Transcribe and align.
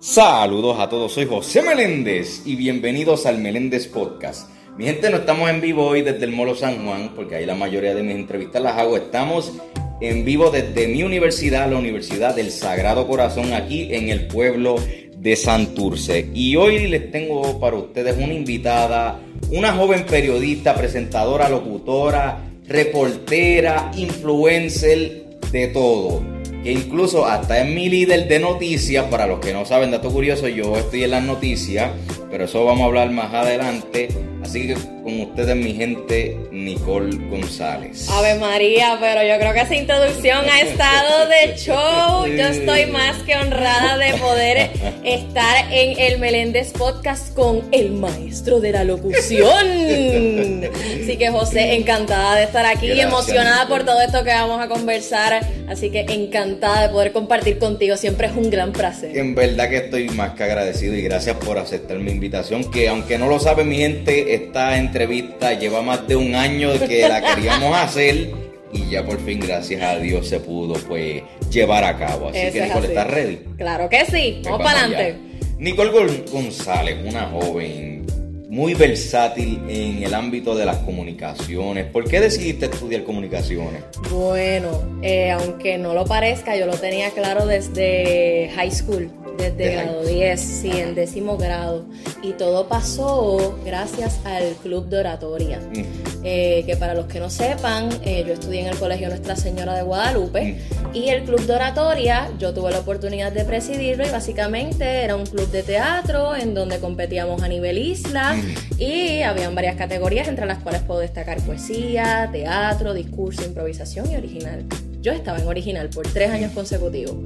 Saludos 0.00 0.78
a 0.78 0.88
todos, 0.88 1.10
soy 1.10 1.26
José 1.26 1.60
Meléndez 1.60 2.42
y 2.46 2.54
bienvenidos 2.54 3.26
al 3.26 3.38
Meléndez 3.38 3.88
Podcast. 3.88 4.48
Mi 4.76 4.84
gente, 4.84 5.10
no 5.10 5.16
estamos 5.16 5.50
en 5.50 5.60
vivo 5.60 5.88
hoy 5.88 6.02
desde 6.02 6.24
el 6.24 6.30
Molo 6.30 6.54
San 6.54 6.86
Juan, 6.86 7.14
porque 7.16 7.34
ahí 7.34 7.44
la 7.44 7.56
mayoría 7.56 7.96
de 7.96 8.04
mis 8.04 8.14
entrevistas 8.14 8.62
las 8.62 8.78
hago. 8.78 8.96
Estamos 8.96 9.54
en 10.00 10.24
vivo 10.24 10.52
desde 10.52 10.86
mi 10.86 11.02
universidad, 11.02 11.68
la 11.68 11.78
Universidad 11.78 12.36
del 12.36 12.52
Sagrado 12.52 13.08
Corazón, 13.08 13.52
aquí 13.54 13.92
en 13.92 14.08
el 14.08 14.28
pueblo 14.28 14.76
de 15.16 15.34
Santurce. 15.34 16.30
Y 16.32 16.54
hoy 16.54 16.86
les 16.86 17.10
tengo 17.10 17.58
para 17.58 17.74
ustedes 17.74 18.16
una 18.18 18.34
invitada, 18.34 19.18
una 19.50 19.72
joven 19.72 20.06
periodista, 20.06 20.76
presentadora, 20.76 21.48
locutora, 21.48 22.38
reportera, 22.68 23.90
influencer, 23.96 25.40
de 25.50 25.66
todo 25.68 26.37
que 26.68 26.74
incluso 26.74 27.24
hasta 27.24 27.62
es 27.62 27.74
mi 27.74 27.88
líder 27.88 28.28
de 28.28 28.40
noticias, 28.40 29.06
para 29.06 29.26
los 29.26 29.40
que 29.40 29.54
no 29.54 29.64
saben, 29.64 29.90
dato 29.90 30.10
curioso, 30.10 30.48
yo 30.48 30.76
estoy 30.76 31.04
en 31.04 31.12
las 31.12 31.24
noticias, 31.24 31.92
pero 32.30 32.44
eso 32.44 32.62
vamos 32.62 32.82
a 32.82 32.84
hablar 32.84 33.10
más 33.10 33.32
adelante. 33.32 34.08
Así 34.48 34.66
que 34.66 34.76
con 35.08 35.20
ustedes, 35.20 35.54
mi 35.56 35.74
gente, 35.74 36.34
Nicole 36.50 37.14
González. 37.28 38.08
Ave 38.10 38.34
María, 38.36 38.96
pero 38.98 39.22
yo 39.22 39.38
creo 39.38 39.52
que 39.52 39.60
esa 39.60 39.74
introducción 39.74 40.38
ha 40.48 40.60
estado 40.62 41.28
de 41.28 41.54
show. 41.54 42.26
Yo 42.38 42.46
estoy 42.46 42.86
más 42.86 43.16
que 43.24 43.36
honrada 43.36 43.98
de 43.98 44.14
poder 44.14 44.70
estar 45.04 45.70
en 45.70 46.00
el 46.00 46.18
Meléndez 46.18 46.72
Podcast 46.72 47.34
con 47.34 47.62
el 47.72 47.92
maestro 47.92 48.58
de 48.58 48.72
la 48.72 48.84
locución. 48.84 50.64
Así 50.64 51.18
que 51.18 51.28
José, 51.30 51.74
encantada 51.74 52.36
de 52.36 52.44
estar 52.44 52.64
aquí, 52.64 52.86
y 52.86 53.00
emocionada 53.00 53.68
por 53.68 53.84
todo 53.84 54.00
esto 54.00 54.24
que 54.24 54.30
vamos 54.30 54.62
a 54.62 54.68
conversar. 54.68 55.46
Así 55.68 55.90
que 55.90 56.06
encantada 56.08 56.86
de 56.86 56.88
poder 56.88 57.12
compartir 57.12 57.58
contigo. 57.58 57.98
Siempre 57.98 58.28
es 58.28 58.32
un 58.34 58.48
gran 58.48 58.72
placer. 58.72 59.16
En 59.16 59.34
verdad 59.34 59.68
que 59.68 59.76
estoy 59.76 60.08
más 60.08 60.32
que 60.32 60.44
agradecido 60.44 60.94
y 60.94 61.02
gracias 61.02 61.36
por 61.36 61.58
aceptar 61.58 61.98
mi 61.98 62.10
invitación. 62.10 62.70
Que 62.70 62.88
aunque 62.88 63.18
no 63.18 63.28
lo 63.28 63.38
sabe 63.38 63.64
mi 63.64 63.76
gente, 63.76 64.37
esta 64.44 64.78
entrevista 64.78 65.52
lleva 65.52 65.82
más 65.82 66.06
de 66.06 66.16
un 66.16 66.34
año 66.34 66.72
que 66.86 67.08
la 67.08 67.20
queríamos 67.20 67.76
hacer 67.76 68.30
y 68.72 68.90
ya 68.90 69.04
por 69.04 69.18
fin, 69.24 69.40
gracias 69.40 69.82
a 69.82 69.98
Dios, 69.98 70.28
se 70.28 70.40
pudo 70.40 70.74
pues 70.74 71.22
llevar 71.50 71.84
a 71.84 71.96
cabo. 71.96 72.28
Así 72.28 72.52
que 72.52 72.62
Nicole, 72.62 72.88
¿estás 72.88 73.06
ready? 73.06 73.36
Claro 73.56 73.88
que 73.88 74.04
sí, 74.04 74.40
pues 74.42 74.52
vamos, 74.52 74.62
para 74.62 74.80
adelante. 74.84 75.16
Nicole 75.58 76.24
González, 76.30 76.98
una 77.04 77.26
joven 77.26 78.06
muy 78.48 78.72
versátil 78.72 79.60
en 79.68 80.02
el 80.02 80.14
ámbito 80.14 80.56
de 80.56 80.64
las 80.64 80.78
comunicaciones. 80.78 81.86
¿Por 81.86 82.08
qué 82.08 82.18
decidiste 82.18 82.64
estudiar 82.66 83.04
comunicaciones? 83.04 83.84
Bueno, 84.10 84.70
eh, 85.02 85.30
aunque 85.30 85.76
no 85.76 85.92
lo 85.92 86.06
parezca, 86.06 86.56
yo 86.56 86.64
lo 86.64 86.74
tenía 86.74 87.10
claro 87.10 87.46
desde 87.46 88.50
high 88.54 88.70
school. 88.70 89.10
Desde 89.36 89.70
grado 89.72 90.04
10, 90.04 90.40
sí, 90.40 90.70
en 90.72 90.96
décimo 90.96 91.36
grado. 91.36 91.84
Y 92.22 92.32
todo 92.32 92.66
pasó 92.66 93.56
gracias 93.64 94.18
al 94.24 94.54
club 94.56 94.88
de 94.88 94.98
oratoria. 94.98 95.60
Mm. 95.60 95.84
Eh, 96.24 96.64
que 96.66 96.76
para 96.76 96.94
los 96.94 97.06
que 97.06 97.20
no 97.20 97.30
sepan, 97.30 97.88
eh, 98.04 98.24
yo 98.26 98.32
estudié 98.32 98.62
en 98.62 98.66
el 98.66 98.76
Colegio 98.76 99.08
Nuestra 99.08 99.36
Señora 99.36 99.76
de 99.76 99.82
Guadalupe. 99.82 100.42
Mm. 100.42 100.96
Y 100.96 101.10
el 101.10 101.22
club 101.22 101.40
de 101.42 101.54
oratoria, 101.54 102.28
yo 102.40 102.52
tuve 102.52 102.72
la 102.72 102.80
oportunidad 102.80 103.30
de 103.30 103.44
presidirlo 103.44 104.04
y 104.04 104.10
básicamente 104.10 105.04
era 105.04 105.14
un 105.14 105.26
club 105.26 105.48
de 105.52 105.62
teatro 105.62 106.34
en 106.34 106.54
donde 106.54 106.80
competíamos 106.80 107.40
a 107.42 107.46
nivel 107.46 107.78
isla. 107.78 108.36
Y 108.78 109.22
habían 109.22 109.54
varias 109.54 109.76
categorías, 109.76 110.28
entre 110.28 110.46
las 110.46 110.58
cuales 110.58 110.82
puedo 110.82 111.00
destacar 111.00 111.40
poesía, 111.42 112.28
teatro, 112.30 112.94
discurso, 112.94 113.44
improvisación 113.44 114.10
y 114.10 114.16
original. 114.16 114.64
Yo 115.00 115.12
estaba 115.12 115.38
en 115.38 115.46
original 115.46 115.88
por 115.90 116.06
tres 116.08 116.30
años 116.30 116.52
consecutivos. 116.52 117.16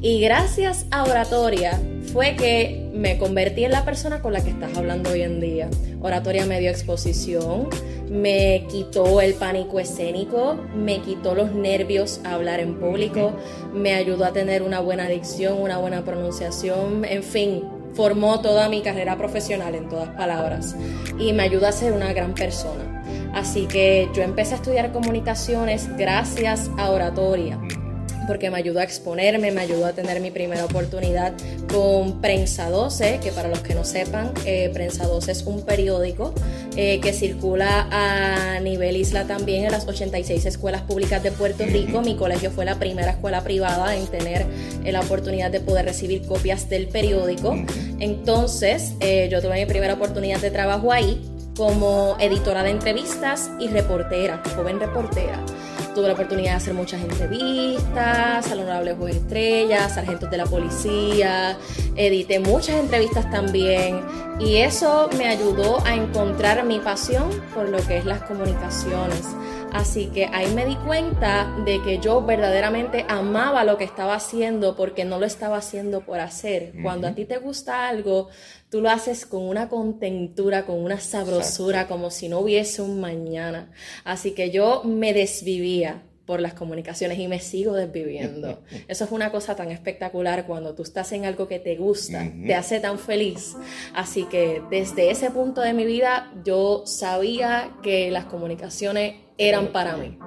Y 0.00 0.20
gracias 0.20 0.86
a 0.90 1.04
Oratoria 1.04 1.80
fue 2.12 2.36
que 2.36 2.90
me 2.92 3.16
convertí 3.16 3.64
en 3.64 3.72
la 3.72 3.84
persona 3.84 4.20
con 4.20 4.32
la 4.32 4.42
que 4.42 4.50
estás 4.50 4.76
hablando 4.76 5.10
hoy 5.10 5.22
en 5.22 5.40
día. 5.40 5.68
Oratoria 6.00 6.44
me 6.44 6.60
dio 6.60 6.70
exposición, 6.70 7.68
me 8.10 8.66
quitó 8.70 9.20
el 9.22 9.34
pánico 9.34 9.80
escénico, 9.80 10.58
me 10.76 11.00
quitó 11.00 11.34
los 11.34 11.52
nervios 11.52 12.20
a 12.24 12.34
hablar 12.34 12.60
en 12.60 12.78
público, 12.78 13.32
me 13.72 13.94
ayudó 13.94 14.26
a 14.26 14.32
tener 14.32 14.62
una 14.62 14.80
buena 14.80 15.08
dicción, 15.08 15.60
una 15.60 15.78
buena 15.78 16.04
pronunciación, 16.04 17.04
en 17.06 17.22
fin, 17.22 17.62
formó 17.94 18.40
toda 18.40 18.68
mi 18.68 18.82
carrera 18.82 19.16
profesional 19.16 19.74
en 19.74 19.88
todas 19.88 20.08
palabras 20.10 20.76
y 21.18 21.32
me 21.32 21.42
ayuda 21.42 21.68
a 21.68 21.72
ser 21.72 21.92
una 21.92 22.12
gran 22.12 22.34
persona. 22.34 23.02
Así 23.34 23.66
que 23.66 24.08
yo 24.14 24.22
empecé 24.22 24.54
a 24.54 24.56
estudiar 24.56 24.92
comunicaciones 24.92 25.88
gracias 25.96 26.70
a 26.78 26.90
oratoria 26.90 27.58
porque 28.26 28.50
me 28.50 28.58
ayudó 28.58 28.80
a 28.80 28.84
exponerme, 28.84 29.50
me 29.50 29.60
ayudó 29.60 29.86
a 29.86 29.92
tener 29.92 30.20
mi 30.20 30.30
primera 30.30 30.64
oportunidad 30.64 31.32
con 31.72 32.20
Prensa 32.20 32.70
12, 32.70 33.20
que 33.22 33.32
para 33.32 33.48
los 33.48 33.60
que 33.60 33.74
no 33.74 33.84
sepan, 33.84 34.32
eh, 34.44 34.70
Prensa 34.72 35.06
12 35.06 35.32
es 35.32 35.42
un 35.44 35.62
periódico 35.62 36.34
eh, 36.76 37.00
que 37.00 37.12
circula 37.12 37.88
a 37.90 38.60
nivel 38.60 38.96
isla 38.96 39.24
también 39.24 39.64
en 39.64 39.72
las 39.72 39.86
86 39.86 40.44
escuelas 40.46 40.82
públicas 40.82 41.22
de 41.22 41.32
Puerto 41.32 41.64
Rico. 41.64 42.02
Mi 42.02 42.16
colegio 42.16 42.50
fue 42.50 42.64
la 42.64 42.78
primera 42.78 43.12
escuela 43.12 43.42
privada 43.42 43.96
en 43.96 44.06
tener 44.06 44.46
eh, 44.84 44.92
la 44.92 45.00
oportunidad 45.00 45.50
de 45.50 45.60
poder 45.60 45.84
recibir 45.84 46.26
copias 46.26 46.68
del 46.68 46.88
periódico. 46.88 47.56
Entonces, 47.98 48.94
yo 49.30 49.40
tuve 49.40 49.54
mi 49.54 49.66
primera 49.66 49.94
oportunidad 49.94 50.40
de 50.40 50.50
trabajo 50.50 50.92
ahí 50.92 51.20
como 51.56 52.16
editora 52.18 52.62
de 52.62 52.70
entrevistas 52.70 53.50
y 53.60 53.68
reportera, 53.68 54.42
joven 54.56 54.80
reportera. 54.80 55.38
Tuve 55.94 56.08
la 56.08 56.14
oportunidad 56.14 56.52
de 56.52 56.56
hacer 56.56 56.72
muchas 56.72 57.02
entrevistas, 57.02 58.50
al 58.50 58.60
honorable 58.60 58.94
juez 58.94 59.16
estrella, 59.16 59.90
sargentos 59.90 60.30
de 60.30 60.38
la 60.38 60.46
policía, 60.46 61.58
edité 61.96 62.40
muchas 62.40 62.76
entrevistas 62.76 63.30
también 63.30 64.00
y 64.40 64.56
eso 64.56 65.10
me 65.18 65.26
ayudó 65.28 65.84
a 65.84 65.94
encontrar 65.94 66.64
mi 66.64 66.78
pasión 66.78 67.28
por 67.54 67.68
lo 67.68 67.78
que 67.86 67.98
es 67.98 68.06
las 68.06 68.22
comunicaciones. 68.22 69.26
Así 69.72 70.08
que 70.08 70.26
ahí 70.26 70.52
me 70.54 70.66
di 70.66 70.76
cuenta 70.76 71.50
de 71.64 71.82
que 71.82 71.98
yo 71.98 72.22
verdaderamente 72.22 73.06
amaba 73.08 73.64
lo 73.64 73.78
que 73.78 73.84
estaba 73.84 74.14
haciendo 74.14 74.76
porque 74.76 75.06
no 75.06 75.18
lo 75.18 75.24
estaba 75.24 75.56
haciendo 75.56 76.02
por 76.02 76.20
hacer. 76.20 76.74
Cuando 76.82 77.08
a 77.08 77.14
ti 77.14 77.24
te 77.24 77.38
gusta 77.38 77.88
algo, 77.88 78.28
tú 78.68 78.82
lo 78.82 78.90
haces 78.90 79.24
con 79.24 79.42
una 79.48 79.70
contentura, 79.70 80.66
con 80.66 80.78
una 80.78 81.00
sabrosura, 81.00 81.88
como 81.88 82.10
si 82.10 82.28
no 82.28 82.40
hubiese 82.40 82.82
un 82.82 83.00
mañana. 83.00 83.70
Así 84.04 84.32
que 84.32 84.50
yo 84.50 84.82
me 84.84 85.14
desvivía 85.14 86.02
por 86.26 86.40
las 86.40 86.54
comunicaciones 86.54 87.18
y 87.18 87.28
me 87.28 87.40
sigo 87.40 87.74
desviviendo. 87.74 88.62
Eso 88.88 89.04
es 89.04 89.10
una 89.10 89.30
cosa 89.30 89.56
tan 89.56 89.70
espectacular 89.70 90.46
cuando 90.46 90.74
tú 90.74 90.82
estás 90.82 91.12
en 91.12 91.24
algo 91.24 91.48
que 91.48 91.58
te 91.58 91.76
gusta, 91.76 92.30
te 92.46 92.54
hace 92.54 92.80
tan 92.80 92.98
feliz. 92.98 93.56
Así 93.94 94.24
que 94.24 94.62
desde 94.70 95.10
ese 95.10 95.30
punto 95.30 95.60
de 95.60 95.72
mi 95.72 95.84
vida 95.84 96.32
yo 96.44 96.84
sabía 96.86 97.72
que 97.82 98.10
las 98.10 98.26
comunicaciones 98.26 99.14
eran 99.38 99.68
para 99.68 99.96
mí. 99.96 100.18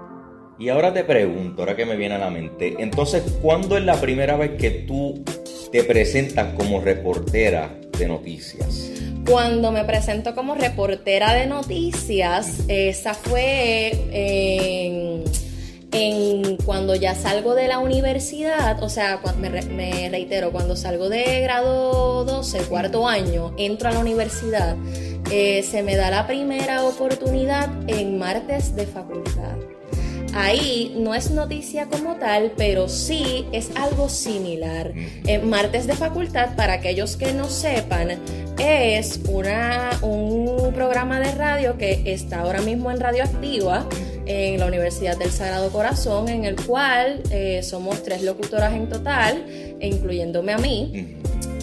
Y 0.57 0.69
ahora 0.69 0.93
te 0.93 1.03
pregunto, 1.03 1.61
ahora 1.61 1.75
que 1.75 1.85
me 1.85 1.97
viene 1.97 2.15
a 2.15 2.17
la 2.17 2.29
mente, 2.29 2.75
entonces, 2.79 3.23
¿cuándo 3.41 3.77
es 3.77 3.83
la 3.83 3.99
primera 3.99 4.37
vez 4.37 4.51
que 4.51 4.69
tú 4.71 5.21
te 5.69 5.83
presentas 5.83 6.53
como 6.53 6.79
reportera 6.79 7.77
de 7.97 8.07
noticias? 8.07 8.91
Cuando 9.29 9.71
me 9.71 9.83
presento 9.83 10.33
como 10.33 10.55
reportera 10.55 11.33
de 11.33 11.47
noticias, 11.47 12.63
esa 12.69 13.13
fue 13.15 13.91
en 14.11 15.23
en 15.95 16.57
cuando 16.57 16.93
ya 16.93 17.15
salgo 17.15 17.55
de 17.55 17.69
la 17.69 17.79
universidad, 17.79 18.83
o 18.83 18.89
sea, 18.89 19.21
me, 19.39 19.49
me, 19.49 20.09
reitero, 20.09 20.51
cuando 20.51 20.75
salgo 20.75 21.07
de 21.07 21.39
grado 21.39 22.25
12, 22.25 22.63
cuarto 22.63 23.07
año, 23.07 23.53
entro 23.57 23.87
a 23.87 23.93
la 23.93 23.99
universidad, 23.99 24.75
eh, 25.31 25.63
se 25.63 25.83
me 25.83 25.95
da 25.95 26.11
la 26.11 26.27
primera 26.27 26.83
oportunidad 26.83 27.69
en 27.87 28.19
martes 28.19 28.75
de 28.75 28.85
facultad. 28.85 29.55
Ahí 30.33 30.93
no 30.97 31.15
es 31.15 31.31
noticia 31.31 31.85
como 31.85 32.15
tal, 32.15 32.51
pero 32.57 32.89
sí 32.89 33.47
es 33.53 33.71
algo 33.75 34.09
similar. 34.09 34.91
En 35.25 35.49
martes 35.49 35.87
de 35.87 35.93
facultad, 35.93 36.57
para 36.57 36.73
aquellos 36.73 37.15
que 37.15 37.31
no 37.31 37.45
sepan, 37.45 38.19
es 38.59 39.21
una, 39.29 39.91
un 40.01 40.73
programa 40.73 41.21
de 41.21 41.31
radio 41.31 41.77
que 41.77 42.01
está 42.05 42.41
ahora 42.41 42.61
mismo 42.61 42.91
en 42.91 42.99
Radioactiva 42.99 43.87
en 44.25 44.59
la 44.59 44.65
Universidad 44.65 45.17
del 45.17 45.31
Sagrado 45.31 45.69
Corazón, 45.71 46.29
en 46.29 46.45
el 46.45 46.55
cual 46.55 47.21
eh, 47.31 47.61
somos 47.63 48.03
tres 48.03 48.23
locutoras 48.23 48.73
en 48.73 48.89
total, 48.89 49.45
incluyéndome 49.79 50.53
a 50.53 50.57
mí 50.57 51.15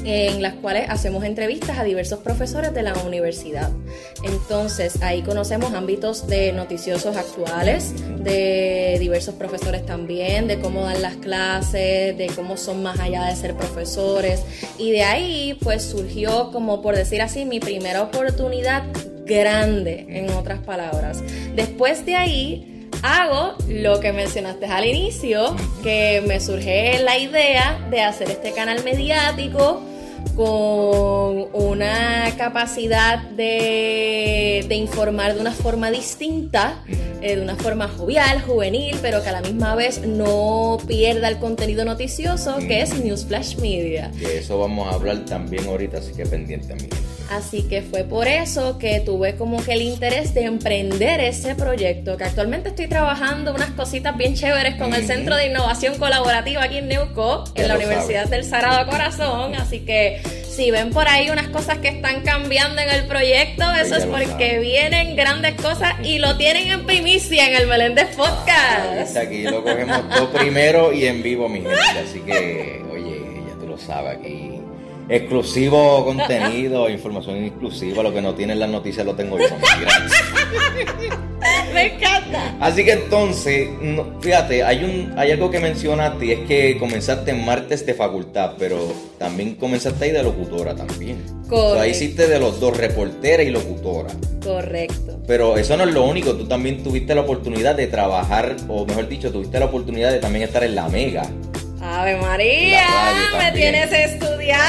en 0.04 0.42
las 0.42 0.54
cuales 0.54 0.86
hacemos 0.88 1.24
entrevistas 1.24 1.78
a 1.78 1.84
diversos 1.84 2.20
profesores 2.20 2.74
de 2.74 2.82
la 2.82 2.94
universidad. 3.06 3.70
Entonces, 4.24 5.00
ahí 5.02 5.22
conocemos 5.22 5.74
ámbitos 5.74 6.26
de 6.26 6.52
noticiosos 6.52 7.16
actuales, 7.16 7.94
de 8.18 8.96
diversos 8.98 9.34
profesores 9.34 9.86
también, 9.86 10.48
de 10.48 10.58
cómo 10.58 10.84
dan 10.84 11.02
las 11.02 11.16
clases, 11.16 12.16
de 12.16 12.30
cómo 12.34 12.56
son 12.56 12.82
más 12.82 12.98
allá 12.98 13.26
de 13.26 13.36
ser 13.36 13.54
profesores. 13.54 14.42
Y 14.78 14.90
de 14.90 15.02
ahí, 15.02 15.58
pues 15.62 15.82
surgió, 15.82 16.50
como 16.50 16.82
por 16.82 16.96
decir 16.96 17.22
así, 17.22 17.44
mi 17.44 17.60
primera 17.60 18.02
oportunidad 18.02 18.82
grande, 19.24 20.06
en 20.08 20.30
otras 20.30 20.60
palabras. 20.60 21.22
Después 21.54 22.04
de 22.06 22.16
ahí, 22.16 22.88
hago 23.02 23.54
lo 23.69 24.00
que 24.00 24.12
mencionaste 24.12 24.66
al 24.66 24.84
inicio, 24.86 25.56
que 25.82 26.22
me 26.26 26.40
surge 26.40 27.00
la 27.02 27.19
idea 27.19 27.86
de 27.90 28.00
hacer 28.00 28.30
este 28.30 28.52
canal 28.52 28.82
mediático 28.84 29.82
con 30.36 31.48
una 31.52 32.32
capacidad 32.38 33.19
de, 33.30 34.66
informar 34.70 35.34
de 35.34 35.40
una 35.40 35.52
forma 35.52 35.90
distinta, 35.90 36.82
eh, 37.20 37.36
de 37.36 37.42
una 37.42 37.56
forma 37.56 37.88
jovial, 37.88 38.40
juvenil, 38.40 38.96
pero 39.02 39.22
que 39.22 39.28
a 39.28 39.32
la 39.32 39.42
misma 39.42 39.74
vez 39.74 40.00
no 40.06 40.78
pierda 40.86 41.28
el 41.28 41.38
contenido 41.38 41.84
noticioso, 41.84 42.56
que 42.58 42.80
es 42.80 42.98
Newsflash 42.98 43.56
Media. 43.56 44.08
De 44.08 44.38
eso 44.38 44.58
vamos 44.58 44.90
a 44.90 44.94
hablar 44.94 45.24
también 45.26 45.66
ahorita, 45.66 45.98
así 45.98 46.12
que 46.12 46.24
pendiente 46.24 46.72
a 46.72 46.76
mí. 46.76 46.88
Así 47.32 47.62
que 47.62 47.81
fue 47.81 48.05
por 48.05 48.29
eso 48.29 48.79
que 48.79 49.00
tuve 49.00 49.37
como 49.37 49.64
que 49.64 49.73
el 49.73 49.81
interés 49.81 50.34
de 50.34 50.44
emprender 50.44 51.19
ese 51.20 51.55
proyecto, 51.55 52.19
que 52.19 52.25
actualmente 52.25 52.69
estoy 52.69 52.88
trabajando 52.88 53.55
unas 53.55 53.70
cositas 53.70 54.14
bien 54.19 54.34
chéveres 54.34 54.75
con 54.75 54.93
el 54.93 55.06
Centro 55.06 55.37
de 55.37 55.46
Innovación 55.46 55.96
Colaborativa 55.96 56.62
aquí 56.62 56.76
en 56.76 56.88
Neuco, 56.88 57.44
en 57.55 57.69
la 57.69 57.76
Universidad 57.76 58.29
del 58.29 58.44
Sagrado 58.44 58.87
Corazón. 58.90 59.55
Así 59.55 59.81
que 59.81 60.20
si 60.46 60.70
ven 60.70 60.90
por 60.90 61.08
ahí 61.08 61.31
unas 61.31 61.49
cosas 61.49 61.79
que 61.79 61.88
están 61.88 62.20
cambiando 62.20 62.82
en 62.82 62.90
el 62.90 63.06
proyecto, 63.06 63.64
eso 63.73 63.96
es 63.96 64.05
porque 64.05 64.58
vienen 64.58 65.17
grandes 65.17 65.55
cosas 65.55 65.94
y 66.05 66.19
lo 66.19 66.37
tienen 66.37 66.69
en 66.69 66.84
primicia 66.84 67.49
en 67.49 67.56
el 67.56 67.67
Meléndez 67.67 68.14
Podcast. 68.14 69.17
aquí 69.17 69.44
lo 69.44 69.62
cogemos 69.62 70.06
todo 70.11 70.31
primero 70.32 70.93
y 70.93 71.06
en 71.06 71.23
vivo, 71.23 71.49
mi 71.49 71.62
gente. 71.62 71.79
Así 71.79 72.20
que, 72.20 72.82
oye, 72.93 73.23
ya 73.49 73.58
tú 73.58 73.67
lo 73.67 73.79
sabes 73.79 74.19
aquí 74.19 74.51
exclusivo 75.08 76.04
contenido, 76.04 76.88
información 76.90 77.44
exclusiva, 77.44 78.02
lo 78.02 78.12
que 78.12 78.22
no 78.22 78.34
tienen 78.34 78.58
las 78.58 78.70
noticias 78.70 79.04
lo 79.06 79.14
tengo 79.14 79.38
yo. 79.38 79.46
Me 81.75 81.94
encanta. 81.94 82.56
Así 82.60 82.84
que 82.84 82.93
entonces, 82.93 83.69
fíjate, 84.20 84.62
hay 84.62 84.84
un 84.84 85.12
hay 85.16 85.32
algo 85.32 85.50
que 85.50 85.58
mencionaste 85.58 86.26
y 86.26 86.32
es 86.32 86.40
que 86.40 86.78
comenzaste 86.78 87.31
en 87.32 87.44
martes 87.44 87.84
de 87.84 87.94
facultad, 87.94 88.52
pero 88.58 88.78
también 89.19 89.54
comenzaste 89.56 90.04
ahí 90.04 90.10
de 90.12 90.22
locutora 90.22 90.75
también. 90.76 91.22
Correcto. 91.48 91.81
ahí 91.81 91.90
hiciste 91.90 92.28
de 92.28 92.38
los 92.38 92.60
dos, 92.60 92.76
reportera 92.76 93.43
y 93.43 93.50
locutora. 93.50 94.10
Correcto. 94.43 95.20
Pero 95.26 95.56
eso 95.56 95.76
no 95.76 95.84
es 95.84 95.93
lo 95.93 96.05
único, 96.05 96.34
tú 96.34 96.46
también 96.46 96.82
tuviste 96.82 97.14
la 97.14 97.22
oportunidad 97.22 97.75
de 97.75 97.87
trabajar, 97.87 98.56
o 98.69 98.84
mejor 98.87 99.08
dicho, 99.08 99.32
tuviste 99.32 99.58
la 99.58 99.66
oportunidad 99.66 100.12
de 100.12 100.19
también 100.19 100.44
estar 100.44 100.62
en 100.64 100.75
la 100.75 100.88
Mega. 100.88 101.25
Ave 101.82 102.17
María, 102.17 102.87
me 103.38 103.50
tienes 103.52 103.93
estudiada. 103.93 104.62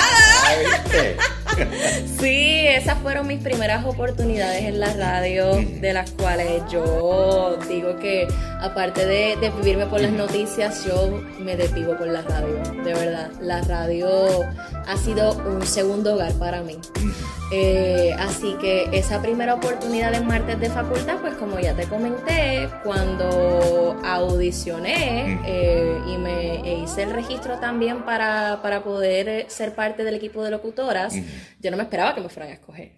sí, 2.19 2.65
esas 2.67 2.97
fueron 2.99 3.27
mis 3.27 3.39
primeras 3.41 3.85
oportunidades 3.85 4.63
en 4.63 4.79
la 4.79 4.93
radio, 4.93 5.55
de 5.55 5.93
las 5.93 6.09
cuales 6.11 6.63
yo 6.71 7.52
digo 7.73 7.97
que 7.97 8.27
aparte 8.61 9.05
de, 9.05 9.51
vivirme 9.57 9.85
por 9.87 10.01
las 10.01 10.11
noticias, 10.11 10.85
yo 10.85 11.21
me 11.39 11.55
desvivo 11.55 11.97
por 11.97 12.07
la 12.07 12.21
radio, 12.21 12.59
de 12.83 12.93
verdad. 12.93 13.31
La 13.41 13.61
radio 13.61 14.07
ha 14.87 14.97
sido 14.97 15.33
un 15.37 15.65
segundo 15.65 16.15
hogar 16.15 16.33
para 16.33 16.61
mí. 16.61 16.77
Eh, 17.51 18.15
así 18.17 18.55
que 18.59 18.89
esa 18.91 19.21
primera 19.21 19.53
oportunidad 19.53 20.13
en 20.13 20.25
martes 20.25 20.59
de 20.59 20.69
facultad, 20.69 21.17
pues 21.19 21.35
como 21.35 21.59
ya 21.59 21.75
te 21.75 21.85
comenté, 21.85 22.69
cuando 22.83 23.99
audicioné 24.03 25.39
eh, 25.45 25.99
y 26.07 26.17
me 26.17 26.61
e 26.61 26.79
hice 26.79 27.03
el 27.03 27.11
registro 27.11 27.59
también 27.59 28.03
para, 28.03 28.59
poder 28.83 29.45
ser 29.49 29.75
parte 29.75 30.03
del 30.03 30.15
equipo 30.15 30.43
de 30.43 30.51
locutoras, 30.51 31.13
yo 31.59 31.71
no 31.71 31.77
me 31.77 31.83
esperaba 31.83 32.15
que 32.15 32.21
me 32.21 32.29
fueran 32.29 32.51
a 32.51 32.55
escoger. 32.55 32.93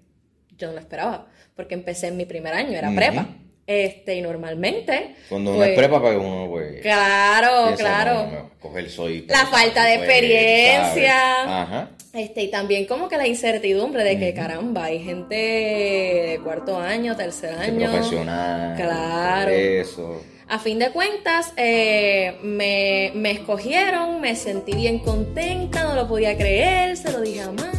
Yo 0.57 0.67
no 0.67 0.73
lo 0.73 0.79
esperaba, 0.79 1.27
porque 1.55 1.73
empecé 1.73 2.07
en 2.07 2.17
mi 2.17 2.25
primer 2.25 2.53
año, 2.53 2.77
era 2.77 2.89
prepa. 2.95 3.27
Este, 3.67 4.15
y 4.15 4.21
normalmente. 4.21 5.15
Cuando 5.27 5.51
uno 5.51 5.63
es 5.63 5.69
pues, 5.69 5.79
prepa, 5.79 6.01
para 6.01 6.17
uno, 6.19 6.47
pues. 6.49 6.81
Claro, 6.81 7.75
claro. 7.75 8.51
coger 8.59 8.89
soy. 8.89 9.25
La 9.27 9.47
falta 9.47 9.85
de 9.85 9.95
experiencia. 9.95 11.61
Ajá. 11.63 11.89
Este, 12.13 12.43
y 12.43 12.47
también 12.49 12.85
como 12.85 13.09
que 13.09 13.17
la 13.17 13.27
incertidumbre 13.27 14.03
de 14.03 14.17
que, 14.17 14.33
caramba, 14.33 14.85
hay 14.85 15.03
gente 15.03 15.35
de 15.35 16.39
cuarto 16.43 16.79
año, 16.79 17.15
tercer 17.15 17.57
año. 17.57 17.91
profesional. 17.91 18.75
Claro. 18.77 19.51
Eso. 19.51 20.21
A 20.47 20.59
fin 20.59 20.77
de 20.77 20.91
cuentas, 20.91 21.51
eh, 21.57 22.37
me, 22.43 23.11
me 23.15 23.31
escogieron, 23.31 24.21
me 24.21 24.35
sentí 24.35 24.73
bien 24.73 24.99
contenta, 24.99 25.83
no 25.83 25.95
lo 25.95 26.07
podía 26.07 26.37
creer, 26.37 26.95
se 26.97 27.11
lo 27.11 27.19
dije 27.19 27.41
a 27.41 27.51
mami, 27.51 27.74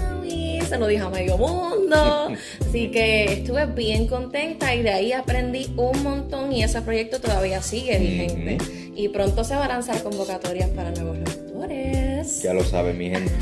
se 0.66 0.78
lo 0.78 0.86
dije 0.86 1.02
a 1.02 1.08
medio 1.08 1.38
mundo. 1.38 2.28
Así 2.60 2.90
que 2.90 3.24
estuve 3.32 3.66
bien 3.66 4.06
contenta 4.06 4.74
y 4.74 4.82
de 4.82 4.90
ahí 4.90 5.12
aprendí 5.12 5.72
un 5.76 6.02
montón 6.02 6.52
y 6.52 6.62
ese 6.62 6.82
proyecto 6.82 7.20
todavía 7.20 7.62
sigue 7.62 7.98
vigente. 7.98 8.58
Y 8.94 9.08
pronto 9.08 9.44
se 9.44 9.54
va 9.54 9.66
a 9.66 9.68
lanzar 9.68 10.02
convocatorias 10.02 10.70
para 10.70 10.90
nuevos 10.90 11.18
locutores. 11.18 12.42
Ya 12.42 12.54
lo 12.54 12.64
saben, 12.64 12.96
mi 12.96 13.10
gente. 13.10 13.32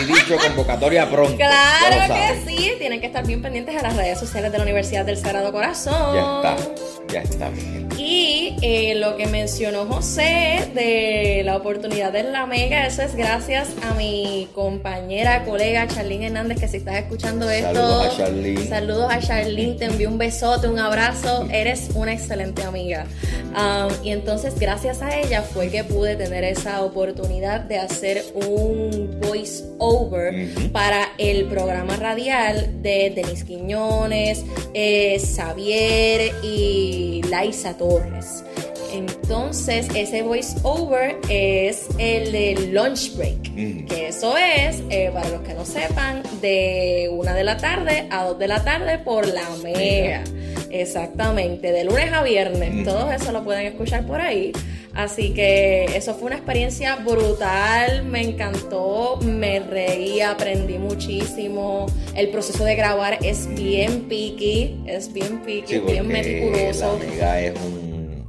y 0.00 0.04
dicho 0.04 0.36
convocatoria 0.36 1.10
pronto. 1.10 1.36
Claro 1.36 2.14
que 2.14 2.50
sí. 2.50 2.72
Tienen 2.78 3.00
que 3.00 3.06
estar 3.06 3.26
bien 3.26 3.42
pendientes 3.42 3.76
a 3.76 3.82
las 3.82 3.96
redes 3.96 4.18
sociales 4.18 4.52
de 4.52 4.58
la 4.58 4.64
Universidad 4.64 5.04
del 5.04 5.16
Sagrado 5.16 5.52
Corazón. 5.52 6.14
Ya 6.14 6.54
está. 6.54 7.03
Ya 7.14 7.22
está, 7.22 7.48
gente. 7.52 7.94
Y 7.96 8.56
eh, 8.60 8.96
lo 8.96 9.16
que 9.16 9.28
mencionó 9.28 9.86
José 9.86 10.68
de 10.74 11.42
la 11.44 11.56
oportunidad 11.56 12.12
de 12.12 12.24
la 12.24 12.44
Mega, 12.44 12.88
eso 12.88 13.02
es 13.02 13.14
gracias 13.14 13.68
a 13.88 13.94
mi 13.94 14.48
compañera, 14.52 15.44
colega 15.44 15.86
Charlene 15.86 16.26
Hernández, 16.26 16.58
que 16.58 16.66
si 16.66 16.78
estás 16.78 16.96
escuchando 16.96 17.48
esto. 17.48 17.72
Saludos 17.72 18.06
a 18.06 18.16
Charlene 18.16 18.66
Saludos 18.66 19.06
a 19.12 19.20
Charlene, 19.20 19.74
te 19.74 19.84
envío 19.84 20.08
un 20.08 20.18
besote, 20.18 20.66
un 20.66 20.80
abrazo. 20.80 21.46
Eres 21.52 21.90
una 21.94 22.12
excelente 22.12 22.64
amiga. 22.64 23.06
Um, 23.52 23.92
y 24.04 24.10
entonces, 24.10 24.58
gracias 24.58 25.00
a 25.00 25.16
ella 25.16 25.42
fue 25.42 25.68
que 25.68 25.84
pude 25.84 26.16
tener 26.16 26.42
esa 26.42 26.82
oportunidad 26.82 27.60
de 27.60 27.78
hacer 27.78 28.24
un 28.34 29.20
voice 29.22 29.62
over 29.78 30.48
para 30.72 31.12
el 31.18 31.44
programa 31.44 31.94
radial 31.94 32.82
de 32.82 33.12
Denis 33.14 33.44
Quiñones, 33.44 34.44
eh, 34.74 35.20
Xavier 35.20 36.32
y 36.42 37.03
Laisa 37.28 37.76
Torres. 37.76 38.44
Entonces, 38.92 39.88
ese 39.96 40.22
voice 40.22 40.56
over 40.62 41.16
es 41.28 41.88
el 41.98 42.30
de 42.30 42.68
lunch 42.72 43.16
break, 43.16 43.42
que 43.88 44.08
eso 44.08 44.36
es, 44.36 44.82
eh, 44.88 45.10
para 45.12 45.28
los 45.30 45.40
que 45.40 45.54
no 45.54 45.64
sepan, 45.64 46.22
de 46.40 47.10
una 47.12 47.34
de 47.34 47.42
la 47.42 47.56
tarde 47.56 48.06
a 48.10 48.24
dos 48.24 48.38
de 48.38 48.46
la 48.46 48.62
tarde 48.62 48.98
por 48.98 49.26
la 49.26 49.48
mega. 49.64 50.22
Exactamente, 50.70 51.72
de 51.72 51.84
lunes 51.84 52.12
a 52.12 52.22
viernes. 52.22 52.84
Todo 52.84 53.10
eso 53.10 53.32
lo 53.32 53.42
pueden 53.42 53.66
escuchar 53.66 54.06
por 54.06 54.20
ahí. 54.20 54.52
Así 54.94 55.30
que 55.34 55.86
eso 55.96 56.14
fue 56.14 56.26
una 56.26 56.36
experiencia 56.36 56.96
brutal, 56.96 58.04
me 58.04 58.22
encantó, 58.22 59.18
me 59.22 59.60
reí, 59.60 60.20
aprendí 60.20 60.78
muchísimo. 60.78 61.86
El 62.14 62.28
proceso 62.28 62.64
de 62.64 62.76
grabar 62.76 63.18
es 63.22 63.48
bien 63.54 64.02
picky, 64.02 64.82
es 64.86 65.12
bien 65.12 65.42
picky, 65.42 65.78
bien 65.78 66.06
meticuloso. 66.06 66.98
La 66.98 67.04
mega 67.10 67.40
es 67.40 67.54
un 67.58 67.84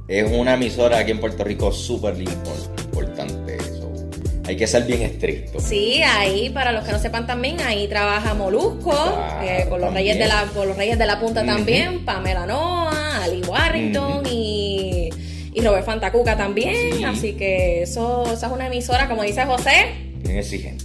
es 0.08 0.30
una 0.30 0.54
emisora 0.54 0.98
aquí 0.98 1.10
en 1.10 1.18
Puerto 1.18 1.42
Rico 1.42 1.72
súper 1.72 2.16
importante. 2.20 3.56
Eso. 3.56 3.92
Hay 4.46 4.56
que 4.56 4.68
ser 4.68 4.84
bien 4.84 5.02
estricto. 5.02 5.58
Sí, 5.58 6.00
ahí, 6.02 6.50
para 6.50 6.70
los 6.70 6.84
que 6.84 6.92
no 6.92 7.00
sepan 7.00 7.26
también, 7.26 7.60
ahí 7.60 7.88
trabaja 7.88 8.32
Molusco, 8.34 8.94
eh, 9.42 9.66
con, 9.68 9.80
los 9.80 9.92
reyes 9.92 10.16
de 10.16 10.28
la, 10.28 10.44
los 10.54 10.76
Reyes 10.76 10.96
de 10.96 11.06
la 11.06 11.18
Punta 11.18 11.44
también, 11.44 12.04
Pamela 12.04 12.46
Noa, 12.46 13.24
Ali 13.24 13.42
Warrington 13.42 14.22
y, 14.30 15.05
y 15.56 15.62
Robert 15.62 15.86
Fantacuca 15.86 16.36
también. 16.36 17.02
Así 17.06 17.32
que 17.32 17.82
eso, 17.82 18.24
eso 18.24 18.46
es 18.46 18.52
una 18.52 18.66
emisora, 18.66 19.08
como 19.08 19.22
dice 19.22 19.44
José, 19.46 20.06
exigente. 20.28 20.84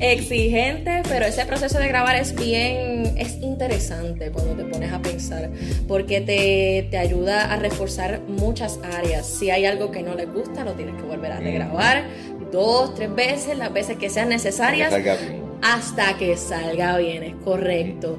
exigente, 0.00 1.02
pero 1.08 1.26
ese 1.26 1.44
proceso 1.44 1.80
de 1.80 1.88
grabar 1.88 2.14
es 2.14 2.34
bien, 2.34 3.14
es 3.16 3.38
interesante 3.42 4.30
cuando 4.30 4.54
te 4.54 4.64
pones 4.64 4.92
a 4.92 5.00
pensar, 5.00 5.50
porque 5.88 6.20
te, 6.20 6.86
te 6.90 6.98
ayuda 6.98 7.52
a 7.52 7.56
reforzar 7.56 8.20
muchas 8.28 8.78
áreas. 8.96 9.26
Si 9.26 9.50
hay 9.50 9.66
algo 9.66 9.90
que 9.90 10.02
no 10.02 10.14
les 10.14 10.32
gusta, 10.32 10.64
lo 10.64 10.74
tienes 10.74 10.94
que 10.94 11.02
volver 11.02 11.32
a 11.32 11.40
regrabar 11.40 12.04
dos, 12.52 12.94
tres 12.94 13.12
veces, 13.12 13.58
las 13.58 13.72
veces 13.72 13.96
que 13.96 14.10
sean 14.10 14.28
necesarias. 14.28 14.94
Hasta 15.60 16.16
que 16.18 16.36
salga 16.36 16.98
bien, 16.98 17.22
es 17.22 17.34
correcto. 17.44 18.18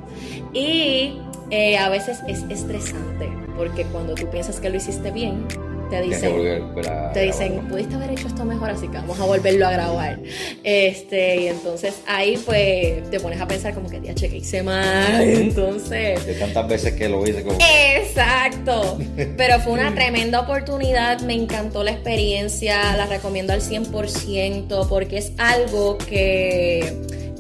Y 0.54 1.20
eh, 1.52 1.78
a 1.78 1.90
veces 1.90 2.20
es 2.28 2.44
estresante, 2.50 3.30
porque 3.58 3.84
cuando 3.86 4.16
tú 4.16 4.30
piensas 4.30 4.60
que 4.60 4.70
lo 4.70 4.78
hiciste 4.78 5.12
bien, 5.12 5.46
te 5.90 6.02
dicen, 6.02 6.74
te 7.14 7.22
dicen, 7.22 7.68
pudiste 7.68 7.94
haber 7.94 8.12
hecho 8.12 8.28
esto 8.28 8.44
mejor, 8.46 8.72
así 8.72 8.88
que 8.88 8.98
vamos 8.98 9.20
a 9.20 9.26
volverlo 9.26 9.68
a 9.68 9.72
grabar. 9.72 10.20
Este, 10.64 11.42
y 11.42 11.48
entonces 11.50 12.02
ahí 12.08 12.42
pues 12.44 13.10
te 13.12 13.20
pones 13.20 13.40
a 13.40 13.48
pensar 13.48 13.76
como 13.76 13.88
que 13.90 14.02
ya 14.02 14.16
cheque 14.16 14.38
hice 14.38 14.64
mal. 14.64 15.22
Entonces. 15.22 16.26
De 16.26 16.34
tantas 16.34 16.68
veces 16.68 16.94
que 16.94 17.10
lo 17.10 17.24
hice 17.28 17.44
como. 17.44 17.60
Exacto. 17.96 18.98
Pero 19.38 19.60
fue 19.60 19.74
una 19.74 19.94
tremenda 19.96 20.40
oportunidad. 20.40 21.22
Me 21.22 21.36
encantó 21.36 21.84
la 21.84 21.92
experiencia. 21.92 22.98
La 22.98 23.06
recomiendo 23.06 23.54
al 23.54 23.62
100% 23.62 24.88
porque 24.88 25.18
es 25.18 25.34
algo 25.38 26.00
que 26.00 26.92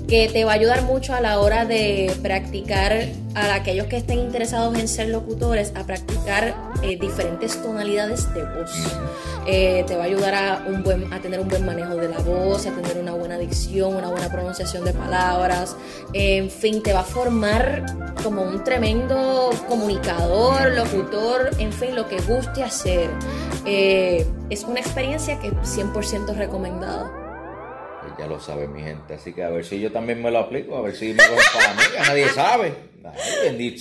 que 0.08 0.28
te 0.28 0.44
va 0.46 0.52
a 0.52 0.56
ayudar 0.56 0.84
mucho 0.84 1.14
a 1.14 1.22
la 1.22 1.40
hora 1.40 1.66
de 1.66 2.14
practicar, 2.22 3.08
a 3.36 3.56
aquellos 3.56 3.88
que 3.88 3.98
estén 3.98 4.20
interesados 4.20 4.78
en 4.78 4.88
ser 4.88 5.10
locutores, 5.10 5.74
a 5.76 5.86
practicar 5.86 6.54
eh, 6.84 6.98
diferentes 7.00 7.62
tonalidades 7.62 8.32
de 8.34 8.44
voz. 8.44 8.72
Eh, 9.48 9.84
te 9.88 9.96
va 9.96 10.04
a 10.04 10.06
ayudar 10.06 10.36
a, 10.36 10.66
un 10.68 10.84
buen, 10.84 11.12
a 11.14 11.20
tener 11.20 11.40
un 11.40 11.48
buen 11.48 11.66
manejo 11.66 11.96
de 11.96 12.10
la 12.10 12.20
voz, 12.20 12.66
a 12.68 12.72
tener 12.72 12.98
una 12.98 13.14
buena 13.14 13.38
dicción, 13.38 13.96
una 13.96 14.10
buena 14.10 14.30
pronunciación 14.30 14.84
de 14.84 14.94
palabras. 14.94 15.76
en 16.14 16.50
fin, 16.50 16.84
te 16.84 16.94
va 16.94 17.02
a 17.02 17.06
formar 17.06 17.86
como 18.24 18.44
un 18.44 18.64
tremendo 18.64 19.50
comunicador, 19.68 20.72
locutor, 20.74 21.52
en 21.60 21.72
fin, 21.72 21.96
lo 21.96 22.08
que 22.08 22.20
guste 22.22 22.64
hacer. 22.64 23.10
Eh, 23.66 24.26
es 24.50 24.64
una 24.64 24.80
experiencia 24.80 25.40
que 25.40 25.52
100% 25.52 26.36
recomendada 26.36 27.23
ya 28.17 28.27
lo 28.27 28.39
sabe 28.39 28.67
mi 28.67 28.82
gente. 28.82 29.13
Así 29.13 29.34
que 29.34 29.43
a 29.43 29.50
ver 29.50 29.65
si 29.65 29.79
yo 29.79 29.91
también 29.91 30.22
me 30.22 30.32
lo 30.32 30.39
aplico, 30.39 30.75
a 30.77 30.82
ver 30.82 30.96
si 30.96 31.13
me 31.13 31.27
voy 31.27 31.43
para 31.53 31.74
mí, 31.74 31.82
nadie 32.08 32.29
sabe. 32.29 32.74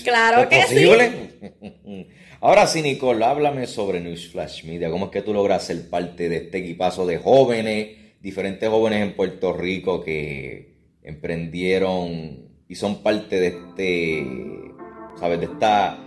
Claro 0.03 0.49
que 0.49 0.61
posible? 0.63 1.13
sí. 1.41 2.09
Ahora 2.41 2.67
sí, 2.67 2.83
Nicole, 2.83 3.25
háblame 3.25 3.69
sobre 3.69 4.01
Newsflash 4.01 4.65
Media. 4.65 4.91
¿Cómo 4.91 5.05
es 5.05 5.11
que 5.13 5.23
tú 5.23 5.33
logras 5.33 5.65
ser 5.65 5.89
parte 5.89 6.29
de 6.29 6.39
este 6.39 6.59
equipazo 6.59 7.07
de 7.07 7.19
jóvenes, 7.19 7.91
diferentes 8.21 8.69
jóvenes 8.69 9.01
en 9.01 9.15
Puerto 9.15 9.53
Rico 9.53 10.03
que 10.03 10.75
emprendieron 11.05 12.49
y 12.67 12.75
son 12.75 13.01
parte 13.03 13.39
de 13.39 13.47
este, 13.47 14.27
¿sabes? 15.21 15.39
De 15.39 15.47
esta, 15.47 15.99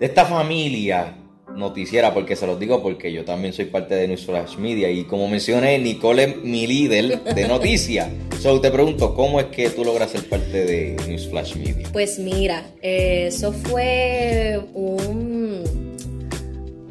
de 0.00 0.06
esta 0.06 0.24
familia 0.24 1.14
noticiera, 1.54 2.12
porque 2.12 2.36
se 2.36 2.46
los 2.46 2.58
digo 2.58 2.82
porque 2.82 3.12
yo 3.12 3.24
también 3.24 3.52
soy 3.52 3.66
parte 3.66 3.94
de 3.94 4.08
Newsflash 4.08 4.56
Media 4.56 4.90
y 4.90 5.04
como 5.04 5.28
mencioné, 5.28 5.78
Nicole 5.78 6.24
es 6.24 6.36
mi 6.44 6.66
líder 6.66 7.22
de 7.22 7.48
noticias. 7.48 8.08
so 8.40 8.60
te 8.60 8.70
pregunto, 8.70 9.14
¿cómo 9.14 9.40
es 9.40 9.46
que 9.46 9.70
tú 9.70 9.84
logras 9.84 10.10
ser 10.10 10.28
parte 10.28 10.64
de 10.64 10.96
Newsflash 11.08 11.56
Media? 11.56 11.88
Pues 11.92 12.18
mira, 12.18 12.64
eso 12.82 13.52
fue 13.52 14.60
un 14.74 15.64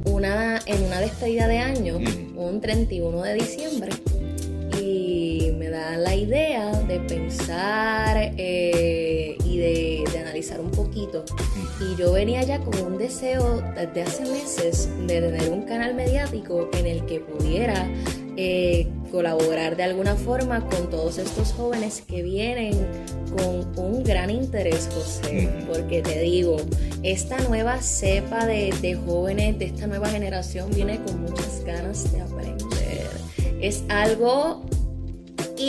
una 0.05 0.59
en 0.65 0.83
una 0.83 0.99
despedida 0.99 1.47
de 1.47 1.59
año, 1.59 1.99
un 2.35 2.61
31 2.61 3.21
de 3.23 3.33
diciembre 3.35 3.91
da 5.73 5.97
la 5.97 6.15
idea 6.15 6.71
de 6.83 6.99
pensar 6.99 8.15
eh, 8.37 9.35
y 9.43 9.57
de, 9.57 10.03
analizar 10.21 10.61
un 10.61 10.69
poquito. 10.69 11.25
Y 11.81 11.95
yo 11.99 12.13
venía 12.13 12.43
ya 12.43 12.59
con 12.59 12.79
un 12.79 12.97
deseo 12.99 13.61
desde 13.75 14.03
hace 14.03 14.23
meses 14.25 14.89
de 15.07 15.19
tener 15.19 15.49
un 15.49 15.63
canal 15.63 15.95
mediático 15.95 16.69
en 16.73 16.85
el 16.85 17.05
que 17.05 17.19
pudiera 17.19 17.89
eh, 18.37 18.87
colaborar 19.11 19.75
de 19.75 19.83
alguna 19.83 20.15
forma 20.15 20.63
con 20.69 20.89
todos 20.89 21.17
estos 21.17 21.51
jóvenes 21.53 22.03
que 22.07 22.21
vienen 22.21 22.73
con 23.35 23.83
un 23.83 24.03
gran 24.03 24.29
interés, 24.29 24.87
José, 24.93 25.49
porque 25.67 26.03
te 26.03 26.19
digo, 26.19 26.57
esta 27.01 27.39
nueva 27.47 27.81
cepa 27.81 28.45
de, 28.45 28.73
de 28.81 28.95
jóvenes, 28.95 29.57
de 29.57 29.65
esta 29.65 29.87
nueva 29.87 30.09
generación, 30.09 30.69
viene 30.69 30.99
con 31.03 31.21
muchas 31.23 31.63
ganas 31.65 32.11
de 32.11 32.21
aprender 32.21 32.73
es 33.63 33.81
algo 33.87 34.61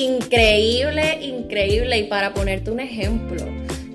increíble, 0.03 1.19
increíble. 1.21 1.99
Y 1.99 2.05
para 2.05 2.35
ponerte 2.35 2.71
un 2.71 2.81
ejemplo, 2.81 3.45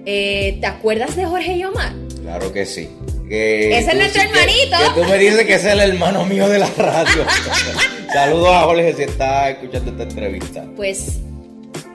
eh, 0.06 0.58
¿te 0.60 0.68
acuerdas 0.68 1.15
de 1.15 1.25
Jorge 1.25 1.58
Yomar? 1.58 1.94
Claro 2.22 2.51
que 2.51 2.65
sí. 2.65 2.89
ese 3.29 3.91
es 3.91 3.96
nuestro 3.96 4.22
hermanito. 4.22 4.77
Que, 4.96 5.01
tú 5.01 5.08
me 5.08 5.18
dices 5.18 5.46
que 5.46 5.56
es 5.56 5.65
el 5.65 5.79
hermano 5.79 6.25
mío 6.25 6.48
de 6.48 6.60
la 6.60 6.70
radio. 6.77 7.25
Saludos 8.13 8.50
a 8.50 8.62
Jorge 8.62 8.94
si 8.94 9.03
está 9.03 9.50
escuchando 9.50 9.91
esta 9.91 10.03
entrevista. 10.03 10.65
Pues 10.75 11.20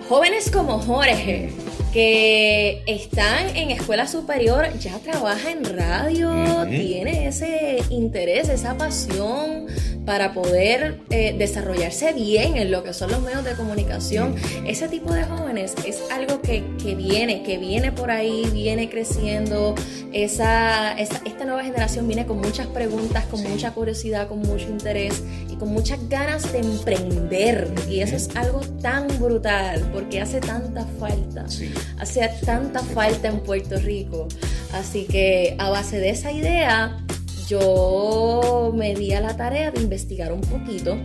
jóvenes 0.08 0.50
como 0.50 0.78
Jorge 0.78 1.50
que 1.94 2.82
están 2.88 3.56
en 3.56 3.70
escuela 3.70 4.08
superior, 4.08 4.66
ya 4.80 4.98
trabaja 4.98 5.52
en 5.52 5.64
radio, 5.64 6.66
tiene 6.68 7.28
ese 7.28 7.84
interés, 7.88 8.48
esa 8.48 8.76
pasión 8.76 9.68
para 10.04 10.34
poder 10.34 11.02
eh, 11.10 11.36
desarrollarse 11.38 12.12
bien 12.12 12.56
en 12.56 12.72
lo 12.72 12.82
que 12.82 12.92
son 12.92 13.12
los 13.12 13.22
medios 13.22 13.44
de 13.44 13.54
comunicación. 13.54 14.34
Ese 14.66 14.88
tipo 14.88 15.12
de 15.12 15.22
jóvenes 15.22 15.72
es 15.86 16.02
algo 16.10 16.42
que, 16.42 16.64
viene, 16.96 17.44
que 17.44 17.58
viene 17.58 17.92
por 17.92 18.10
ahí, 18.10 18.44
viene 18.52 18.90
creciendo. 18.90 19.76
Esa, 20.12 20.94
esta 20.94 21.44
nueva 21.44 21.62
generación 21.62 22.08
viene 22.08 22.26
con 22.26 22.40
muchas 22.40 22.66
preguntas, 22.66 23.24
con 23.26 23.40
mucha 23.44 23.70
curiosidad, 23.70 24.26
con 24.26 24.40
mucho 24.40 24.68
interés 24.68 25.22
y 25.48 25.54
con 25.54 25.68
muchas 25.68 26.08
ganas 26.08 26.52
de 26.52 26.58
emprender. 26.58 27.72
Y 27.88 28.00
eso 28.00 28.16
es 28.16 28.34
algo 28.34 28.62
tan 28.82 29.06
brutal 29.20 29.88
porque 29.92 30.20
hace 30.20 30.40
tanta 30.40 30.84
falta. 30.98 31.48
Sí 31.48 31.72
hace 31.98 32.28
tanta 32.44 32.80
falta 32.80 33.28
en 33.28 33.40
Puerto 33.40 33.76
Rico. 33.78 34.28
Así 34.72 35.04
que 35.04 35.56
a 35.58 35.70
base 35.70 35.98
de 35.98 36.10
esa 36.10 36.32
idea, 36.32 37.04
yo 37.48 38.72
me 38.74 38.94
di 38.94 39.12
a 39.12 39.20
la 39.20 39.36
tarea 39.36 39.70
de 39.70 39.80
investigar 39.80 40.32
un 40.32 40.40
poquito 40.40 40.96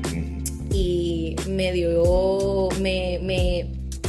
y 0.72 1.36
me 1.48 1.72
dio, 1.72 2.70
me, 2.80 3.20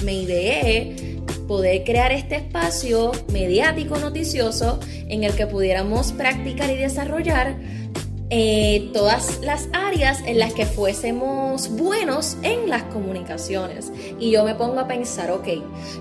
me 0.03 0.13
ideé 0.15 1.21
poder 1.51 1.83
crear 1.83 2.13
este 2.13 2.37
espacio 2.37 3.11
mediático 3.33 3.99
noticioso 3.99 4.79
en 5.09 5.25
el 5.25 5.35
que 5.35 5.49
pudiéramos 5.49 6.13
practicar 6.13 6.71
y 6.71 6.77
desarrollar 6.77 7.57
eh, 8.31 8.91
todas 8.93 9.41
las 9.43 9.69
áreas 9.73 10.23
en 10.25 10.39
las 10.39 10.55
que 10.55 10.65
fuésemos 10.65 11.69
buenos 11.71 12.37
en 12.43 12.71
las 12.71 12.85
comunicaciones. 12.85 13.93
Y 14.21 14.31
yo 14.31 14.45
me 14.45 14.55
pongo 14.55 14.79
a 14.79 14.87
pensar, 14.87 15.33
ok, 15.33 15.49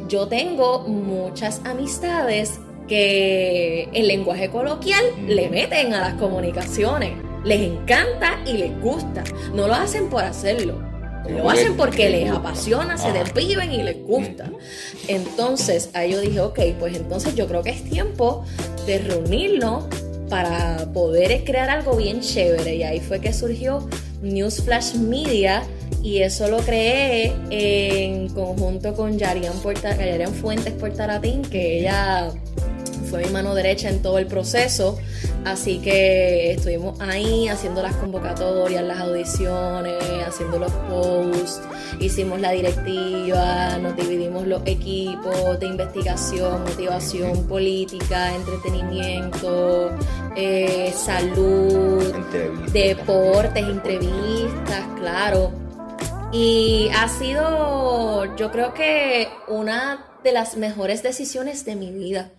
yo 0.08 0.28
tengo 0.28 0.82
muchas 0.88 1.62
amistades 1.66 2.60
que 2.88 3.90
el 3.94 4.08
lenguaje 4.08 4.50
coloquial 4.50 5.04
le 5.28 5.50
meten 5.50 5.94
a 5.94 6.02
las 6.02 6.14
comunicaciones. 6.16 7.14
Les 7.44 7.62
encanta 7.62 8.40
y 8.46 8.54
les 8.54 8.80
gusta. 8.80 9.24
No 9.56 9.68
lo 9.68 9.74
hacen 9.74 10.10
por 10.10 10.24
hacerlo. 10.24 10.88
Lo 11.28 11.50
hacen 11.50 11.76
porque 11.78 12.10
les 12.10 12.30
apasiona, 12.30 12.98
se 12.98 13.12
desviven 13.12 13.72
y 13.72 13.84
les 13.84 14.04
gusta. 14.04 14.52
Entonces, 15.08 15.90
ahí 15.94 16.12
yo 16.12 16.22
dije, 16.22 16.40
ok, 16.42 16.60
pues 16.80 16.96
entonces 16.96 17.36
yo 17.36 17.48
creo 17.48 17.62
que 17.62 17.70
es 17.72 17.84
tiempo 17.84 18.46
de 18.86 19.00
reunirnos 19.00 19.86
para 20.30 20.86
poder 20.94 21.44
crear 21.44 21.70
algo 21.70 21.96
bien 21.96 22.22
chévere. 22.22 22.76
Y 22.76 22.84
ahí 22.84 23.00
fue 23.00 23.20
que 23.20 23.34
surgió 23.34 23.88
Newsflash 24.22 24.96
Media 24.96 25.64
y 26.02 26.20
eso 26.20 26.48
lo 26.48 26.60
creé 26.60 27.34
en 27.50 28.30
conjunto 28.30 28.94
con 28.94 29.18
Yarian, 29.18 29.54
Yarian 29.84 30.34
Fuentes 30.34 30.74
Portaratín, 30.74 31.42
que 31.42 31.80
ella 31.80 32.32
fue 33.10 33.26
mi 33.26 33.30
mano 33.32 33.56
derecha 33.56 33.90
en 33.90 34.02
todo 34.02 34.18
el 34.20 34.28
proceso. 34.28 34.98
Así 35.46 35.80
que 35.80 36.52
estuvimos 36.52 37.00
ahí 37.00 37.48
haciendo 37.48 37.82
las 37.82 37.96
convocatorias, 37.96 38.84
las 38.84 39.00
audiciones, 39.00 40.04
haciendo 40.28 40.60
los 40.60 40.72
posts, 40.72 41.62
hicimos 42.00 42.40
la 42.40 42.52
directiva, 42.52 43.78
nos 43.78 43.96
dividimos 43.96 44.46
los 44.46 44.62
equipos 44.66 45.60
de 45.60 45.68
investigación, 45.68 46.64
motivación 46.64 47.48
política, 47.48 48.36
entretenimiento, 48.36 49.92
eh, 50.36 50.94
salud, 50.96 52.14
deportes, 52.74 53.64
entrevistas, 53.64 54.86
claro. 54.98 55.52
Y 56.32 56.90
ha 56.96 57.08
sido, 57.08 58.36
yo 58.36 58.52
creo 58.52 58.74
que 58.74 59.30
una 59.48 60.06
de 60.24 60.32
las 60.32 60.58
mejores 60.58 61.02
decisiones 61.02 61.66
de 61.66 61.76
mi 61.76 61.92
vida 61.92 62.32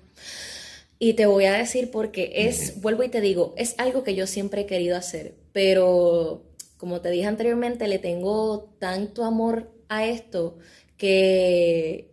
y 1.03 1.15
te 1.15 1.25
voy 1.25 1.47
a 1.47 1.55
decir 1.55 1.91
porque 1.91 2.31
es, 2.35 2.83
vuelvo 2.83 3.03
y 3.03 3.09
te 3.09 3.23
digo, 3.23 3.55
es 3.57 3.75
algo 3.79 4.05
que 4.05 4.15
yo 4.15 4.27
siempre 4.27 4.61
he 4.61 4.67
querido 4.67 4.99
hacer, 4.99 5.35
pero 5.53 6.45
como 6.77 7.01
te 7.01 7.11
dije 7.11 7.27
anteriormente, 7.27 7.89
le 7.89 7.99
tengo 7.99 8.75
tanto 8.79 9.25
amor 9.25 9.73
a 9.89 10.05
esto 10.05 10.59
que 10.99 12.11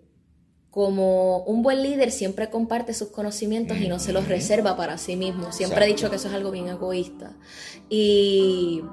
como 0.70 1.40
un 1.40 1.64
buen 1.64 1.84
líder 1.84 2.12
siempre 2.12 2.50
comparte 2.50 2.94
sus 2.94 3.10
conocimientos 3.10 3.78
y 3.78 3.90
no 3.90 4.00
se 4.00 4.14
los 4.14 4.30
reserva 4.30 4.78
para 4.78 4.98
sí 4.98 5.18
mismo. 5.18 5.52
Siempre 5.52 5.84
he 5.84 5.88
dicho 5.90 6.10
que 6.10 6.16
eso 6.16 6.30
es 6.30 6.34
algo 6.34 6.52
bien 6.52 6.70
egoísta. 6.70 7.36
Y 7.90 8.84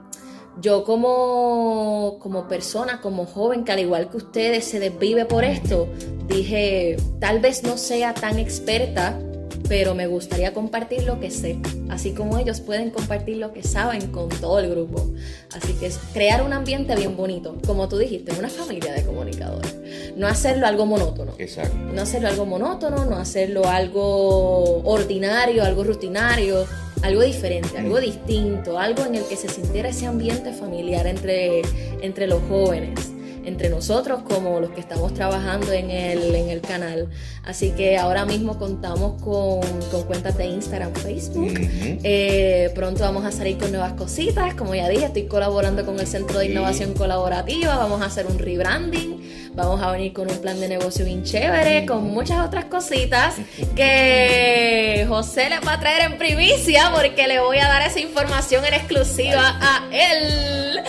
yo 0.61 0.83
como, 0.83 2.19
como 2.21 2.49
persona, 2.49 3.01
como 3.01 3.27
joven, 3.27 3.65
que 3.65 3.71
al 3.71 3.79
igual 3.79 4.11
que 4.11 4.17
ustedes 4.17 4.65
se 4.65 4.81
desvive 4.81 5.25
por 5.25 5.45
esto, 5.45 5.89
dije, 6.27 6.97
tal 7.21 7.39
vez 7.39 7.63
no 7.63 7.77
sea 7.77 8.13
tan 8.13 8.41
experta 8.41 9.21
pero 9.69 9.95
me 9.95 10.07
gustaría 10.07 10.53
compartir 10.53 11.05
lo 11.05 11.21
que 11.21 11.31
sé, 11.31 11.59
así 11.89 12.13
como 12.13 12.39
ellos 12.39 12.61
pueden 12.61 12.91
compartir 12.91 13.39
lo 13.39 13.53
que 13.53 13.63
saben 13.63 14.11
con 14.11 14.29
todo 14.29 14.59
el 14.59 14.71
grupo. 14.71 15.07
Así 15.55 15.73
que 15.75 15.87
es 15.87 15.99
crear 16.13 16.43
un 16.43 16.53
ambiente 16.53 16.95
bien 16.97 17.17
bonito, 17.17 17.57
como 17.67 17.89
tú 17.89 17.99
dijiste, 17.99 18.33
una 18.39 18.49
familia 18.49 18.93
de 18.93 19.05
comunicadores. 19.05 19.77
No 20.17 20.27
hacerlo 20.27 20.67
algo 20.67 20.87
monótono. 20.87 21.33
Exacto. 21.39 21.77
No 21.77 22.03
hacerlo 22.03 22.29
algo 22.29 22.47
monótono, 22.47 23.05
no 23.05 23.17
hacerlo 23.17 23.67
algo 23.67 24.83
ordinario, 24.85 25.65
algo 25.65 25.85
rutinario, 25.85 26.67
algo 27.03 27.23
diferente, 27.23 27.79
algo 27.79 28.01
distinto, 28.01 28.79
algo 28.79 29.05
en 29.05 29.17
el 29.17 29.25
que 29.25 29.37
se 29.37 29.49
sintiera 29.49 29.89
ese 29.89 30.07
ambiente 30.07 30.53
familiar 30.53 31.07
entre, 31.07 31.63
entre 32.01 32.27
los 32.27 32.43
jóvenes. 32.49 33.14
Entre 33.45 33.69
nosotros 33.69 34.23
como 34.23 34.61
los 34.61 34.71
que 34.71 34.81
estamos 34.81 35.15
trabajando 35.15 35.73
en 35.73 35.91
el, 35.91 36.35
en 36.35 36.49
el 36.49 36.61
canal. 36.61 37.09
Así 37.45 37.73
que 37.73 37.97
ahora 37.97 38.25
mismo 38.25 38.59
contamos 38.59 39.21
con, 39.23 39.63
cuentas 40.07 40.37
de 40.37 40.47
Instagram, 40.47 40.93
Facebook. 40.95 41.55
Eh, 42.03 42.71
pronto 42.75 43.03
vamos 43.03 43.25
a 43.25 43.33
salir 43.33 43.59
con 43.59 43.71
nuevas 43.71 43.93
cositas. 43.95 44.55
Como 44.55 44.75
ya 44.75 44.89
dije, 44.89 45.07
estoy 45.07 45.27
colaborando 45.27 45.85
con 45.85 45.99
el 46.01 46.07
Centro 46.07 46.39
de 46.39 46.47
Innovación 46.47 46.95
Colaborativa. 46.95 47.77
Vamos 47.77 48.03
a 48.03 48.07
hacer 48.07 48.27
un 48.27 48.39
rebranding. 48.39 49.25
Vamos 49.55 49.81
a 49.83 49.93
venir 49.93 50.13
con 50.13 50.29
un 50.29 50.39
plan 50.39 50.59
de 50.59 50.67
negocio 50.67 51.05
bien 51.05 51.23
chévere, 51.23 51.87
con 51.87 52.03
muchas 52.03 52.45
otras 52.45 52.65
cositas 52.65 53.37
que 53.77 55.07
José 55.09 55.49
les 55.49 55.61
va 55.61 55.75
a 55.75 55.81
traer 55.81 56.11
en 56.11 56.19
primicia 56.19 56.91
porque 56.93 57.29
le 57.29 57.39
voy 57.39 57.59
a 57.59 57.69
dar 57.69 57.83
esa 57.83 58.01
información 58.01 58.65
en 58.65 58.75
exclusiva 58.75 59.57
a 59.61 59.89
él. 59.93 60.81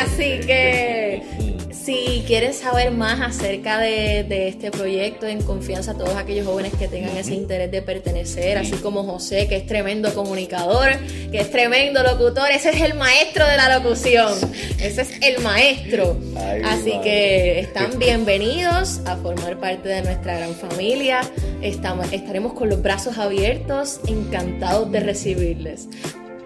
Así 0.00 0.38
que 0.46 1.07
si 1.88 2.22
quieren 2.26 2.52
saber 2.52 2.90
más 2.90 3.18
acerca 3.18 3.78
de, 3.78 4.48
este 4.48 4.70
proyecto, 4.70 5.26
en 5.26 5.40
confianza 5.40 5.92
a 5.92 5.94
todos 5.94 6.16
aquellos 6.16 6.46
jóvenes 6.46 6.74
que 6.78 6.86
tengan 6.86 7.16
ese 7.16 7.32
interés 7.32 7.70
de 7.70 7.80
pertenecer, 7.80 8.58
así 8.58 8.72
como 8.72 9.04
José, 9.04 9.48
que 9.48 9.56
es 9.56 9.66
tremendo 9.66 10.12
comunicador, 10.12 10.90
que 11.32 11.40
es 11.40 11.50
tremendo 11.50 12.02
locutor, 12.02 12.50
ese 12.50 12.70
es 12.70 12.82
el 12.82 12.92
maestro 12.92 13.46
de 13.46 13.56
la 13.56 13.78
locución, 13.78 14.34
ese 14.78 15.00
es 15.00 15.12
el 15.22 15.42
maestro. 15.42 16.18
así 16.66 16.92
que 17.02 17.60
están 17.60 17.98
bienvenidos 17.98 19.00
a 19.06 19.16
formar 19.16 19.58
parte 19.58 19.88
de 19.88 20.02
nuestra 20.02 20.36
gran 20.36 20.54
familia. 20.54 21.22
Estamos, 21.62 22.12
estaremos 22.12 22.52
con 22.52 22.68
los 22.68 22.82
brazos 22.82 23.16
abiertos, 23.16 24.00
encantados 24.06 24.92
de 24.92 25.00
recibirles. 25.00 25.88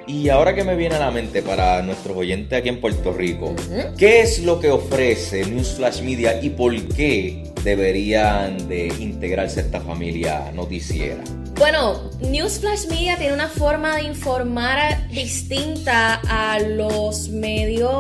Y 0.07 0.29
ahora 0.29 0.55
que 0.55 0.65
me 0.65 0.75
viene 0.75 0.97
a 0.97 0.99
la 0.99 1.11
mente 1.11 1.43
para 1.43 1.81
nuestros 1.83 2.17
oyentes 2.17 2.59
aquí 2.59 2.69
en 2.69 2.81
Puerto 2.81 3.13
Rico, 3.13 3.55
¿qué 3.97 4.21
es 4.21 4.41
lo 4.41 4.59
que 4.59 4.71
ofrece 4.71 5.45
Newsflash 5.45 6.03
Media 6.03 6.43
y 6.43 6.51
por 6.51 6.75
qué 6.89 7.45
deberían 7.63 8.69
de 8.69 8.89
integrarse 8.99 9.61
a 9.61 9.63
esta 9.63 9.81
familia 9.81 10.51
noticiera? 10.53 11.23
Bueno, 11.57 12.11
Newsflash 12.21 12.89
Media 12.89 13.17
tiene 13.17 13.35
una 13.35 13.49
forma 13.49 13.95
de 13.97 14.03
informar 14.03 15.09
distinta 15.11 16.21
a 16.29 16.59
los 16.59 17.29
medios, 17.29 17.93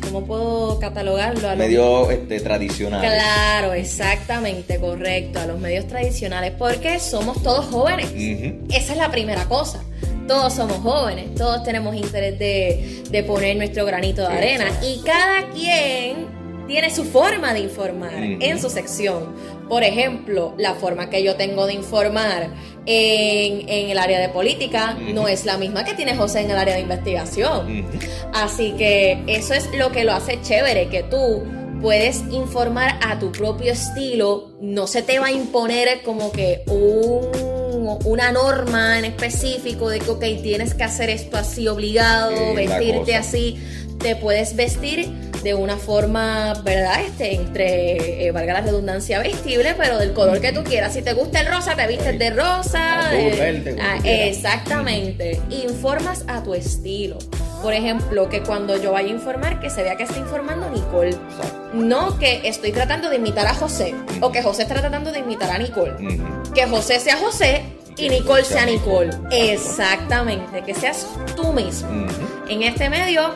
¿cómo 0.00 0.24
puedo 0.24 0.78
catalogarlo? 0.78 1.50
A 1.50 1.56
medios 1.56 2.10
este, 2.10 2.40
tradicionales. 2.40 3.12
Claro, 3.12 3.74
exactamente, 3.74 4.80
correcto, 4.80 5.40
a 5.40 5.46
los 5.46 5.60
medios 5.60 5.86
tradicionales, 5.86 6.52
porque 6.58 6.98
somos 6.98 7.42
todos 7.42 7.66
jóvenes. 7.66 8.10
Esa 8.70 8.92
es 8.92 8.98
la 8.98 9.10
primera 9.10 9.44
cosa 9.44 9.82
todos 10.28 10.54
somos 10.54 10.76
jóvenes, 10.78 11.34
todos 11.34 11.64
tenemos 11.64 11.96
interés 11.96 12.38
de, 12.38 13.24
poner 13.26 13.56
nuestro 13.56 13.84
granito 13.84 14.20
de 14.28 14.28
arena. 14.28 14.66
y 14.82 15.00
cada 15.02 15.48
quien 15.50 16.38
tiene 16.68 16.94
su 16.94 17.04
forma 17.04 17.54
de 17.54 17.60
informar 17.60 18.12
en 18.14 18.60
su 18.60 18.68
sección. 18.68 19.34
Por 19.68 19.82
ejemplo, 19.82 20.54
la 20.58 20.74
forma 20.74 21.08
que 21.10 21.24
yo 21.24 21.34
tengo 21.34 21.66
de 21.66 21.72
informar 21.72 22.50
en, 22.84 23.90
el 23.90 23.98
área 23.98 24.20
de 24.20 24.28
política 24.28 24.96
no 25.14 25.28
es 25.28 25.46
la 25.46 25.56
misma 25.56 25.84
que 25.84 25.94
tiene 25.94 26.14
José 26.14 26.42
en 26.42 26.50
el 26.50 26.58
área 26.58 26.74
de 26.74 26.82
investigación. 26.82 27.86
Así 28.34 28.72
que 28.72 29.22
eso 29.26 29.54
es 29.54 29.68
lo 29.76 29.90
que 29.90 30.04
lo 30.04 30.12
hace 30.12 30.40
chévere, 30.42 30.88
que 30.88 31.02
tú 31.02 31.42
puedes 31.80 32.22
informar 32.30 32.98
a 33.06 33.18
tu 33.18 33.32
propio 33.32 33.72
estilo, 33.72 34.52
no 34.60 34.86
se 34.86 35.02
te 35.02 35.18
va 35.18 35.26
a 35.26 35.32
imponer 35.32 36.02
como 36.02 36.32
que 36.32 36.62
un 36.66 37.58
una 38.04 38.32
norma 38.32 38.98
en 38.98 39.04
específico 39.04 39.88
de 39.88 40.00
que, 40.00 40.10
ok, 40.10 40.24
tienes 40.42 40.74
que 40.74 40.84
hacer 40.84 41.10
esto 41.10 41.36
así 41.36 41.68
obligado, 41.68 42.54
vestirte 42.54 43.16
así, 43.16 43.58
te 43.98 44.16
puedes 44.16 44.56
vestir 44.56 45.08
de 45.42 45.54
una 45.54 45.76
forma, 45.76 46.54
¿verdad? 46.64 47.00
Este, 47.02 47.34
entre, 47.34 48.26
eh, 48.26 48.30
valga 48.32 48.54
la 48.54 48.60
redundancia, 48.62 49.20
vestible, 49.20 49.74
pero 49.76 49.98
del 49.98 50.12
color 50.12 50.40
que 50.40 50.52
tú 50.52 50.64
quieras. 50.64 50.94
Si 50.94 51.02
te 51.02 51.12
gusta 51.12 51.40
el 51.40 51.46
rosa, 51.46 51.76
te 51.76 51.86
vistes 51.86 52.18
de 52.18 52.30
rosa. 52.30 53.10
Ah, 53.10 53.98
exactamente. 54.04 55.40
Informas 55.50 56.24
a 56.26 56.42
tu 56.42 56.54
estilo. 56.54 57.18
Por 57.62 57.72
ejemplo, 57.72 58.28
que 58.28 58.42
cuando 58.42 58.76
yo 58.76 58.92
vaya 58.92 59.08
a 59.08 59.12
informar, 59.12 59.60
que 59.60 59.70
se 59.70 59.82
vea 59.82 59.96
que 59.96 60.04
está 60.04 60.18
informando 60.18 60.70
Nicole. 60.70 61.16
No 61.72 62.18
que 62.18 62.48
estoy 62.48 62.72
tratando 62.72 63.10
de 63.10 63.16
imitar 63.16 63.46
a 63.46 63.54
José 63.54 63.94
o 64.20 64.30
que 64.30 64.42
José 64.42 64.62
está 64.62 64.74
tratando 64.74 65.10
de 65.10 65.20
imitar 65.20 65.50
a 65.50 65.58
Nicole. 65.58 65.94
Que 66.54 66.66
José 66.66 67.00
sea 67.00 67.16
José 67.16 67.64
y 67.96 68.08
Nicole 68.08 68.44
sea 68.44 68.64
Nicole. 68.64 69.10
Exactamente, 69.30 70.62
que 70.62 70.74
seas 70.74 71.06
tú 71.34 71.52
mismo. 71.52 71.88
En 72.48 72.62
este 72.62 72.88
medio 72.88 73.34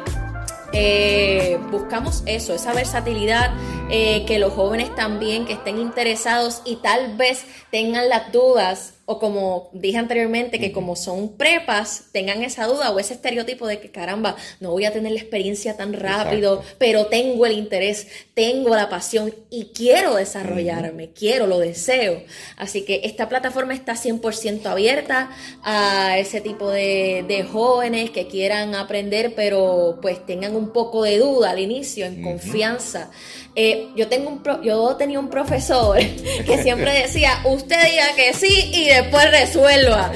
eh, 0.73 1.59
buscamos 1.71 2.23
eso, 2.27 2.55
esa 2.55 2.73
versatilidad, 2.73 3.51
eh, 3.91 4.25
que 4.27 4.39
los 4.39 4.53
jóvenes 4.55 4.95
también 4.95 5.45
que 5.45 5.53
estén 5.53 5.79
interesados 5.79 6.63
y 6.65 6.77
tal 6.77 7.17
vez 7.17 7.45
tengan 7.71 8.09
las 8.09 8.33
dudas 8.33 8.95
o 9.13 9.19
como 9.19 9.69
dije 9.73 9.99
anteriormente, 9.99 10.59
que 10.59 10.73
como 10.73 10.97
son 10.97 11.37
prepas, 11.37 12.05
tengan 12.13 12.43
esa 12.43 12.67
duda 12.67 12.91
o 12.91 12.99
ese 12.99 13.15
estereotipo 13.15 13.67
de 13.67 13.79
que 13.79 13.91
caramba, 13.91 14.37
no 14.61 14.71
voy 14.71 14.87
a 14.87 14.93
tener 14.93 15.13
la 15.13 15.19
experiencia 15.19 15.77
tan 15.77 15.93
rápido, 15.93 16.63
pero 16.79 17.07
tengo 17.07 17.45
el 17.45 17.53
interés, 17.53 18.09
tengo 18.35 18.75
la 18.75 18.89
pasión 18.89 19.35
y 19.51 19.67
quiero 19.75 20.15
desarrollarme, 20.15 21.11
quiero, 21.11 21.47
lo 21.47 21.59
deseo. 21.59 22.23
Así 22.57 22.85
que 22.85 23.03
esta 23.05 23.29
plataforma 23.29 23.75
está 23.75 23.95
100% 23.95 24.65
abierta 24.67 25.31
a 25.63 26.19
ese 26.19 26.41
tipo 26.41 26.71
de, 26.71 27.25
de, 27.29 27.43
jóvenes 27.43 28.11
que 28.11 28.29
quieran 28.29 28.75
aprender, 28.75 29.35
pero 29.37 29.99
pues 30.01 30.25
tengan 30.25 30.57
un 30.57 30.73
poco 30.73 31.03
de 31.03 31.19
duda 31.19 31.51
al 31.51 31.59
inicio, 31.59 32.07
en 32.07 32.23
confianza. 32.23 33.11
Eh, 33.55 33.91
yo, 33.95 34.09
tengo 34.09 34.31
un 34.31 34.43
yo 34.63 34.97
tenía 34.97 35.21
un 35.21 35.29
profesor 35.29 35.99
que 36.47 36.63
siempre 36.63 36.93
decía, 37.03 37.43
usted 37.45 37.77
diga 37.91 38.07
que 38.17 38.33
sí 38.33 38.71
y 38.73 38.89
después 38.89 39.31
resuelva. 39.31 40.11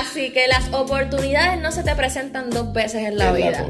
Así 0.00 0.30
que 0.30 0.46
las 0.48 0.72
oportunidades 0.72 1.60
no 1.60 1.70
se 1.70 1.82
te 1.82 1.94
presentan 1.94 2.50
dos 2.50 2.72
veces 2.72 3.06
en 3.06 3.18
la 3.18 3.32
vida. 3.32 3.68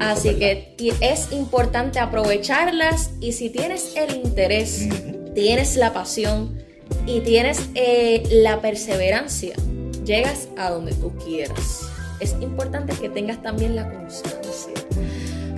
Así 0.00 0.36
que 0.36 0.74
es 1.00 1.32
importante 1.32 1.98
aprovecharlas 1.98 3.10
y 3.20 3.32
si 3.32 3.50
tienes 3.50 3.96
el 3.96 4.14
interés, 4.14 4.88
tienes 5.34 5.76
la 5.76 5.92
pasión 5.92 6.62
y 7.06 7.20
tienes 7.20 7.68
eh, 7.74 8.22
la 8.30 8.60
perseverancia, 8.60 9.54
llegas 10.04 10.48
a 10.56 10.70
donde 10.70 10.94
tú 10.94 11.12
quieras. 11.24 11.88
Es 12.20 12.36
importante 12.40 12.92
que 12.94 13.08
tengas 13.08 13.42
también 13.42 13.74
la 13.74 13.90
constancia 13.90 14.72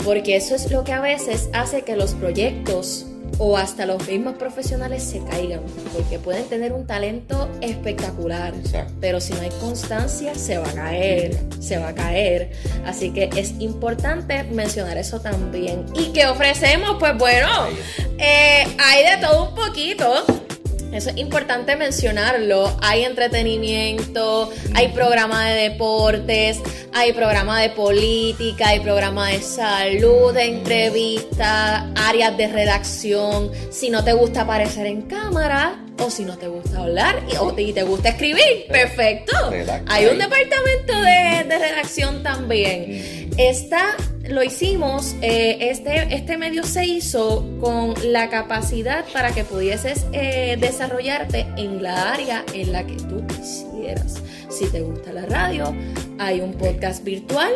porque 0.04 0.36
eso 0.36 0.54
es 0.54 0.70
lo 0.70 0.84
que 0.84 0.92
a 0.92 1.00
veces 1.00 1.48
hace 1.52 1.82
que 1.82 1.96
los 1.96 2.14
proyectos 2.14 3.06
o 3.38 3.56
hasta 3.56 3.86
los 3.86 4.06
mismos 4.06 4.34
profesionales 4.34 5.02
se 5.02 5.18
caigan, 5.24 5.60
porque 5.92 6.18
pueden 6.18 6.44
tener 6.44 6.72
un 6.72 6.86
talento 6.86 7.48
espectacular, 7.60 8.52
pero 9.00 9.20
si 9.20 9.32
no 9.32 9.40
hay 9.40 9.50
constancia 9.60 10.34
se 10.34 10.58
va 10.58 10.68
a 10.68 10.72
caer, 10.72 11.36
se 11.58 11.78
va 11.78 11.88
a 11.88 11.94
caer. 11.94 12.52
Así 12.86 13.10
que 13.10 13.30
es 13.36 13.54
importante 13.58 14.44
mencionar 14.44 14.98
eso 14.98 15.20
también. 15.20 15.84
¿Y 15.94 16.12
qué 16.12 16.26
ofrecemos? 16.26 16.96
Pues 17.00 17.16
bueno, 17.18 17.48
eh, 18.18 18.66
hay 18.78 19.04
de 19.04 19.26
todo 19.26 19.48
un 19.48 19.54
poquito. 19.54 20.24
Eso 20.94 21.10
es 21.10 21.16
importante 21.16 21.74
mencionarlo. 21.74 22.76
Hay 22.80 23.02
entretenimiento, 23.02 24.48
hay 24.74 24.88
programa 24.92 25.48
de 25.48 25.70
deportes, 25.70 26.60
hay 26.92 27.12
programa 27.12 27.60
de 27.60 27.70
política, 27.70 28.68
hay 28.68 28.78
programa 28.78 29.28
de 29.30 29.42
salud, 29.42 30.32
de 30.32 30.44
entrevista, 30.44 31.90
áreas 31.96 32.36
de 32.36 32.46
redacción. 32.46 33.50
Si 33.72 33.90
no 33.90 34.04
te 34.04 34.12
gusta 34.12 34.42
aparecer 34.42 34.86
en 34.86 35.02
cámara 35.02 35.83
o 35.98 36.10
si 36.10 36.24
no 36.24 36.36
te 36.36 36.48
gusta 36.48 36.80
hablar 36.80 37.22
y, 37.30 37.36
o 37.36 37.52
te, 37.52 37.82
gusta 37.82 38.10
escribir, 38.10 38.66
perfecto. 38.68 39.32
Hay 39.86 40.06
un 40.06 40.18
departamento 40.18 41.00
de, 41.00 41.44
de 41.48 41.58
redacción 41.58 42.22
también. 42.22 43.30
Está 43.36 43.96
lo 44.28 44.42
hicimos, 44.42 45.14
eh, 45.20 45.58
este, 45.70 46.14
este 46.14 46.38
medio 46.38 46.64
se 46.64 46.86
hizo 46.86 47.44
con 47.60 47.94
la 48.04 48.30
capacidad 48.30 49.04
para 49.12 49.32
que 49.32 49.44
pudieses 49.44 50.06
eh, 50.12 50.56
desarrollarte 50.58 51.46
en 51.56 51.82
la 51.82 52.12
área 52.12 52.44
en 52.54 52.72
la 52.72 52.86
que 52.86 52.94
tú 52.94 53.26
quisieras. 53.26 54.22
Si 54.48 54.66
te 54.66 54.80
gusta 54.80 55.12
la 55.12 55.26
radio, 55.26 55.74
hay 56.18 56.40
un 56.40 56.54
podcast 56.54 57.04
virtual 57.04 57.52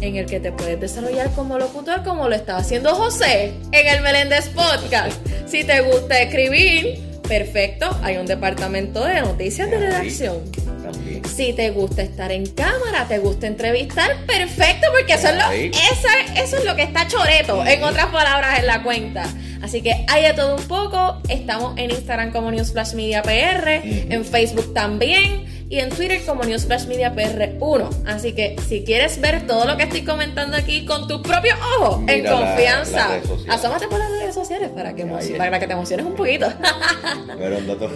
en 0.00 0.16
el 0.16 0.26
que 0.26 0.40
te 0.40 0.52
puedes 0.52 0.78
desarrollar 0.78 1.30
como 1.32 1.58
locutor 1.58 2.04
como 2.04 2.28
lo 2.28 2.34
estaba 2.34 2.60
haciendo 2.60 2.94
José 2.94 3.54
en 3.72 3.86
el 3.86 4.02
Meléndez 4.02 4.48
Podcast. 4.50 5.18
Si 5.46 5.64
te 5.64 5.80
gusta 5.80 6.20
escribir, 6.20 7.09
perfecto, 7.30 7.96
hay 8.02 8.16
un 8.16 8.26
departamento 8.26 9.04
de 9.04 9.20
noticias 9.20 9.70
de 9.70 9.78
redacción. 9.78 10.38
También. 10.82 11.24
Si 11.24 11.52
te 11.52 11.70
gusta 11.70 12.02
estar 12.02 12.32
en 12.32 12.44
cámara, 12.44 13.06
te 13.06 13.18
gusta 13.18 13.46
entrevistar, 13.46 14.26
perfecto, 14.26 14.88
porque 14.90 15.12
eso 15.12 15.28
es, 15.28 15.36
lo, 15.36 15.48
eso, 15.52 16.08
eso 16.34 16.56
es 16.56 16.64
lo 16.64 16.74
que 16.74 16.82
está 16.82 17.06
choreto, 17.06 17.64
en 17.64 17.84
otras 17.84 18.06
palabras, 18.06 18.58
en 18.58 18.66
la 18.66 18.82
cuenta. 18.82 19.32
Así 19.62 19.80
que 19.80 20.04
hay 20.08 20.24
de 20.24 20.32
todo 20.32 20.56
un 20.56 20.64
poco. 20.64 21.22
Estamos 21.28 21.78
en 21.78 21.92
Instagram 21.92 22.32
como 22.32 22.50
Newsflash 22.50 22.94
Media 22.94 23.22
PR, 23.22 23.80
en 23.84 24.24
Facebook 24.24 24.74
también 24.74 25.59
y 25.70 25.78
en 25.78 25.88
Twitter 25.90 26.20
como 26.26 26.42
Newsflash 26.42 26.88
Media 26.88 27.14
PR 27.14 27.56
1. 27.60 27.90
Así 28.04 28.32
que 28.32 28.56
si 28.68 28.82
quieres 28.82 29.20
ver 29.20 29.46
todo 29.46 29.66
lo 29.66 29.76
que 29.76 29.84
estoy 29.84 30.02
comentando 30.02 30.56
aquí 30.56 30.84
con 30.84 31.06
tus 31.06 31.20
propios 31.20 31.56
ojos, 31.78 32.00
en 32.08 32.22
Mira 32.22 32.32
confianza, 32.32 33.20
asómate 33.48 33.86
por 33.86 34.00
las 34.00 34.10
redes 34.10 34.34
sociales 34.34 34.70
para 34.70 34.94
que, 34.94 35.06
para 35.38 35.60
que 35.60 35.66
te 35.68 35.72
emociones 35.72 36.04
un 36.04 36.14
poquito. 36.14 36.46
Pero 37.38 37.58
un 37.58 37.66
dato 37.68 37.88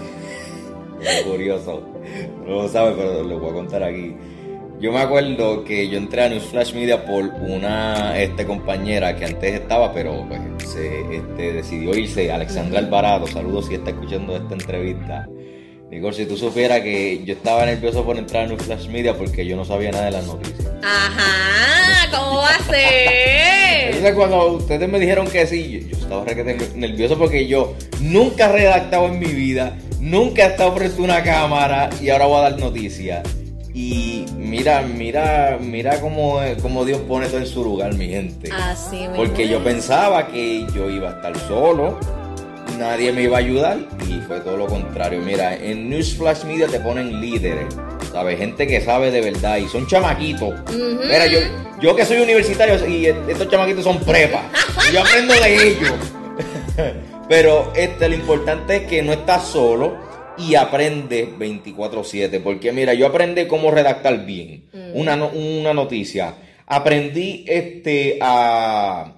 curioso. 1.27 1.83
No 2.47 2.63
lo 2.63 2.69
sabe, 2.69 2.93
pero 2.97 3.23
lo 3.23 3.39
voy 3.39 3.51
a 3.51 3.53
contar 3.55 3.83
aquí. 3.83 4.15
Yo 4.81 4.93
me 4.93 5.01
acuerdo 5.01 5.65
que 5.65 5.89
yo 5.89 5.99
entré 5.99 6.25
a 6.25 6.29
Newsflash 6.29 6.75
Media 6.75 7.05
por 7.05 7.25
una 7.25 8.19
este, 8.19 8.47
compañera 8.47 9.17
que 9.17 9.25
antes 9.25 9.55
estaba, 9.61 9.93
pero 9.93 10.27
pues 10.29 10.41
se 10.69 11.17
este, 11.17 11.53
decidió 11.55 11.95
irse, 11.95 12.31
Alexandra 12.31 12.79
Alvarado. 12.79 13.27
Saludos 13.27 13.67
si 13.67 13.75
está 13.75 13.91
escuchando 13.91 14.37
esta 14.37 14.55
entrevista. 14.55 15.27
Nicole, 15.91 16.15
si 16.15 16.27
tú 16.27 16.37
supieras 16.37 16.81
que 16.81 17.23
yo 17.25 17.35
estaba 17.35 17.67
nervioso 17.67 18.05
por 18.05 18.17
entrar 18.17 18.45
a 18.45 18.49
Newsflash 18.49 18.89
Media 18.89 19.17
porque 19.17 19.47
yo 19.47 19.57
no 19.57 19.65
sabía 19.65 19.91
nada 19.91 20.07
de 20.07 20.11
las 20.13 20.27
noticias. 20.27 20.73
Ajá, 20.83 22.11
¿cómo 22.17 22.39
va 22.39 22.51
a 22.51 22.63
ser? 22.65 23.87
Entonces 23.87 24.15
cuando 24.15 24.47
ustedes 24.53 24.89
me 24.89 24.99
dijeron 24.99 25.29
que 25.29 25.47
sí, 25.47 25.87
yo, 25.89 25.97
estaba 25.97 26.25
nervioso 26.75 27.19
porque 27.19 27.47
yo 27.47 27.75
nunca 28.01 28.47
he 28.47 28.53
redactado 28.53 29.07
en 29.07 29.19
mi 29.19 29.27
vida, 29.27 29.77
nunca 30.01 30.45
he 30.45 30.49
estado 30.49 30.75
frente 30.75 31.01
a 31.01 31.05
una 31.05 31.23
cámara 31.23 31.91
y 32.01 32.11
ahora 32.11 32.27
voy 32.27 32.39
a 32.39 32.51
dar 32.51 32.59
noticias. 32.59 33.23
Y 33.75 34.25
mira, 34.37 34.83
mira, 34.83 35.59
mira 35.61 36.01
cómo, 36.01 36.39
cómo 36.63 36.85
Dios 36.85 37.01
pone 37.03 37.27
todo 37.27 37.39
en 37.39 37.47
su 37.47 37.65
lugar, 37.65 37.95
mi 37.95 38.09
gente. 38.09 38.49
Así. 38.53 39.07
Porque 39.17 39.49
yo 39.49 39.65
pensaba 39.65 40.29
que 40.29 40.65
yo 40.75 40.89
iba 40.89 41.11
a 41.11 41.17
estar 41.17 41.37
solo, 41.49 41.99
nadie 42.79 43.13
me 43.13 43.23
iba 43.23 43.37
a 43.37 43.41
ayudar 43.41 43.79
y 44.09 44.21
fue 44.27 44.41
todo 44.41 44.57
lo 44.57 44.67
contrario. 44.67 45.21
Mira, 45.21 45.55
en 45.57 45.89
Newsflash 45.91 46.45
Media 46.45 46.67
te 46.69 46.81
ponen 46.81 47.21
líderes, 47.21 47.75
¿sabes? 48.13 48.39
Gente 48.39 48.67
que 48.67 48.81
sabe 48.81 49.11
de 49.11 49.21
verdad 49.21 49.57
y 49.59 49.69
son 49.69 49.87
chamaquitos. 49.87 50.55
Mira, 50.73 51.27
yo, 51.27 51.39
yo 51.81 51.97
que 51.97 52.05
soy 52.05 52.19
universitario 52.19 52.87
y 52.89 53.07
estos 53.07 53.49
chamaquitos 53.49 53.85
son 53.85 53.99
prepa, 54.01 54.43
y 54.91 54.95
yo 54.95 55.01
aprendo 55.01 55.35
de 55.35 55.69
ellos. 55.69 55.93
Pero 57.29 57.73
este, 57.75 58.09
lo 58.09 58.15
importante 58.15 58.77
es 58.77 58.83
que 58.83 59.03
no 59.03 59.13
estás 59.13 59.47
solo 59.49 59.97
y 60.37 60.55
aprende 60.57 61.29
24/7. 61.39 62.43
Porque 62.43 62.73
mira, 62.73 62.93
yo 62.95 63.07
aprendí 63.07 63.47
cómo 63.47 63.71
redactar 63.71 64.27
bien 64.27 64.65
una, 64.93 65.17
no- 65.17 65.29
una 65.29 65.73
noticia. 65.73 66.35
Aprendí 66.67 67.45
este, 67.49 68.19
a, 68.21 69.15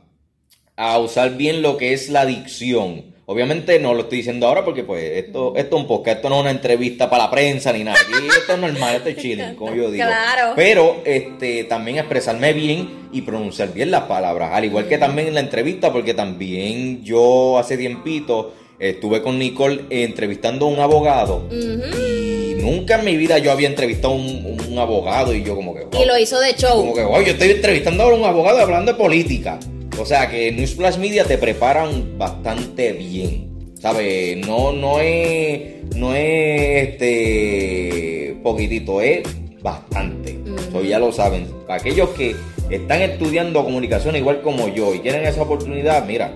a 0.77 0.99
usar 0.99 1.37
bien 1.37 1.63
lo 1.63 1.77
que 1.77 1.93
es 1.95 2.09
la 2.09 2.27
dicción. 2.27 3.16
Obviamente 3.29 3.81
no 3.81 3.93
lo 3.93 4.03
estoy 4.03 4.19
diciendo 4.19 4.47
ahora 4.47 4.65
porque 4.65 4.85
pues 4.85 5.03
esto, 5.03 5.55
esto 5.57 5.77
es 5.77 5.83
un 5.83 5.89
podcast, 5.89 6.19
esto 6.19 6.29
no 6.29 6.37
es 6.37 6.41
una 6.43 6.53
entrevista 6.53 7.11
para 7.11 7.25
la 7.25 7.31
prensa 7.31 7.73
ni 7.73 7.83
nada. 7.83 7.99
Aquí 8.01 8.25
esto 8.29 8.53
es 8.53 8.59
normal, 8.59 8.95
esto 8.97 9.09
es 9.09 9.17
chilling, 9.17 9.57
como 9.57 9.75
yo 9.75 9.91
digo. 9.91 10.07
Claro. 10.07 10.53
Pero 10.55 11.03
este, 11.05 11.65
también 11.65 11.99
expresarme 11.99 12.53
bien 12.53 13.09
y 13.11 13.23
pronunciar 13.23 13.73
bien 13.73 13.91
las 13.91 14.05
palabras. 14.05 14.51
Al 14.53 14.65
igual 14.65 14.87
que 14.87 14.97
también 14.97 15.27
en 15.27 15.35
la 15.35 15.41
entrevista, 15.41 15.93
porque 15.93 16.15
también 16.15 17.03
yo 17.03 17.59
hace 17.59 17.77
tiempito 17.77 18.55
estuve 18.79 19.21
con 19.23 19.41
Nicole 19.41 19.87
entrevistando 19.91 20.67
a 20.67 20.69
un 20.69 20.79
abogado. 20.79 21.49
Y 21.51 22.55
nunca 22.61 23.01
en 23.01 23.05
mi 23.07 23.17
vida 23.17 23.39
yo 23.39 23.51
había 23.51 23.67
entrevistado 23.67 24.15
a 24.15 24.19
un, 24.19 24.57
un 24.69 24.79
abogado 24.79 25.35
y 25.35 25.43
yo 25.43 25.57
como 25.57 25.75
que... 25.75 25.83
wow. 25.87 26.01
Y 26.01 26.07
lo 26.07 26.17
hizo 26.17 26.39
de 26.39 26.55
show. 26.55 26.77
Como 26.77 26.95
que, 26.95 27.03
oye, 27.03 27.27
yo 27.27 27.33
estoy 27.33 27.51
entrevistando 27.51 28.05
ahora 28.05 28.15
a 28.15 28.19
un 28.21 28.25
abogado 28.25 28.61
hablando 28.61 28.93
de 28.93 28.99
política. 28.99 29.59
O 29.99 30.05
sea 30.05 30.29
que 30.29 30.53
Newsflash 30.53 30.99
Media 30.99 31.25
te 31.25 31.39
preparan 31.39 32.19
bastante 32.19 32.93
bien. 32.93 33.75
¿Sabes? 33.81 34.37
No, 34.47 34.73
no 34.73 35.01
es. 35.01 35.85
No 35.95 36.15
es 36.15 36.89
este. 36.89 38.37
poquitito, 38.43 39.01
es 39.01 39.23
bastante. 39.63 40.39
Ya 40.87 40.99
lo 40.99 41.11
saben. 41.11 41.47
Para 41.67 41.81
aquellos 41.81 42.11
que 42.11 42.37
están 42.71 43.01
estudiando 43.01 43.65
comunicación 43.65 44.15
igual 44.17 44.43
como 44.43 44.69
yo 44.69 44.95
y 44.95 45.01
quieren 45.01 45.25
esa 45.25 45.43
oportunidad, 45.43 46.07
mira, 46.07 46.33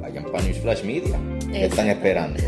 vayan 0.00 0.24
para 0.30 0.44
Newsflash 0.44 0.84
Media. 0.84 1.18
¿Qué 1.52 1.64
están 1.64 1.88
esperando? 1.88 2.40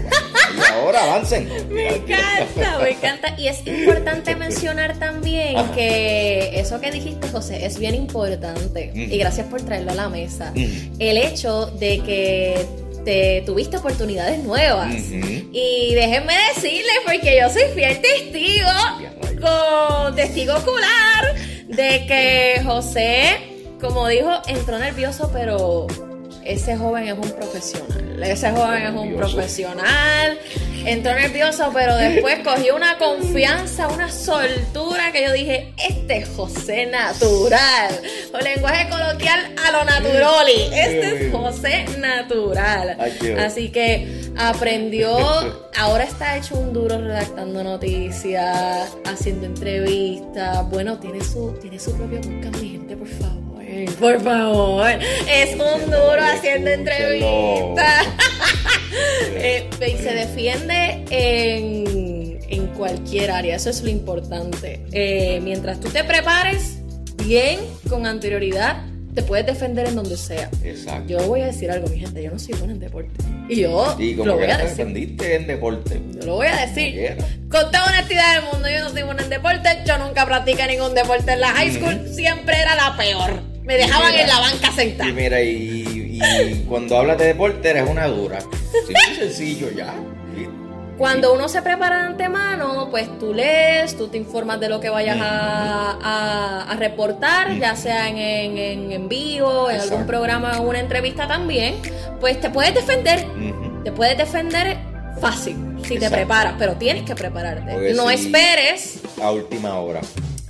Ahora 0.74 1.02
avancen. 1.04 1.48
Me 1.70 1.96
encanta, 1.96 2.78
me 2.80 2.90
encanta. 2.90 3.34
Y 3.38 3.48
es 3.48 3.66
importante 3.66 4.36
mencionar 4.36 4.98
también 4.98 5.56
Ajá. 5.56 5.72
que 5.74 6.58
eso 6.60 6.80
que 6.80 6.90
dijiste, 6.90 7.28
José, 7.28 7.64
es 7.66 7.78
bien 7.78 7.94
importante. 7.94 8.90
Y 8.94 9.16
gracias 9.18 9.46
por 9.48 9.62
traerlo 9.62 9.92
a 9.92 9.94
la 9.94 10.08
mesa. 10.08 10.52
El 10.54 11.16
hecho 11.18 11.66
de 11.66 12.00
que 12.00 12.66
te 13.04 13.42
tuviste 13.44 13.76
oportunidades 13.78 14.42
nuevas. 14.44 14.94
Y 14.94 15.94
déjenme 15.94 16.34
decirles, 16.54 16.94
porque 17.04 17.38
yo 17.40 17.50
soy 17.50 17.64
fiel 17.74 18.00
testigo, 18.00 18.68
con 19.40 20.14
testigo 20.14 20.54
ocular, 20.54 21.34
de 21.68 22.06
que 22.06 22.60
José, 22.64 23.36
como 23.80 24.06
dijo, 24.08 24.30
entró 24.46 24.78
nervioso, 24.78 25.30
pero 25.32 25.86
ese 26.44 26.76
joven 26.76 27.08
es 27.08 27.14
un 27.14 27.30
profesional. 27.30 28.22
Ese 28.22 28.50
joven 28.50 28.82
es 28.82 28.90
un 28.90 29.16
profesional. 29.16 30.38
Entró 30.84 31.14
nervioso, 31.14 31.70
pero 31.72 31.96
después 31.96 32.38
cogió 32.44 32.74
una 32.74 32.98
confianza, 32.98 33.88
una 33.88 34.10
soltura 34.10 35.12
que 35.12 35.24
yo 35.24 35.32
dije, 35.32 35.72
este 35.88 36.18
es 36.18 36.28
José 36.30 36.86
natural. 36.86 38.00
O 38.32 38.38
lenguaje 38.38 38.88
coloquial 38.88 39.54
a 39.64 39.72
lo 39.72 39.84
naturoli. 39.84 40.70
Este 40.72 41.26
es 41.26 41.32
José 41.32 41.84
natural. 41.98 42.96
Así 43.38 43.70
que 43.70 44.32
aprendió, 44.36 45.16
ahora 45.78 46.04
está 46.04 46.36
hecho 46.36 46.56
un 46.56 46.72
duro 46.72 47.00
redactando 47.00 47.62
noticias, 47.62 48.96
haciendo 49.04 49.46
entrevistas. 49.46 50.68
Bueno, 50.70 50.98
tiene 50.98 51.22
su, 51.22 51.52
tiene 51.60 51.78
su 51.78 51.96
propio 51.96 52.20
podcast, 52.20 52.56
mi 52.60 52.70
gente, 52.70 52.96
por 52.96 53.08
favor. 53.08 53.31
Por 53.98 54.20
favor. 54.22 54.86
Es 55.30 55.52
un 55.54 55.84
duro 55.86 56.18
haciendo 56.20 56.70
entrevistas. 56.70 58.06
Eh, 59.34 59.68
y 59.80 59.96
se 60.02 60.14
defiende 60.14 61.02
en, 61.10 62.38
en 62.48 62.66
cualquier 62.68 63.30
área, 63.30 63.56
eso 63.56 63.70
es 63.70 63.82
lo 63.82 63.88
importante. 63.88 64.84
Eh, 64.92 65.40
mientras 65.42 65.80
tú 65.80 65.88
te 65.88 66.04
prepares 66.04 66.76
bien, 67.24 67.58
con 67.88 68.06
anterioridad, 68.06 68.84
te 69.14 69.22
puedes 69.22 69.46
defender 69.46 69.88
en 69.88 69.96
donde 69.96 70.16
sea. 70.16 70.50
Exacto. 70.62 71.08
Yo 71.08 71.26
voy 71.26 71.40
a 71.40 71.46
decir 71.46 71.70
algo, 71.70 71.88
mi 71.88 71.98
gente, 71.98 72.22
yo 72.22 72.30
no 72.30 72.38
soy 72.38 72.54
buena 72.54 72.74
en 72.74 72.80
deporte. 72.80 73.10
Y 73.48 73.60
yo 73.62 73.96
Y 73.98 74.14
como 74.14 74.26
lo 74.26 74.38
que 74.38 74.44
voy 74.44 74.52
a 74.52 74.58
decir. 74.58 74.76
defendiste 74.76 75.34
en 75.36 75.46
deporte. 75.46 76.00
Yo 76.20 76.26
lo 76.26 76.34
voy 76.36 76.46
a 76.46 76.66
decir. 76.66 77.16
Con 77.50 77.70
toda 77.72 77.86
honestidad 77.86 78.34
del 78.36 78.52
mundo, 78.52 78.68
yo 78.68 78.80
no 78.84 78.90
soy 78.90 79.02
buena 79.02 79.22
en 79.22 79.30
deporte. 79.30 79.68
Yo 79.86 79.98
nunca 79.98 80.26
practiqué 80.26 80.66
ningún 80.66 80.94
deporte 80.94 81.32
en 81.32 81.40
la 81.40 81.48
high 81.48 81.72
school. 81.72 82.06
Siempre 82.14 82.60
era 82.60 82.74
la 82.76 82.96
peor. 82.96 83.51
Me 83.62 83.76
dejaban 83.76 84.10
mira, 84.10 84.22
en 84.22 84.28
la 84.28 84.40
banca 84.40 84.68
Y 84.68 84.72
sentada. 84.74 85.12
mira, 85.12 85.40
y, 85.40 86.18
y 86.20 86.64
cuando 86.68 86.96
hablas 86.98 87.18
de 87.18 87.26
deporte 87.26 87.70
eres 87.70 87.88
una 87.88 88.06
dura. 88.08 88.40
Simple 88.40 88.96
y 89.12 89.14
sencillo 89.16 89.70
ya. 89.70 89.94
Y- 90.36 90.48
Cuando 90.98 91.32
uno 91.32 91.48
se 91.48 91.62
prepara 91.62 92.00
de 92.00 92.06
antemano, 92.08 92.88
pues 92.90 93.18
tú 93.18 93.32
lees, 93.32 93.96
tú 93.96 94.08
te 94.08 94.18
informas 94.18 94.58
de 94.60 94.68
lo 94.68 94.80
que 94.80 94.88
vayas 94.90 95.16
a, 95.20 95.96
a- 96.02 96.72
a 96.72 96.76
reportar, 96.76 97.56
ya 97.58 97.76
sea 97.76 98.08
en, 98.08 98.18
en- 98.18 98.92
en- 98.92 99.08
vivo, 99.08 99.70
en 99.70 99.76
algún 99.76 99.84
Exacto. 100.00 100.06
programa 100.06 100.50
programa 100.50 100.66
o 100.66 100.68
una 100.68 100.80
entrevista 100.80 101.28
también, 101.28 101.76
pues 102.20 102.40
te 102.40 102.50
puedes 102.50 102.74
defender. 102.74 103.24
Te 103.84 103.92
puedes 103.92 104.16
defender 104.18 104.76
fácil 105.20 105.56
si 105.86 105.98
te 105.98 106.10
preparas, 106.10 106.54
pero 106.58 106.74
tienes 106.74 107.02
que 107.04 107.14
prepararte. 107.14 107.72
Porque 107.72 107.94
no 107.94 108.08
si- 108.08 108.14
esperes. 108.26 109.00
A 109.22 109.30
última 109.30 109.78
hora. 109.78 110.00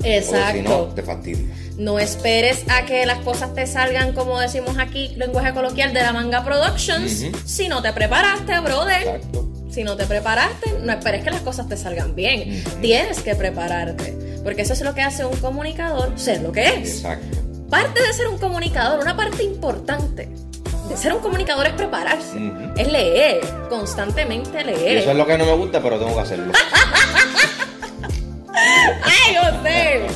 Exacto. 0.04 0.48
O 0.50 0.52
si 0.52 0.60
no, 0.62 0.78
te 0.94 1.02
fastidia. 1.02 1.44
No 1.78 1.98
esperes 1.98 2.64
a 2.68 2.84
que 2.84 3.06
las 3.06 3.18
cosas 3.18 3.54
te 3.54 3.66
salgan, 3.66 4.12
como 4.12 4.38
decimos 4.38 4.76
aquí, 4.78 5.08
lenguaje 5.16 5.52
coloquial, 5.54 5.92
de 5.94 6.02
la 6.02 6.12
manga 6.12 6.44
Productions. 6.44 7.24
Si 7.44 7.68
no 7.68 7.82
te 7.82 7.92
preparaste, 7.92 8.58
brother. 8.60 9.02
Exacto. 9.02 9.48
Si 9.70 9.82
no 9.84 9.96
te 9.96 10.04
preparaste, 10.04 10.78
no 10.82 10.92
esperes 10.92 11.24
que 11.24 11.30
las 11.30 11.40
cosas 11.40 11.66
te 11.68 11.76
salgan 11.78 12.14
bien. 12.14 12.62
Tienes 12.82 13.22
que 13.22 13.34
prepararte. 13.34 14.40
Porque 14.44 14.62
eso 14.62 14.74
es 14.74 14.82
lo 14.82 14.94
que 14.94 15.00
hace 15.00 15.24
un 15.24 15.36
comunicador 15.38 16.12
ser 16.16 16.42
lo 16.42 16.52
que 16.52 16.66
es. 16.66 16.96
Exacto. 16.96 17.38
Parte 17.70 18.02
de 18.02 18.12
ser 18.12 18.28
un 18.28 18.36
comunicador, 18.38 19.00
una 19.00 19.16
parte 19.16 19.42
importante 19.42 20.28
de 20.88 20.96
ser 20.96 21.14
un 21.14 21.20
comunicador 21.20 21.66
es 21.66 21.72
prepararse. 21.72 22.38
Es 22.76 22.92
leer, 22.92 23.40
constantemente 23.70 24.60
Y 24.60 24.64
leer. 24.64 24.98
eso 24.98 25.10
es 25.12 25.16
lo 25.16 25.26
que 25.26 25.38
no 25.38 25.46
me 25.46 25.54
gusta, 25.54 25.80
pero 25.82 25.98
tengo 25.98 26.14
que 26.14 26.20
hacerlo. 26.20 26.52
¡Ay, 28.54 29.36
José! 29.36 30.06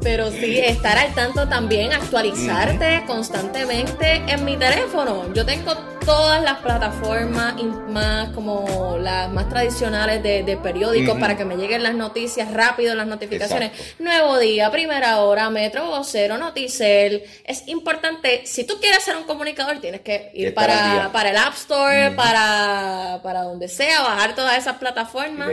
Pero 0.00 0.30
sí, 0.30 0.58
estar 0.58 0.96
al 0.96 1.12
tanto 1.14 1.48
también, 1.48 1.92
actualizarte 1.92 3.02
constantemente 3.06 4.22
en 4.28 4.44
mi 4.44 4.56
teléfono. 4.56 5.32
Yo 5.34 5.44
tengo 5.44 5.74
todas 6.08 6.42
las 6.42 6.60
plataformas 6.60 7.54
más 7.90 8.30
como 8.30 8.96
las 8.98 9.30
más 9.30 9.46
tradicionales 9.50 10.22
de, 10.22 10.58
periódicos 10.62 11.18
para 11.18 11.36
que 11.36 11.44
me 11.44 11.58
lleguen 11.58 11.82
las 11.82 11.94
noticias 11.94 12.50
rápido, 12.50 12.94
las 12.94 13.06
notificaciones. 13.06 13.72
Nuevo 13.98 14.38
día, 14.38 14.70
primera 14.70 15.20
hora, 15.20 15.50
Metro 15.50 15.84
Vocero, 15.84 16.38
Noticel. 16.38 17.24
Es 17.44 17.68
importante, 17.68 18.40
si 18.46 18.64
tú 18.64 18.80
quieres 18.80 19.04
ser 19.04 19.18
un 19.18 19.24
comunicador, 19.24 19.82
tienes 19.82 20.00
que 20.00 20.30
ir 20.32 20.54
para, 20.54 21.10
para 21.12 21.28
el 21.28 21.36
App 21.36 21.52
Store, 21.52 22.12
para, 22.12 23.20
para 23.22 23.42
donde 23.42 23.68
sea, 23.68 24.00
bajar 24.00 24.34
todas 24.34 24.56
esas 24.56 24.78
plataformas 24.78 25.50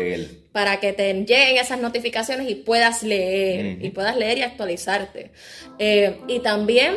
para 0.54 0.80
que 0.80 0.94
te 0.94 1.14
lleguen 1.14 1.58
esas 1.58 1.82
notificaciones 1.82 2.50
y 2.50 2.56
puedas 2.56 3.04
leer, 3.04 3.84
y 3.84 3.90
puedas 3.90 4.16
leer 4.16 4.38
y 4.38 4.44
actualizarte. 4.44 5.32
Eh, 5.80 6.22
y 6.30 6.40
también 6.40 6.96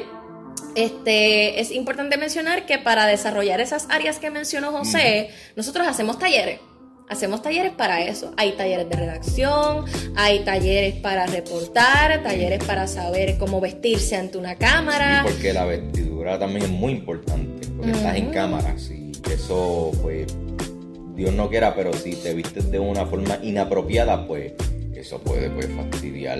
este, 0.84 1.60
es 1.60 1.72
importante 1.72 2.16
mencionar 2.16 2.64
que 2.64 2.78
para 2.78 3.06
desarrollar 3.06 3.60
esas 3.60 3.88
áreas 3.90 4.18
que 4.18 4.30
mencionó 4.30 4.70
José, 4.70 5.30
nosotros 5.56 5.86
hacemos 5.88 6.18
talleres. 6.18 6.60
Hacemos 7.08 7.42
talleres 7.42 7.72
para 7.72 8.02
eso. 8.02 8.32
Hay 8.36 8.52
talleres 8.52 8.88
de 8.88 8.94
redacción, 8.94 9.86
hay 10.14 10.40
talleres 10.40 10.94
para 10.96 11.26
reportar, 11.26 12.22
talleres 12.22 12.62
para 12.62 12.86
saber 12.86 13.38
cómo 13.38 13.60
vestirse 13.60 14.14
ante 14.14 14.38
una 14.38 14.54
cámara. 14.54 15.22
porque 15.24 15.52
la 15.52 15.64
vestidura 15.64 16.38
también 16.38 16.66
es 16.66 16.70
muy 16.70 16.92
importante, 16.92 17.66
porque 17.76 17.92
estás 17.92 18.16
en 18.16 18.30
cámara, 18.30 18.76
y 18.90 19.12
eso 19.32 19.90
pues 20.00 20.26
Dios 21.16 21.32
no 21.32 21.48
quiera, 21.48 21.74
pero 21.74 21.92
si 21.92 22.14
te 22.14 22.34
vistes 22.34 22.70
de 22.70 22.78
una 22.78 23.04
forma 23.06 23.40
inapropiada, 23.42 24.28
pues 24.28 24.52
eso 24.94 25.18
puede 25.20 25.50
pues, 25.50 25.66
fastidiar 25.74 26.38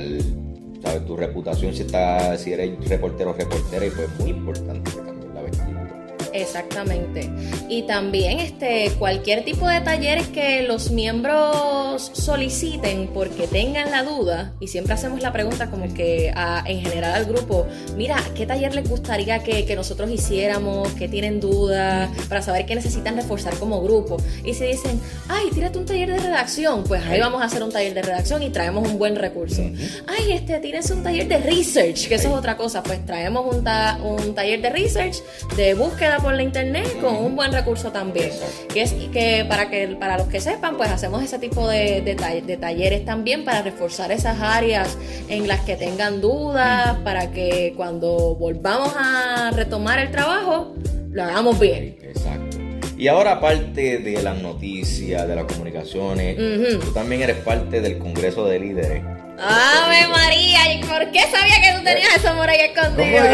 ¿sabes? 0.82 1.04
tu 1.04 1.16
reputación 1.16 1.74
si, 1.74 1.82
está, 1.82 2.36
si 2.36 2.52
eres 2.52 2.88
reportero 2.88 3.30
o 3.30 3.32
reportera 3.32 3.86
y 3.86 3.90
pues 3.90 4.08
muy 4.18 4.30
importante 4.30 4.90
también 4.90 5.34
la 5.34 5.42
vestimenta. 5.42 5.87
Exactamente. 6.32 7.30
Y 7.68 7.82
también 7.82 8.40
este 8.40 8.90
cualquier 8.98 9.44
tipo 9.44 9.68
de 9.68 9.80
talleres 9.80 10.28
que 10.28 10.62
los 10.62 10.90
miembros 10.90 12.10
soliciten 12.12 13.08
porque 13.12 13.46
tengan 13.46 13.90
la 13.90 14.02
duda, 14.02 14.52
y 14.60 14.68
siempre 14.68 14.94
hacemos 14.94 15.22
la 15.22 15.32
pregunta 15.32 15.70
como 15.70 15.92
que 15.92 16.32
en 16.66 16.80
general 16.80 17.14
al 17.14 17.24
grupo, 17.24 17.66
mira, 17.96 18.16
¿qué 18.34 18.46
taller 18.46 18.74
les 18.74 18.88
gustaría 18.88 19.42
que, 19.42 19.68
nosotros 19.76 20.10
hiciéramos? 20.10 20.88
¿Qué 20.94 21.08
tienen 21.08 21.40
dudas? 21.40 22.10
Para 22.28 22.42
saber 22.42 22.66
qué 22.66 22.74
necesitan 22.74 23.16
reforzar 23.16 23.56
como 23.58 23.80
grupo. 23.82 24.16
Y 24.44 24.54
si 24.54 24.64
dicen, 24.64 25.00
ay, 25.28 25.50
tírate 25.52 25.78
un 25.78 25.86
taller 25.86 26.10
de 26.10 26.18
redacción, 26.18 26.84
pues 26.84 27.04
ahí 27.04 27.20
vamos 27.20 27.42
a 27.42 27.44
hacer 27.44 27.62
un 27.62 27.70
taller 27.70 27.94
de 27.94 28.02
redacción 28.02 28.42
y 28.42 28.50
traemos 28.50 28.88
un 28.88 28.98
buen 28.98 29.16
recurso. 29.16 29.62
Ay, 30.06 30.32
este, 30.32 30.58
tienes 30.60 30.90
un 30.90 31.02
taller 31.02 31.28
de 31.28 31.38
research, 31.38 32.08
que 32.08 32.16
eso 32.16 32.28
es 32.28 32.34
otra 32.34 32.56
cosa, 32.56 32.82
pues 32.82 33.04
traemos 33.06 33.54
un, 33.54 33.64
un 34.04 34.34
taller 34.34 34.60
de 34.60 34.70
research, 34.70 35.16
de 35.56 35.74
búsqueda 35.74 36.17
por 36.18 36.34
la 36.34 36.42
internet 36.42 37.00
con 37.00 37.16
un 37.16 37.36
buen 37.36 37.52
recurso 37.52 37.92
también. 37.92 38.30
Que 38.72 38.82
es 38.82 38.92
que 38.92 39.44
para 39.48 39.70
que 39.70 39.88
para 39.98 40.18
los 40.18 40.28
que 40.28 40.40
sepan, 40.40 40.76
pues 40.76 40.90
hacemos 40.90 41.22
ese 41.22 41.38
tipo 41.38 41.68
de, 41.68 42.00
de, 42.02 42.56
talleres 42.56 43.04
también 43.04 43.44
para 43.44 43.62
reforzar 43.62 44.12
esas 44.12 44.40
áreas 44.40 44.96
en 45.28 45.48
las 45.48 45.60
que 45.60 45.76
tengan 45.76 46.20
dudas, 46.20 46.98
para 47.04 47.30
que 47.30 47.74
cuando 47.76 48.34
volvamos 48.34 48.92
a 48.96 49.50
retomar 49.54 49.98
el 49.98 50.10
trabajo, 50.10 50.74
lo 51.10 51.24
hagamos 51.24 51.58
bien. 51.58 51.96
Exacto. 52.02 52.58
Y 52.96 53.06
ahora, 53.06 53.32
aparte 53.32 53.98
de 53.98 54.22
las 54.22 54.42
noticias, 54.42 55.28
de 55.28 55.36
las 55.36 55.44
comunicaciones, 55.44 56.36
tú 56.80 56.92
también 56.92 57.22
eres 57.22 57.36
parte 57.36 57.80
del 57.80 57.98
Congreso 57.98 58.46
de 58.46 58.58
Líderes. 58.58 59.02
¡Ave 59.40 60.08
María! 60.08 60.74
¿Y 60.74 60.82
por 60.82 61.08
qué 61.12 61.20
sabía 61.30 61.60
que 61.62 61.78
tú 61.78 61.84
tenías 61.84 62.16
eso 62.16 62.34
por 62.36 62.50
ahí 62.50 62.60
escondido? 62.60 63.24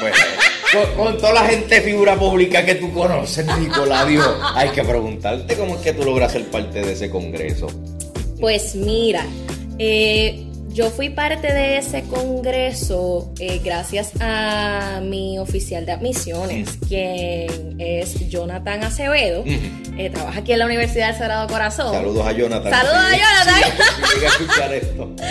Pues, 0.00 0.14
con, 0.96 1.16
toda 1.18 1.32
la 1.34 1.44
gente 1.44 1.80
figura 1.80 2.16
pública 2.16 2.64
que 2.64 2.76
tú 2.76 2.92
conoces, 2.92 3.46
Nicolás, 3.58 4.06
hay 4.54 4.70
que 4.70 4.82
preguntarte 4.82 5.56
cómo 5.56 5.76
es 5.76 5.80
que 5.82 5.92
tú 5.92 6.04
logras 6.04 6.32
ser 6.32 6.46
parte 6.46 6.80
de 6.82 6.92
ese 6.92 7.10
congreso. 7.10 7.66
Pues 8.40 8.74
mira, 8.74 9.26
eh, 9.78 10.44
yo 10.72 10.90
fui 10.90 11.10
parte 11.10 11.52
de 11.52 11.76
ese 11.76 12.02
congreso 12.04 13.32
eh, 13.38 13.60
gracias 13.62 14.12
a 14.20 15.00
mi 15.02 15.38
oficial 15.38 15.84
de 15.84 15.92
admisiones, 15.92 16.78
quien 16.88 17.76
es 17.78 18.28
Jonathan 18.28 18.84
Acevedo. 18.84 19.44
Eh, 19.44 20.08
trabaja 20.08 20.40
aquí 20.40 20.52
en 20.52 20.58
la 20.58 20.66
Universidad 20.66 21.08
del 21.08 21.16
Sagrado 21.16 21.46
Corazón. 21.48 21.92
Saludos 21.92 22.26
a 22.26 22.32
Jonathan. 22.32 22.72
Saludos 22.72 22.96
a 22.96 23.16
Jonathan. 23.16 24.72
esto. 24.72 25.16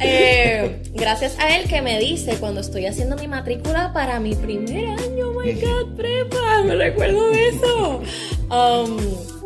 Eh, 0.00 0.80
gracias 0.94 1.36
a 1.40 1.56
él 1.56 1.68
que 1.68 1.82
me 1.82 1.98
dice 1.98 2.36
cuando 2.38 2.60
estoy 2.60 2.86
haciendo 2.86 3.16
mi 3.16 3.26
matrícula 3.26 3.92
para 3.92 4.20
mi 4.20 4.36
primer 4.36 4.90
año, 4.90 5.30
oh 5.30 5.40
my 5.40 5.52
God, 5.54 5.96
prepa, 5.96 6.62
me 6.64 6.76
recuerdo 6.76 7.30
de 7.30 7.48
eso. 7.48 8.02
Um, 8.48 8.96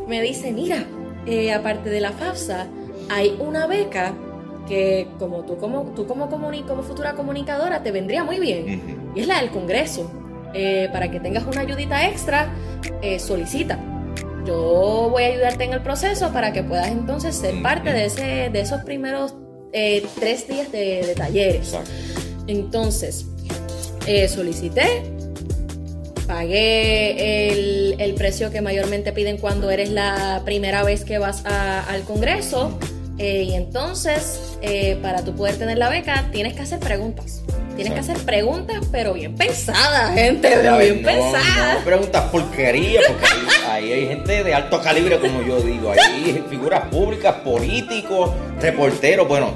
me 0.09 0.20
dice, 0.20 0.52
mira, 0.52 0.85
aparte 1.57 1.88
de 1.88 2.00
la 2.00 2.12
FAFSA, 2.12 2.66
hay 3.09 3.35
una 3.40 3.66
beca 3.66 4.14
que 4.68 5.09
como 5.18 5.42
tú 5.42 5.57
como, 5.59 5.92
tú 5.94 6.07
como, 6.07 6.29
como 6.29 6.83
futura 6.83 7.14
comunicadora 7.14 7.83
te 7.83 7.90
vendría 7.90 8.25
muy 8.25 8.38
bien. 8.38 9.11
Y 9.14 9.20
es 9.20 9.27
la 9.27 9.40
del 9.40 9.51
Congreso. 9.51 10.11
Eh, 10.55 10.88
para 10.92 11.11
que 11.11 11.18
tengas 11.18 11.44
una 11.46 11.62
ayudita 11.62 12.07
extra, 12.07 12.53
eh, 13.01 13.18
solicita. 13.18 13.79
Yo 14.44 15.09
voy 15.11 15.22
a 15.22 15.27
ayudarte 15.27 15.64
en 15.64 15.72
el 15.72 15.83
proceso 15.83 16.31
para 16.33 16.53
que 16.53 16.62
puedas 16.62 16.88
entonces 16.88 17.37
ser 17.37 17.62
parte 17.62 17.92
de, 17.92 18.07
ese, 18.07 18.51
de 18.53 18.61
esos 18.61 18.83
primeros 18.83 19.35
eh, 19.72 20.05
tres 20.18 20.48
días 20.48 20.70
de, 20.70 21.14
talleres. 21.16 21.75
Entonces, 22.46 23.27
solicité, 24.29 25.05
pagué 26.27 27.53
el, 27.53 27.96
el, 27.98 28.14
precio 28.14 28.51
que 28.51 28.61
mayormente 28.61 29.12
piden 29.12 29.38
cuando 29.38 29.70
eres 29.70 29.90
la 29.90 30.42
primera 30.44 30.83
vez 30.83 31.05
que 31.05 31.18
vas 31.18 31.46
al 31.46 32.03
Congreso. 32.03 32.79
Eh, 33.22 33.44
y 33.44 33.54
entonces, 33.54 34.58
eh, 34.62 34.98
para 35.00 35.24
tú 35.24 35.32
poder 35.37 35.56
tener 35.56 35.78
la 35.78 35.88
beca, 35.88 36.24
tienes 36.32 36.54
que 36.54 36.62
hacer 36.62 36.80
preguntas. 36.80 37.42
Tienes 37.76 37.94
que 37.94 38.00
hacer 38.00 38.18
preguntas, 38.18 38.85
pero 38.90 39.14
bien 39.14 39.37
pensadas, 39.37 40.12
gente, 40.14 40.50
pero 40.52 40.78
bien 40.78 41.04
pensadas. 41.04 41.78
No 41.78 41.85
preguntas 41.85 42.24
porquería, 42.32 43.00
porque 43.06 43.26
ahí, 43.70 43.92
hay 43.92 44.08
gente 44.08 44.42
de 44.42 44.52
alto 44.52 44.82
calibre, 44.82 45.20
como 45.20 45.40
yo 45.40 45.61
digo. 45.61 45.92
Hay 45.92 46.44
figuras 46.50 46.88
públicas, 46.88 47.37
políticos, 47.44 48.32
reporteros. 48.61 49.28
Bueno, 49.28 49.54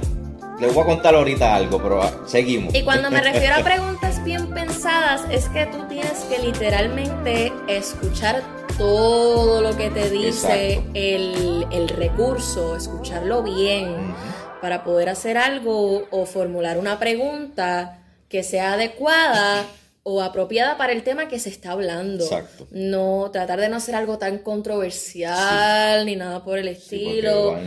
les 0.60 0.72
voy 0.72 0.84
a 0.84 0.86
contar 0.86 1.16
ahorita 1.16 1.56
algo, 1.56 1.82
pero 1.82 2.04
ah, 2.04 2.12
seguimos. 2.24 2.72
Y 2.72 2.84
cuando 2.84 3.10
me 3.10 3.20
refiero 3.20 3.56
a 3.56 3.58
preguntas 3.64 4.22
bien 4.22 4.46
pensadas, 4.46 5.22
es 5.28 5.48
que 5.48 5.66
tú 5.66 5.78
tienes 5.88 6.20
que 6.30 6.38
literalmente 6.38 7.52
escuchar 7.66 8.44
todo 8.78 9.62
lo 9.62 9.76
que 9.76 9.90
te 9.90 10.10
dice 10.10 10.82
el, 10.94 11.88
recurso, 11.88 12.76
escucharlo 12.76 13.42
bien, 13.42 14.14
para 14.60 14.84
poder 14.84 15.08
hacer 15.08 15.38
algo 15.38 16.06
o 16.10 16.26
formular 16.26 16.78
una 16.78 16.98
pregunta 16.98 18.02
que 18.28 18.42
sea 18.42 18.74
adecuada 18.74 19.64
o 20.02 20.22
apropiada 20.22 20.76
para 20.76 20.92
el 20.92 21.02
tema 21.02 21.26
que 21.26 21.38
se 21.38 21.48
está 21.48 21.72
hablando. 21.72 22.24
Exacto. 22.24 22.68
No, 22.70 23.30
tratar 23.32 23.60
de 23.60 23.68
no 23.68 23.76
hacer 23.76 23.94
algo 23.94 24.18
tan 24.18 24.38
controversial 24.38 26.04
ni 26.04 26.16
nada 26.16 26.44
por 26.44 26.58
el 26.58 26.68
estilo. 26.68 27.58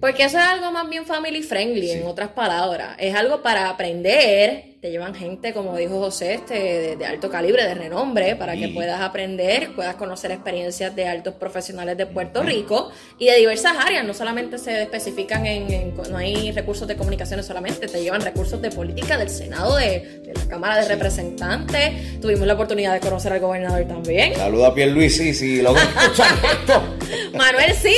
Porque 0.00 0.24
eso 0.24 0.38
es 0.38 0.44
algo 0.44 0.70
más 0.72 0.88
bien 0.88 1.04
family 1.04 1.42
friendly, 1.42 1.90
en 1.90 2.06
otras 2.06 2.30
palabras. 2.30 2.96
Es 2.98 3.14
algo 3.14 3.42
para 3.42 3.68
aprender 3.68 4.69
te 4.80 4.90
llevan 4.90 5.14
gente, 5.14 5.52
como 5.52 5.76
dijo 5.76 5.98
José, 5.98 6.32
este, 6.32 6.96
de, 6.96 7.04
alto 7.04 7.28
calibre, 7.28 7.64
de 7.64 7.74
renombre, 7.74 8.34
para 8.34 8.56
que 8.56 8.68
puedas 8.68 9.02
aprender, 9.02 9.74
puedas 9.74 9.96
conocer 9.96 10.32
experiencias 10.32 10.96
de 10.96 11.06
altos 11.06 11.34
profesionales 11.34 11.98
de 11.98 12.06
Puerto 12.06 12.42
Rico 12.42 12.90
y 13.18 13.26
de 13.26 13.36
diversas 13.36 13.74
áreas. 13.76 14.06
No 14.06 14.14
solamente 14.14 14.56
se 14.56 14.80
especifican 14.80 15.44
en, 15.44 15.94
no 16.10 16.16
hay 16.16 16.50
recursos 16.52 16.88
de 16.88 16.96
comunicaciones 16.96 17.44
solamente, 17.44 17.88
te 17.88 18.02
llevan 18.02 18.22
recursos 18.22 18.62
de 18.62 18.70
política 18.70 19.18
del 19.18 19.28
Senado, 19.28 19.76
de, 19.76 20.32
la 20.34 20.48
Cámara 20.48 20.80
de 20.80 20.88
Representantes. 20.88 22.18
Tuvimos 22.22 22.46
la 22.46 22.54
oportunidad 22.54 22.94
de 22.94 23.00
conocer 23.00 23.34
al 23.34 23.40
gobernador 23.40 23.84
también. 23.84 24.34
Saluda 24.34 24.68
a 24.68 24.74
Pierluisi 24.74 25.34
si 25.34 25.60
lo 25.60 25.76
escuchan 25.76 26.38
esto. 26.58 26.82
Manuel 27.36 27.74
Sidre. 27.74 27.96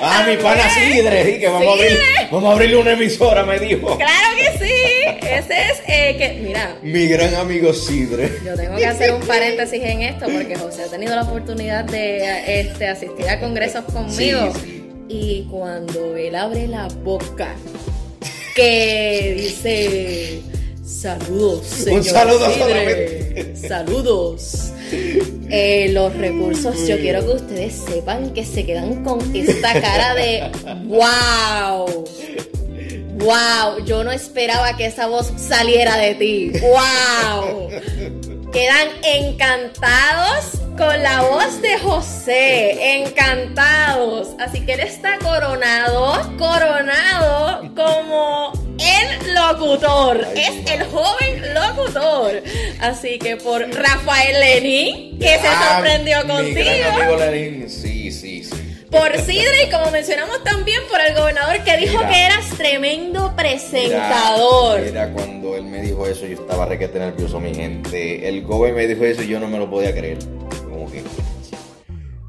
Ah, 0.00 0.24
mi 0.28 0.36
pana 0.36 0.68
Sidre, 0.68 1.24
sí, 1.24 1.38
que 1.38 1.46
vamos 1.46 1.68
a, 1.68 1.72
abrir, 1.72 1.98
vamos 2.30 2.50
a 2.50 2.52
abrirle 2.54 2.76
una 2.76 2.92
emisora, 2.92 3.44
me 3.44 3.58
dijo. 3.60 3.96
Claro 3.96 4.36
que 4.36 4.66
sí. 4.66 4.74
Ese 5.26 5.70
es 5.70 5.82
eh, 5.86 6.16
mira. 6.42 6.78
Mi 6.82 7.06
gran 7.06 7.34
amigo 7.34 7.72
Sidre. 7.72 8.30
Yo 8.44 8.54
tengo 8.54 8.76
que 8.76 8.86
hacer 8.86 9.12
un 9.12 9.22
paréntesis 9.22 9.82
en 9.82 10.02
esto 10.02 10.26
porque 10.26 10.56
José 10.56 10.84
ha 10.84 10.86
tenido 10.86 11.14
la 11.14 11.22
oportunidad 11.22 11.84
de 11.84 12.60
este, 12.60 12.88
asistir 12.88 13.28
a 13.28 13.40
congresos 13.40 13.84
conmigo. 13.84 14.52
Y 15.08 15.46
cuando 15.50 16.16
él 16.16 16.34
abre 16.34 16.66
la 16.66 16.88
boca, 16.88 17.54
que 18.54 19.34
dice. 19.36 20.42
Saludos, 20.84 21.66
señor 21.66 22.00
Un 22.00 22.04
saludo 22.04 22.50
Sidre. 22.50 23.56
Saludos. 23.56 24.72
Eh, 25.50 25.90
los 25.92 26.14
recursos, 26.16 26.86
yo 26.86 26.98
quiero 26.98 27.20
que 27.24 27.32
ustedes 27.32 27.74
sepan 27.74 28.32
que 28.32 28.44
se 28.44 28.64
quedan 28.64 29.04
con 29.04 29.18
esta 29.34 29.80
cara 29.80 30.14
de 30.14 30.50
wow. 30.86 32.04
Wow, 33.16 33.84
yo 33.84 34.02
no 34.02 34.10
esperaba 34.10 34.76
que 34.76 34.86
esa 34.86 35.06
voz 35.06 35.32
saliera 35.36 35.96
de 35.96 36.14
ti. 36.16 36.52
Wow. 36.60 37.70
quedan 38.52 38.88
encantados 39.02 40.58
con 40.76 41.02
la 41.02 41.22
voz 41.22 41.62
de 41.62 41.78
José, 41.78 42.96
encantados. 42.96 44.30
Así 44.40 44.60
que 44.66 44.74
él 44.74 44.80
está 44.80 45.18
coronado, 45.18 46.36
coronado 46.36 47.72
como 47.74 48.52
el 48.78 49.34
locutor. 49.34 50.26
es 50.34 50.70
el 50.72 50.84
joven 50.86 51.54
locutor. 51.54 52.42
Así 52.80 53.18
que 53.20 53.36
por 53.36 53.62
Rafael 53.72 54.40
Lenín, 54.40 55.18
que 55.20 55.38
se 55.38 55.46
ah, 55.46 55.74
sorprendió 55.76 56.26
contigo. 56.26 57.68
sí, 57.68 58.10
sí, 58.10 58.42
sí. 58.42 58.63
Por 58.94 59.20
Sidre 59.22 59.64
y 59.66 59.70
como 59.70 59.90
mencionamos 59.90 60.44
también 60.44 60.80
por 60.88 61.00
el 61.00 61.16
gobernador 61.16 61.64
que 61.64 61.76
dijo 61.78 61.98
que 61.98 62.26
eras 62.26 62.48
tremendo 62.56 63.34
presentador. 63.34 64.78
Era 64.78 65.10
cuando 65.12 65.56
él 65.56 65.64
me 65.64 65.82
dijo 65.82 66.06
eso, 66.06 66.24
yo 66.26 66.34
estaba 66.34 66.66
requete 66.66 67.00
nervioso, 67.00 67.40
mi 67.40 67.52
gente. 67.52 68.28
El 68.28 68.42
gobernador 68.42 68.86
me 68.86 68.94
dijo 68.94 69.04
eso 69.04 69.24
y 69.24 69.26
yo 69.26 69.40
no 69.40 69.48
me 69.48 69.58
lo 69.58 69.68
podía 69.68 69.92
creer. 69.92 70.18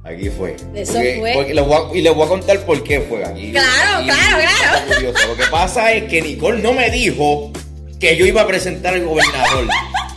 Aquí 0.04 0.30
fue. 0.30 0.56
Eso 0.74 0.94
fue. 0.94 1.52
y 1.94 2.02
les 2.02 2.16
voy 2.16 2.26
a 2.26 2.28
contar 2.28 2.60
por 2.62 2.84
qué 2.84 3.02
fue 3.02 3.24
aquí. 3.24 3.52
Claro, 3.52 4.04
claro, 4.04 4.38
claro. 4.40 5.28
Lo 5.28 5.38
que 5.38 5.44
pasa 5.52 5.94
es 5.94 6.06
que 6.06 6.24
Nicole 6.24 6.64
no 6.64 6.74
me 6.74 6.90
dijo 6.90 7.52
que 8.00 8.18
yo 8.18 8.26
iba 8.26 8.42
a 8.42 8.48
presentar 8.48 8.96
al 8.96 9.06
gobernador. 9.06 9.68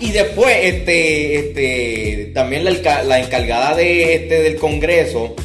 y 0.00 0.12
después, 0.12 0.56
este, 0.62 1.38
este, 1.38 2.32
también 2.32 2.64
la, 2.64 3.02
la, 3.02 3.18
encargada 3.18 3.74
de 3.74 4.14
este 4.14 4.42
del 4.42 4.56
Congreso 4.56 5.36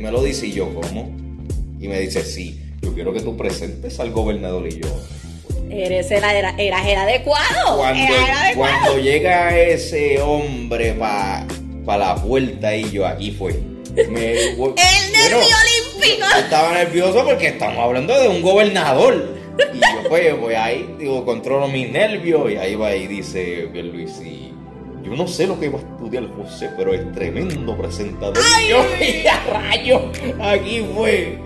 me 0.00 0.10
lo 0.10 0.22
dice 0.22 0.46
y 0.46 0.52
yo, 0.52 0.74
¿cómo? 0.74 1.14
Y 1.78 1.88
me 1.88 1.98
dice, 2.00 2.24
sí, 2.24 2.60
yo 2.82 2.94
quiero 2.94 3.12
que 3.12 3.20
tú 3.20 3.36
presentes 3.36 4.00
al 4.00 4.10
gobernador 4.10 4.66
y 4.66 4.80
yo. 4.80 4.88
Eres 5.70 6.10
el, 6.10 6.24
era, 6.24 6.54
eras 6.58 6.86
el 6.86 6.96
adecuado. 6.96 7.76
Cuando, 7.76 8.14
cuando 8.56 8.98
llega 8.98 9.56
ese 9.56 10.20
hombre 10.20 10.94
para 10.94 11.46
pa 11.84 11.96
la 11.96 12.16
puerta 12.16 12.74
y 12.74 12.90
yo, 12.90 13.06
aquí 13.06 13.30
fue 13.30 13.52
el 13.96 14.12
nervio 14.12 14.74
olímpico. 14.74 16.26
Estaba 16.38 16.72
nervioso 16.72 17.24
porque 17.24 17.48
estamos 17.48 17.78
hablando 17.78 18.18
de 18.18 18.28
un 18.28 18.42
gobernador. 18.42 19.38
Y 19.74 19.78
yo 19.78 20.08
pues, 20.08 20.34
pues 20.40 20.56
ahí 20.56 20.88
digo, 20.98 21.24
controlo 21.24 21.68
mis 21.68 21.90
nervios 21.90 22.50
y 22.50 22.56
ahí 22.56 22.74
va 22.74 22.94
y 22.94 23.06
dice 23.06 23.68
Luis 23.72 24.20
y 24.24 24.52
yo 25.02 25.16
no 25.16 25.26
sé 25.26 25.46
lo 25.46 25.58
que 25.58 25.66
iba 25.66 25.78
a 25.78 25.82
estudiar 25.82 26.24
José, 26.36 26.70
pero 26.76 26.92
es 26.92 27.12
tremendo 27.12 27.76
presentador. 27.76 28.38
¡Ay! 28.56 28.68
Yo, 28.68 28.80
a 29.30 29.60
rayo, 29.60 30.10
aquí 30.40 30.84
fue. 30.94 31.38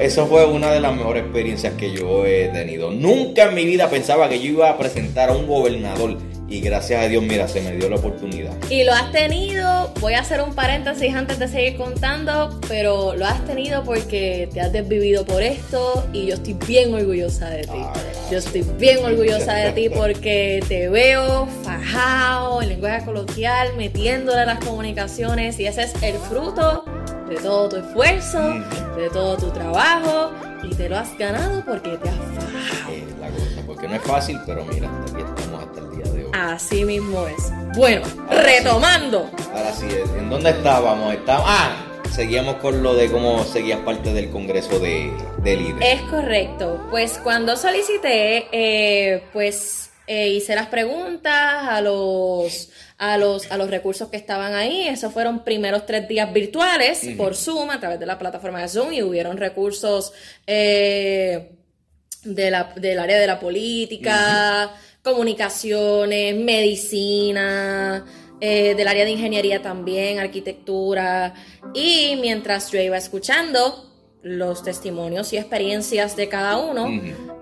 Eso 0.00 0.26
fue 0.26 0.44
una 0.46 0.72
de 0.72 0.80
las 0.80 0.94
mejores 0.94 1.22
experiencias 1.22 1.74
que 1.74 1.92
yo 1.92 2.26
he 2.26 2.48
tenido. 2.48 2.90
Nunca 2.90 3.44
en 3.44 3.54
mi 3.54 3.64
vida 3.64 3.88
pensaba 3.88 4.28
que 4.28 4.40
yo 4.40 4.52
iba 4.52 4.70
a 4.70 4.78
presentar 4.78 5.30
a 5.30 5.32
un 5.32 5.46
gobernador 5.46 6.16
y 6.52 6.60
gracias 6.60 7.02
a 7.02 7.08
Dios, 7.08 7.22
mira, 7.22 7.48
se 7.48 7.62
me 7.62 7.72
dio 7.72 7.88
la 7.88 7.96
oportunidad. 7.96 8.52
Y 8.68 8.84
lo 8.84 8.92
has 8.92 9.10
tenido, 9.10 9.90
voy 10.00 10.12
a 10.12 10.20
hacer 10.20 10.42
un 10.42 10.54
paréntesis 10.54 11.14
antes 11.14 11.38
de 11.38 11.48
seguir 11.48 11.78
contando, 11.78 12.60
pero 12.68 13.14
lo 13.14 13.24
has 13.24 13.42
tenido 13.46 13.82
porque 13.84 14.50
te 14.52 14.60
has 14.60 14.70
desvivido 14.70 15.24
por 15.24 15.42
esto 15.42 16.06
y 16.12 16.26
yo 16.26 16.34
estoy 16.34 16.52
bien 16.66 16.92
orgullosa 16.92 17.48
de 17.48 17.62
ti. 17.62 17.70
Ah, 17.72 17.94
yo 18.30 18.36
estoy 18.36 18.66
bien 18.78 19.02
orgullosa 19.02 19.54
de 19.54 19.72
ti 19.72 19.88
porque 19.96 20.62
te 20.68 20.90
veo 20.90 21.48
fajado 21.62 22.60
en 22.60 22.68
lenguaje 22.68 23.06
coloquial, 23.06 23.74
metiéndole 23.78 24.44
las 24.44 24.62
comunicaciones 24.62 25.58
y 25.58 25.64
ese 25.64 25.84
es 25.84 26.02
el 26.02 26.16
fruto 26.16 26.84
de 27.30 27.36
todo 27.36 27.70
tu 27.70 27.76
esfuerzo, 27.76 28.62
de 28.94 29.08
todo 29.10 29.38
tu 29.38 29.50
trabajo 29.52 30.32
y 30.64 30.74
te 30.74 30.86
lo 30.90 30.98
has 30.98 31.16
ganado 31.16 31.64
porque 31.64 31.96
te 31.96 32.10
has 32.10 32.16
fajado. 32.16 32.92
la 33.18 33.28
cosa, 33.30 33.62
porque 33.66 33.88
no 33.88 33.94
es 33.94 34.02
fácil, 34.02 34.38
pero 34.44 34.66
mira, 34.66 34.90
aquí 35.02 35.22
estamos 35.22 35.62
hasta 35.62 35.80
el. 35.80 35.91
Así 36.32 36.84
mismo 36.84 37.26
es. 37.26 37.52
Bueno, 37.76 38.02
retomando. 38.30 39.30
ahora 39.54 39.72
sí, 39.74 39.86
¿en 40.18 40.30
dónde 40.30 40.50
estábamos? 40.50 41.14
Estábamos. 41.14 41.48
Ah, 41.50 41.76
seguíamos 42.10 42.56
con 42.56 42.82
lo 42.82 42.94
de 42.94 43.10
cómo 43.10 43.44
seguías 43.44 43.80
parte 43.80 44.12
del 44.12 44.30
Congreso 44.30 44.78
de, 44.78 45.12
de. 45.42 45.74
Es 45.80 46.02
correcto. 46.02 46.86
Pues 46.90 47.18
cuando 47.22 47.56
solicité, 47.56 48.48
eh, 48.52 49.24
pues 49.32 49.90
eh, 50.06 50.28
hice 50.28 50.54
las 50.54 50.66
preguntas 50.66 51.34
a 51.34 51.80
los, 51.80 52.70
a, 52.98 53.16
los, 53.18 53.50
a 53.50 53.56
los 53.56 53.70
recursos 53.70 54.08
que 54.08 54.16
estaban 54.16 54.54
ahí. 54.54 54.88
Esos 54.88 55.12
fueron 55.12 55.44
primeros 55.44 55.86
tres 55.86 56.08
días 56.08 56.32
virtuales 56.32 57.08
por 57.16 57.34
Zoom, 57.34 57.70
a 57.70 57.80
través 57.80 58.00
de 58.00 58.06
la 58.06 58.18
plataforma 58.18 58.60
de 58.60 58.68
Zoom, 58.68 58.92
y 58.92 59.02
hubieron 59.02 59.36
recursos 59.36 60.12
eh, 60.46 61.52
de 62.24 62.50
la, 62.50 62.72
del 62.76 62.98
área 62.98 63.18
de 63.18 63.26
la 63.26 63.38
política, 63.40 64.72
comunicaciones, 65.02 66.36
medicina. 66.36 68.04
Eh, 68.44 68.74
del 68.74 68.88
área 68.88 69.04
de 69.04 69.12
ingeniería 69.12 69.62
también, 69.62 70.18
arquitectura, 70.18 71.32
y 71.74 72.16
mientras 72.20 72.72
yo 72.72 72.80
iba 72.80 72.96
escuchando 72.96 73.88
los 74.20 74.64
testimonios 74.64 75.32
y 75.32 75.36
experiencias 75.36 76.16
de 76.16 76.28
cada 76.28 76.58
uno, 76.58 76.88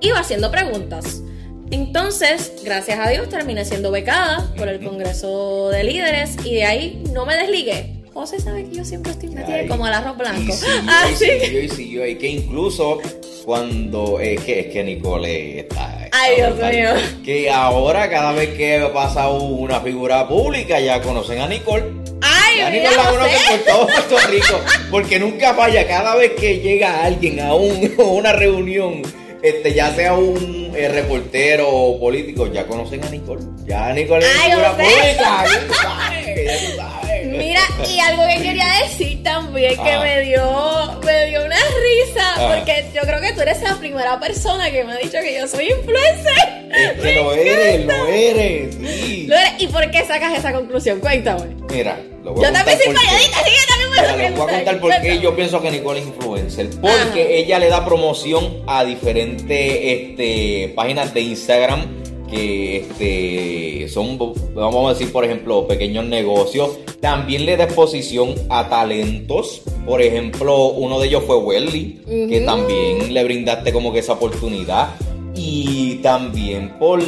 iba 0.00 0.18
haciendo 0.18 0.50
preguntas. 0.50 1.22
Entonces, 1.70 2.52
gracias 2.64 2.98
a 2.98 3.08
Dios, 3.08 3.30
terminé 3.30 3.64
siendo 3.64 3.90
becada 3.90 4.52
por 4.58 4.68
el 4.68 4.84
Congreso 4.84 5.70
de 5.70 5.84
Líderes 5.84 6.36
y 6.44 6.56
de 6.56 6.64
ahí 6.64 7.02
no 7.14 7.24
me 7.24 7.34
desligué. 7.34 8.02
José 8.12 8.40
sabe 8.40 8.64
que 8.64 8.76
yo 8.76 8.84
siempre 8.84 9.12
estoy 9.12 9.30
metida 9.30 9.66
como 9.68 9.86
el 9.86 9.94
arroz 9.94 10.18
blanco. 10.18 10.52
Y 10.52 11.16
siguió, 11.16 11.62
y 11.62 11.68
siguió, 11.70 12.06
y 12.06 12.16
que 12.16 12.26
incluso 12.26 12.98
cuando 13.44 14.20
es 14.20 14.38
que, 14.42 14.60
es 14.60 14.66
que 14.66 14.84
Nicole 14.84 15.60
está. 15.60 15.89
Ay, 16.12 16.36
Dios 16.36 16.56
mío. 16.56 16.90
Que 17.24 17.50
ahora, 17.50 18.10
cada 18.10 18.32
vez 18.32 18.50
que 18.56 18.88
pasa 18.92 19.28
una 19.28 19.80
figura 19.80 20.26
pública, 20.28 20.80
ya 20.80 21.00
conocen 21.00 21.40
a 21.40 21.46
Nicole. 21.46 21.84
Ay, 22.22 22.58
ya 22.58 22.70
Nicole 22.70 22.96
la 22.96 23.10
conocen 23.10 23.38
por 23.48 23.58
todo 23.60 23.86
Puerto 23.86 24.16
Rico. 24.28 24.60
Porque 24.90 25.18
nunca 25.18 25.54
falla, 25.54 25.86
cada 25.86 26.16
vez 26.16 26.32
que 26.32 26.58
llega 26.58 27.04
alguien 27.04 27.40
a, 27.40 27.54
un, 27.54 27.94
a 27.98 28.02
una 28.02 28.32
reunión 28.32 29.02
este, 29.42 29.72
ya 29.72 29.94
sea 29.94 30.14
un 30.14 30.72
eh, 30.74 30.88
reportero 30.88 31.68
o 31.68 31.98
político, 31.98 32.46
ya 32.52 32.66
conocen 32.66 33.02
a 33.04 33.08
Nicole. 33.08 33.42
Ya 33.64 33.92
Nicole 33.92 34.26
es 34.26 34.56
una 34.56 34.72
pública, 34.72 35.44
Mira, 37.40 37.60
y 37.88 37.98
algo 38.00 38.22
que 38.26 38.42
quería 38.42 38.66
decir 38.82 39.22
también 39.22 39.74
que 39.82 39.90
ah. 39.90 40.00
me 40.00 40.20
dio 40.22 41.00
me 41.04 41.26
dio 41.26 41.44
una 41.44 41.56
risa, 41.56 42.34
ah. 42.36 42.54
porque 42.54 42.86
yo 42.94 43.00
creo 43.02 43.20
que 43.20 43.32
tú 43.32 43.40
eres 43.40 43.62
la 43.62 43.76
primera 43.76 44.20
persona 44.20 44.70
que 44.70 44.84
me 44.84 44.92
ha 44.92 44.96
dicho 44.96 45.18
que 45.20 45.38
yo 45.38 45.48
soy 45.48 45.70
influencer. 45.70 46.60
Es 46.70 47.00
que 47.00 47.14
lo 47.14 47.32
eres, 47.32 47.84
lo 47.84 48.06
eres, 48.06 48.74
sí. 48.74 49.26
Lo 49.26 49.36
eres. 49.36 49.52
¿Y 49.58 49.66
por 49.66 49.90
qué 49.90 50.04
sacas 50.04 50.38
esa 50.38 50.52
conclusión? 50.52 51.00
Cuéntame. 51.00 51.56
Mira, 51.70 51.98
lo 52.22 52.34
voy 52.34 52.44
a 52.44 52.48
Yo 52.48 52.52
también 52.54 52.78
soy 52.78 52.94
periodista, 52.94 53.38
sí, 53.44 53.50
yo 53.50 54.04
también 54.04 54.32
me 54.32 54.38
voy 54.38 54.50
a 54.50 54.56
contar 54.56 54.80
por 54.80 55.00
qué 55.00 55.18
yo 55.18 55.34
pienso 55.34 55.60
que 55.60 55.70
Nicole 55.70 56.00
es 56.00 56.06
influencer. 56.06 56.70
Porque 56.80 57.38
ella 57.38 57.58
le 57.58 57.68
da 57.68 57.84
promoción 57.84 58.62
a 58.66 58.84
diferentes 58.84 59.78
este, 59.82 60.72
páginas 60.76 61.12
de 61.14 61.20
Instagram 61.22 61.99
que 62.30 62.76
este, 62.78 63.88
son, 63.88 64.18
vamos 64.54 64.86
a 64.86 64.94
decir, 64.94 65.12
por 65.12 65.24
ejemplo, 65.24 65.66
pequeños 65.66 66.06
negocios. 66.06 66.78
También 67.00 67.46
le 67.46 67.56
da 67.56 67.64
exposición 67.64 68.34
a 68.48 68.68
talentos. 68.68 69.62
Por 69.86 70.02
ejemplo, 70.02 70.68
uno 70.68 71.00
de 71.00 71.08
ellos 71.08 71.24
fue 71.26 71.36
Welly, 71.36 72.00
que 72.06 72.42
también 72.46 73.12
le 73.12 73.24
brindaste 73.24 73.72
como 73.72 73.92
que 73.92 73.98
esa 73.98 74.14
oportunidad. 74.14 74.94
Y 75.34 75.96
también 75.96 76.78
por 76.78 77.00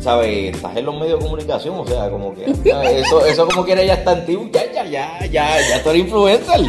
¿sabes? 0.00 0.54
Estás 0.54 0.76
en 0.76 0.86
los 0.86 0.98
medios 0.98 1.18
de 1.18 1.24
comunicación, 1.24 1.78
o 1.78 1.86
sea, 1.86 2.10
como 2.10 2.34
que 2.34 2.44
eso, 2.44 3.24
eso 3.24 3.46
como 3.46 3.64
que 3.64 3.72
era 3.72 3.84
ya 3.84 3.94
está 3.94 4.12
antiguo, 4.12 4.48
ya, 4.52 4.72
ya, 4.72 4.84
ya, 4.84 5.26
ya, 5.26 5.68
ya 5.68 5.82
tú 5.82 5.90
eres 5.90 6.02
influencer. 6.02 6.60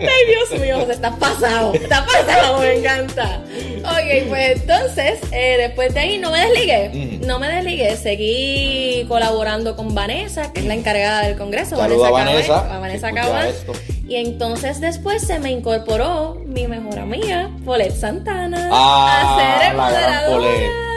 Ay, 0.00 0.26
Dios 0.26 0.60
mío, 0.60 0.78
José, 0.80 0.92
estás 0.92 1.16
pasado, 1.16 1.74
está 1.74 2.04
pasado, 2.06 2.60
me 2.60 2.78
encanta. 2.78 3.42
Ok, 3.80 4.28
pues 4.28 4.60
entonces, 4.60 5.20
eh, 5.32 5.56
después 5.58 5.94
de 5.94 6.00
ahí 6.00 6.18
no 6.18 6.30
me 6.30 6.40
desligué, 6.40 7.18
no 7.26 7.38
me 7.38 7.48
desligué, 7.48 7.96
seguí 7.96 9.04
colaborando 9.08 9.76
con 9.76 9.94
Vanessa, 9.94 10.52
que 10.52 10.60
es 10.60 10.66
la 10.66 10.74
encargada 10.74 11.26
del 11.26 11.36
Congreso. 11.36 11.76
Vanessa, 11.76 12.06
a 12.06 12.10
Vanessa, 12.10 13.08
a 13.08 13.28
Vanessa 13.28 13.72
Y 14.06 14.16
entonces 14.16 14.80
después 14.80 15.22
se 15.22 15.38
me 15.38 15.50
incorporó 15.50 16.40
mi 16.46 16.66
mejor 16.66 16.98
amiga, 16.98 17.50
Polet 17.64 17.94
Santana, 17.94 18.68
ah, 18.72 19.58
a 19.58 19.60
ser 19.60 19.76
moderadora 19.76 20.89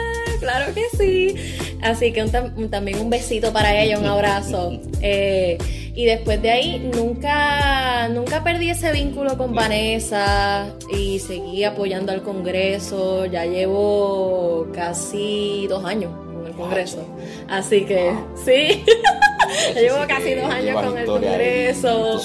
claro 0.44 0.74
que 0.74 0.84
sí. 0.96 1.34
Así 1.82 2.12
que 2.12 2.24
también 2.70 3.00
un 3.00 3.10
besito 3.10 3.52
para 3.52 3.80
ella, 3.80 3.98
un 3.98 4.06
abrazo. 4.06 4.80
Eh, 5.06 5.58
y 5.94 6.06
después 6.06 6.40
de 6.40 6.50
ahí 6.50 6.78
nunca, 6.78 8.08
nunca 8.08 8.42
perdí 8.42 8.70
ese 8.70 8.90
vínculo 8.90 9.36
con 9.36 9.54
Vanessa 9.54 10.72
y 10.90 11.18
seguí 11.18 11.62
apoyando 11.62 12.10
al 12.10 12.22
Congreso. 12.22 13.26
Ya 13.26 13.44
llevo 13.44 14.66
casi 14.72 15.66
dos 15.68 15.84
años 15.84 16.10
con 16.10 16.46
el 16.46 16.52
Congreso. 16.54 17.06
Así 17.50 17.84
que 17.84 18.14
sí. 18.46 18.82
ya 19.74 19.80
llevo 19.82 19.98
casi 20.08 20.34
dos 20.34 20.50
años 20.50 20.82
con 20.82 20.96
el 20.96 21.04
Congreso. 21.04 22.18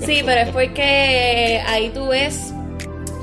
Sí, 0.00 0.22
pero 0.26 0.40
es 0.40 0.48
porque 0.48 1.62
ahí 1.64 1.90
tú 1.90 2.08
ves 2.08 2.52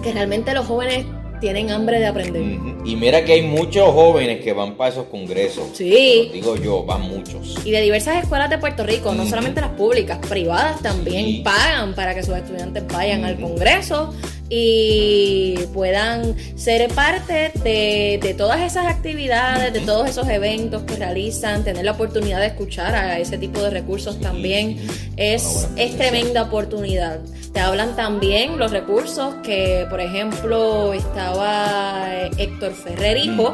que 0.02 0.14
realmente 0.14 0.54
los 0.54 0.66
jóvenes 0.66 1.06
tienen 1.44 1.72
hambre 1.72 2.00
de 2.00 2.06
aprender. 2.06 2.42
Y 2.86 2.96
mira 2.96 3.26
que 3.26 3.34
hay 3.34 3.42
muchos 3.42 3.92
jóvenes 3.92 4.42
que 4.42 4.54
van 4.54 4.78
para 4.78 4.92
esos 4.92 5.08
congresos. 5.08 5.72
Sí. 5.74 6.30
digo 6.32 6.56
yo, 6.56 6.86
van 6.86 7.02
muchos. 7.02 7.58
Y 7.66 7.72
de 7.72 7.82
diversas 7.82 8.24
escuelas 8.24 8.50
de 8.50 8.60
Puerto 8.60 8.86
Rico, 8.86 9.14
no 9.14 9.26
solamente 9.26 9.60
las 9.60 9.72
públicas, 9.72 10.20
privadas 10.30 10.82
también 10.82 11.44
pagan 11.44 11.96
para 11.96 12.16
que 12.16 12.24
sus 12.24 12.38
estudiantes 12.38 12.88
vayan 12.88 13.26
al 13.26 13.38
congreso 13.38 14.14
y 14.56 15.56
puedan 15.74 16.36
ser 16.56 16.94
parte 16.94 17.52
de, 17.64 18.36
todas 18.38 18.62
esas 18.62 18.86
actividades, 18.86 19.74
de 19.74 19.80
todos 19.80 20.08
esos 20.08 20.28
eventos 20.28 20.84
que 20.84 20.96
realizan, 20.96 21.64
tener 21.64 21.84
la 21.84 21.94
oportunidad 21.94 22.40
de 22.40 22.48
escuchar 22.48 22.94
a 22.94 23.18
ese 23.18 23.40
tipo 23.40 23.62
de 23.64 23.72
recursos 23.72 24.22
también 24.22 24.78
es, 25.18 25.68
es 25.76 25.98
tremenda 25.98 26.44
oportunidad. 26.44 27.20
Te 27.52 27.62
hablan 27.62 27.96
también 27.96 28.60
los 28.60 28.70
recursos 28.70 29.34
que, 29.44 29.88
por 29.90 30.00
ejemplo, 30.00 30.94
estaba 30.94 32.28
Héctor 32.38 32.74
Ferrer 32.74 33.18
Hijo 33.18 33.54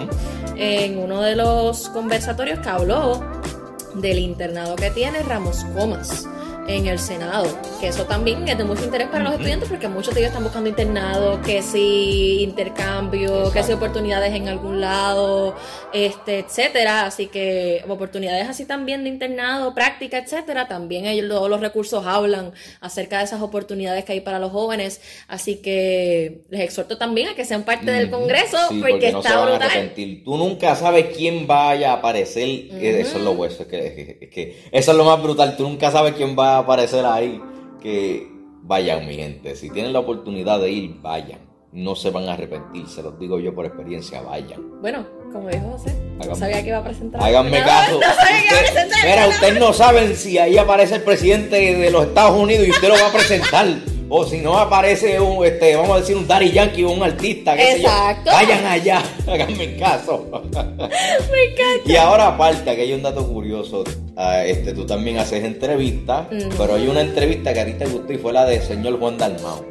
en 0.57 0.97
uno 0.97 1.21
de 1.21 1.37
los 1.37 1.87
conversatorios 1.89 2.59
que 2.59 2.67
habló 2.67 3.23
del 3.95 4.19
internado 4.19 4.75
que 4.75 4.91
tiene 4.91 5.19
Ramos 5.23 5.63
Comas 5.73 6.27
en 6.69 6.85
el 6.85 6.99
Senado, 6.99 7.47
que 7.81 7.87
eso 7.87 8.05
también 8.05 8.47
es 8.47 8.57
de 8.57 8.63
mucho 8.63 8.83
interés 8.83 9.07
para 9.07 9.23
los 9.23 9.33
estudiantes 9.33 9.67
porque 9.67 9.87
muchos 9.87 10.13
de 10.13 10.21
ellos 10.21 10.29
están 10.29 10.43
buscando 10.43 10.69
internado, 10.69 11.41
que 11.41 11.63
si 11.63 12.43
intercambio, 12.43 13.51
que 13.51 13.63
si 13.63 13.71
oportunidades 13.71 14.35
en 14.35 14.47
algún 14.47 14.79
lado, 14.79 15.55
este, 15.93 16.39
etcétera, 16.39 17.07
así 17.07 17.25
que 17.27 17.83
oportunidades 17.89 18.47
así 18.47 18.65
también 18.65 19.03
de 19.03 19.09
internado, 19.09 19.73
práctica, 19.73 20.19
etcétera, 20.19 20.67
también 20.67 21.05
ellos 21.05 21.27
todos 21.27 21.49
los 21.49 21.59
recursos 21.59 22.05
hablan 22.05 22.53
acerca 22.81 23.17
de 23.17 23.23
esas 23.25 23.41
oportunidades 23.41 24.05
que 24.05 24.13
hay 24.13 24.21
para 24.21 24.37
los 24.37 24.51
jóvenes, 24.51 25.01
así 25.27 25.57
que 25.57 26.41
les 26.49 26.61
exhorto 26.61 26.97
también 26.99 27.29
a 27.29 27.35
que 27.35 27.45
sean 27.45 27.63
parte 27.63 27.89
del 27.91 28.11
Congreso 28.11 28.57
porque, 28.79 29.07
está 29.07 29.43
brutal. 29.43 29.93
Tú 30.23 30.37
nunca 30.37 30.75
sabes 30.75 31.07
quién 31.17 31.47
vaya 31.47 31.93
a 31.93 31.95
aparecer, 31.95 32.47
eso 32.79 33.17
es 33.17 33.23
lo 33.23 33.33
bueno, 33.33 33.55
que, 33.69 34.29
que 34.31 34.67
eso 34.71 34.91
es 34.91 34.97
lo 34.97 35.03
más 35.03 35.21
brutal, 35.21 35.57
tú 35.57 35.63
nunca 35.63 35.89
sabes 35.89 36.13
quién 36.13 36.37
va 36.37 36.57
a 36.57 36.58
aparecer 36.59 37.05
ahí 37.05 37.41
que 37.81 38.31
vayan, 38.63 39.07
mi 39.07 39.15
gente. 39.15 39.55
Si 39.55 39.69
tienen 39.69 39.93
la 39.93 39.99
oportunidad 39.99 40.59
de 40.59 40.71
ir, 40.71 40.95
vayan. 41.01 41.39
No 41.71 41.95
se 41.95 42.09
van 42.09 42.27
a 42.27 42.33
arrepentir, 42.33 42.87
se 42.87 43.03
los 43.03 43.19
digo 43.19 43.39
yo 43.39 43.53
por 43.53 43.65
experiencia, 43.65 44.21
vayan. 44.21 44.81
Bueno, 44.81 45.05
como 45.31 45.49
dijo 45.49 45.71
José, 45.71 45.95
no 46.27 46.35
sabía 46.35 46.63
que 46.63 46.69
iba 46.69 46.79
a 46.79 46.83
presentar. 46.83 47.21
Háganme 47.21 47.59
caso. 47.59 47.99
Mira, 49.03 49.27
ustedes 49.27 49.59
no 49.59 49.71
saben 49.73 50.15
si 50.15 50.39
ahí 50.39 50.57
aparece 50.57 50.95
el 50.95 51.03
presidente 51.03 51.77
de 51.77 51.91
los 51.91 52.07
Estados 52.07 52.39
Unidos 52.39 52.67
y 52.67 52.71
usted 52.71 52.87
lo 52.87 52.95
va 52.95 53.07
a 53.07 53.11
presentar. 53.11 53.67
O 54.09 54.25
si 54.25 54.39
no 54.39 54.57
aparece 54.57 55.19
un, 55.19 55.45
este, 55.45 55.75
vamos 55.75 55.97
a 55.97 55.99
decir, 55.99 56.15
un 56.17 56.27
Daddy 56.27 56.51
Yankee 56.51 56.83
o 56.83 56.91
un 56.91 57.03
artista, 57.03 57.55
Exacto. 57.55 58.31
vayan 58.31 58.65
allá, 58.65 59.03
háganme 59.27 59.77
caso. 59.77 60.25
Me 60.51 61.43
encanta. 61.43 61.85
Y 61.85 61.95
ahora 61.95 62.27
aparte, 62.29 62.75
que 62.75 62.81
hay 62.81 62.93
un 62.93 63.03
dato 63.03 63.27
curioso, 63.27 63.83
ah, 64.15 64.43
este, 64.43 64.73
tú 64.73 64.85
también 64.85 65.19
haces 65.19 65.43
entrevistas, 65.43 66.25
pero 66.57 66.75
hay 66.75 66.87
una 66.87 67.01
entrevista 67.01 67.53
que 67.53 67.59
a 67.59 67.65
ti 67.65 67.73
te 67.73 67.85
gustó 67.85 68.11
y 68.11 68.17
fue 68.17 68.33
la 68.33 68.45
del 68.45 68.61
señor 68.63 68.99
Juan 68.99 69.17
Dalmao. 69.17 69.63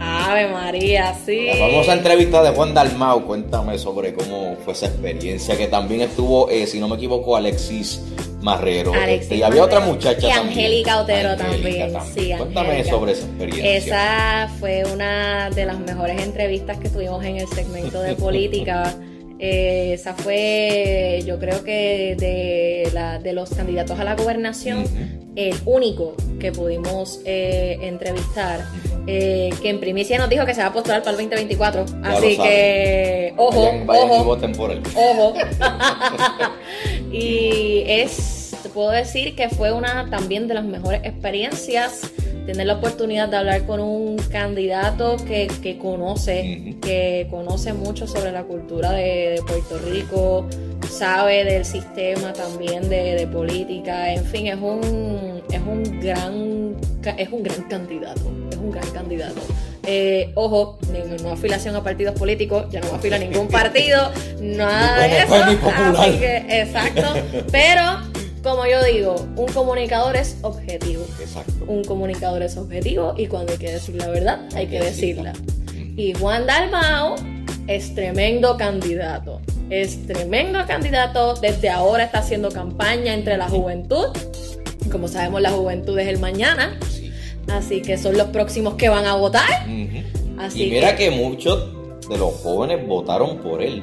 Ave 0.00 0.48
María, 0.48 1.14
sí. 1.24 1.46
La 1.46 1.56
famosa 1.56 1.92
entrevista 1.94 2.42
de 2.42 2.50
Juan 2.50 2.74
Dalmao, 2.74 3.24
cuéntame 3.24 3.78
sobre 3.78 4.14
cómo 4.14 4.56
fue 4.64 4.72
esa 4.72 4.86
experiencia, 4.86 5.56
que 5.56 5.68
también 5.68 6.02
estuvo, 6.02 6.50
eh, 6.50 6.66
si 6.66 6.80
no 6.80 6.88
me 6.88 6.96
equivoco, 6.96 7.36
Alexis 7.36 8.02
Marrero. 8.40 8.94
Este, 8.94 9.36
y 9.36 9.42
había 9.42 9.64
otra 9.64 9.80
muchacha 9.80 10.28
y 10.28 10.30
también. 10.30 10.58
Angélica 10.58 11.00
Otero 11.00 11.36
también. 11.36 11.92
Sí, 12.14 12.32
Cuéntame 12.36 12.84
sobre 12.84 13.12
esa 13.12 13.26
experiencia. 13.26 13.76
Esa 13.76 14.48
fue 14.60 14.84
una 14.92 15.50
de 15.50 15.66
las 15.66 15.78
mejores 15.78 16.22
entrevistas 16.22 16.78
que 16.78 16.88
tuvimos 16.88 17.24
en 17.24 17.38
el 17.38 17.48
segmento 17.48 18.00
de 18.00 18.14
política. 18.14 18.94
Eh, 19.38 19.92
esa 19.92 20.14
fue, 20.14 21.22
yo 21.26 21.38
creo 21.38 21.62
que 21.62 22.16
de, 22.18 22.90
la, 22.94 23.18
de 23.18 23.32
los 23.34 23.50
candidatos 23.50 23.98
a 24.00 24.04
la 24.04 24.14
gobernación, 24.14 24.84
el 25.36 25.54
único 25.66 26.14
que 26.40 26.52
pudimos 26.52 27.20
eh, 27.26 27.78
entrevistar, 27.82 28.64
eh, 29.06 29.50
que 29.60 29.68
en 29.68 29.78
primicia 29.78 30.18
nos 30.18 30.30
dijo 30.30 30.46
que 30.46 30.54
se 30.54 30.62
va 30.62 30.68
a 30.68 30.72
postular 30.72 31.02
para 31.02 31.10
el 31.10 31.28
2024. 31.28 31.84
así 32.02 32.38
que, 32.38 33.34
ojo, 33.36 33.72
ojo, 33.88 34.38
ojo. 34.96 35.34
y 37.12 37.82
es, 37.86 38.56
te 38.62 38.70
puedo 38.70 38.90
decir 38.90 39.36
que 39.36 39.50
fue 39.50 39.70
una 39.70 40.08
también 40.08 40.48
de 40.48 40.54
las 40.54 40.64
mejores 40.64 41.02
experiencias 41.04 42.10
tener 42.46 42.66
la 42.66 42.74
oportunidad 42.74 43.28
de 43.28 43.36
hablar 43.36 43.66
con 43.66 43.80
un 43.80 44.16
candidato 44.30 45.16
que, 45.26 45.78
conoce, 45.80 46.76
que 46.80 47.26
conoce 47.30 47.72
mucho 47.72 48.06
sobre 48.06 48.32
la 48.32 48.44
cultura 48.44 48.92
de, 48.92 49.42
Puerto 49.46 49.78
Rico, 49.78 50.46
sabe 50.88 51.44
del 51.44 51.64
sistema 51.64 52.32
también 52.32 52.88
de, 52.88 53.28
política, 53.32 54.12
en 54.12 54.24
fin, 54.24 54.46
es 54.46 54.56
un, 54.56 55.42
es 55.50 55.60
un 55.60 56.00
gran 56.00 56.76
es 57.16 57.28
un 57.30 57.42
gran 57.42 57.62
candidato, 57.62 58.20
es 58.50 58.56
un 58.56 58.70
gran 58.70 58.90
candidato. 58.90 59.40
Eh, 59.84 60.32
ojo, 60.34 60.78
no 61.22 61.30
afiliación 61.30 61.76
a 61.76 61.82
partidos 61.82 62.18
políticos, 62.18 62.66
ya 62.70 62.80
no 62.80 62.94
afila 62.94 63.16
a 63.16 63.18
ningún 63.20 63.46
partido, 63.48 64.10
nada 64.40 65.06
de 65.06 65.18
eso. 65.18 65.34
Así 65.34 66.18
que, 66.18 66.36
exacto. 66.48 67.14
Pero 67.52 68.00
como 68.46 68.64
yo 68.64 68.82
digo, 68.84 69.16
un 69.34 69.48
comunicador 69.48 70.14
es 70.14 70.38
objetivo. 70.42 71.04
Exacto. 71.20 71.52
Un 71.66 71.82
comunicador 71.82 72.42
es 72.42 72.56
objetivo 72.56 73.14
y 73.16 73.26
cuando 73.26 73.52
hay 73.52 73.58
que 73.58 73.72
decir 73.72 73.96
la 73.96 74.08
verdad, 74.08 74.48
hay 74.54 74.68
que 74.68 74.78
decirla. 74.78 75.32
Y 75.96 76.14
Juan 76.14 76.46
Dalmao 76.46 77.16
es 77.66 77.92
tremendo 77.96 78.56
candidato. 78.56 79.40
Es 79.68 80.06
tremendo 80.06 80.64
candidato. 80.64 81.34
Desde 81.34 81.70
ahora 81.70 82.04
está 82.04 82.20
haciendo 82.20 82.50
campaña 82.50 83.14
entre 83.14 83.36
la 83.36 83.48
juventud. 83.48 84.06
Como 84.92 85.08
sabemos, 85.08 85.40
la 85.40 85.50
juventud 85.50 85.98
es 85.98 86.06
el 86.06 86.20
mañana. 86.20 86.78
Así 87.48 87.82
que 87.82 87.98
son 87.98 88.16
los 88.16 88.28
próximos 88.28 88.74
que 88.74 88.88
van 88.88 89.06
a 89.06 89.16
votar. 89.16 89.68
y 89.68 90.70
mira 90.70 90.94
que, 90.94 91.10
muchos 91.10 91.68
de 92.08 92.16
los 92.16 92.32
jóvenes 92.34 92.86
votaron 92.86 93.38
por 93.38 93.60
él. 93.60 93.82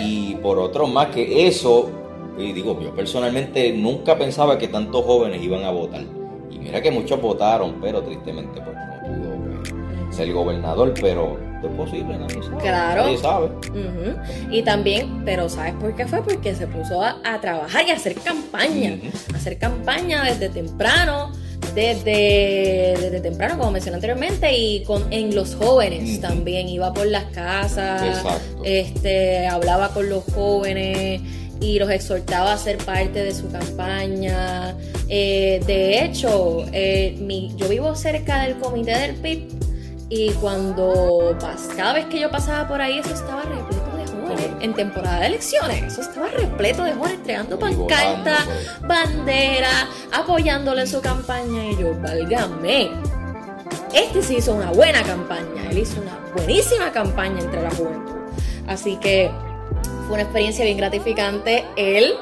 Y 0.00 0.34
por 0.36 0.58
otros 0.58 0.90
más 0.90 1.06
que 1.14 1.46
eso 1.46 2.05
y 2.38 2.52
digo, 2.52 2.78
yo 2.80 2.94
personalmente 2.94 3.72
nunca 3.72 4.16
pensaba 4.18 4.58
que 4.58 4.68
tantos 4.68 5.04
jóvenes 5.04 5.42
iban 5.42 5.64
a 5.64 5.70
votar. 5.70 6.02
Y 6.50 6.58
mira 6.58 6.82
que 6.82 6.90
muchos 6.90 7.20
votaron, 7.20 7.76
pero 7.80 8.02
tristemente 8.02 8.60
pues 8.60 8.76
no 8.76 9.00
pudo 9.00 10.04
pues, 10.04 10.16
ser 10.16 10.32
gobernador, 10.32 10.92
pero 11.00 11.38
es 11.62 11.76
posible, 11.76 12.18
nadie 12.18 12.42
sabe. 12.42 12.56
Claro. 12.58 13.02
Nadie 13.02 13.18
sabe. 13.18 13.48
Y 14.50 14.62
también, 14.62 15.22
pero 15.24 15.48
¿sabes 15.48 15.74
por 15.74 15.94
qué 15.94 16.06
fue? 16.06 16.22
Porque 16.22 16.54
se 16.54 16.66
puso 16.66 17.02
a, 17.02 17.40
trabajar 17.40 17.86
y 17.86 17.90
a 17.90 17.94
hacer 17.94 18.14
campaña. 18.14 18.98
hacer 19.34 19.58
campaña 19.58 20.24
desde 20.24 20.48
temprano. 20.48 21.32
Desde, 21.74 22.96
desde, 22.98 23.20
temprano, 23.20 23.58
como 23.58 23.70
mencioné 23.70 23.96
anteriormente, 23.96 24.56
y 24.56 24.82
con, 24.84 25.12
en 25.12 25.34
los 25.34 25.54
jóvenes 25.56 26.20
también. 26.22 26.68
Iba 26.68 26.94
por 26.94 27.06
las 27.06 27.24
casas, 27.24 28.24
este, 28.64 29.46
hablaba 29.46 29.90
con 29.90 30.08
los 30.08 30.24
jóvenes, 30.24 31.20
y 31.60 31.78
los 31.78 31.90
exhortaba 31.90 32.52
a 32.52 32.58
ser 32.58 32.78
parte 32.78 33.22
de 33.22 33.34
su 33.34 33.50
campaña. 33.50 34.74
Eh, 35.08 35.60
de 35.66 36.04
hecho, 36.04 36.64
eh, 36.72 37.16
mi, 37.20 37.54
yo 37.56 37.68
vivo 37.68 37.94
cerca 37.94 38.42
del 38.42 38.56
comité 38.58 38.98
del 38.98 39.14
PIB 39.16 39.66
y 40.08 40.30
cuando 40.32 41.36
cada 41.76 41.94
vez 41.94 42.06
que 42.06 42.20
yo 42.20 42.30
pasaba 42.30 42.68
por 42.68 42.80
ahí, 42.80 42.98
eso 42.98 43.12
estaba 43.12 43.42
repleto 43.42 43.96
de 43.96 44.06
jóvenes 44.06 44.50
en 44.60 44.74
temporada 44.74 45.20
de 45.20 45.26
elecciones. 45.26 45.82
Eso 45.82 46.02
estaba 46.02 46.28
repleto 46.28 46.84
de 46.84 46.92
jóvenes 46.92 47.18
entregando 47.18 47.58
pancartas, 47.58 48.44
pues. 48.44 48.88
bandera, 48.88 49.88
apoyándole 50.12 50.82
en 50.82 50.86
su 50.86 51.00
campaña. 51.00 51.70
Y 51.70 51.76
yo, 51.76 51.94
válgame. 52.00 52.90
Este 53.92 54.22
sí 54.22 54.36
hizo 54.36 54.54
una 54.54 54.70
buena 54.70 55.02
campaña. 55.02 55.70
Él 55.70 55.78
hizo 55.78 56.00
una 56.00 56.18
buenísima 56.36 56.92
campaña 56.92 57.40
entre 57.40 57.62
la 57.62 57.70
juventud. 57.70 58.14
Así 58.68 58.96
que 58.96 59.30
fue 60.06 60.14
una 60.14 60.22
experiencia 60.22 60.64
bien 60.64 60.76
gratificante. 60.76 61.64
Él 61.76 62.14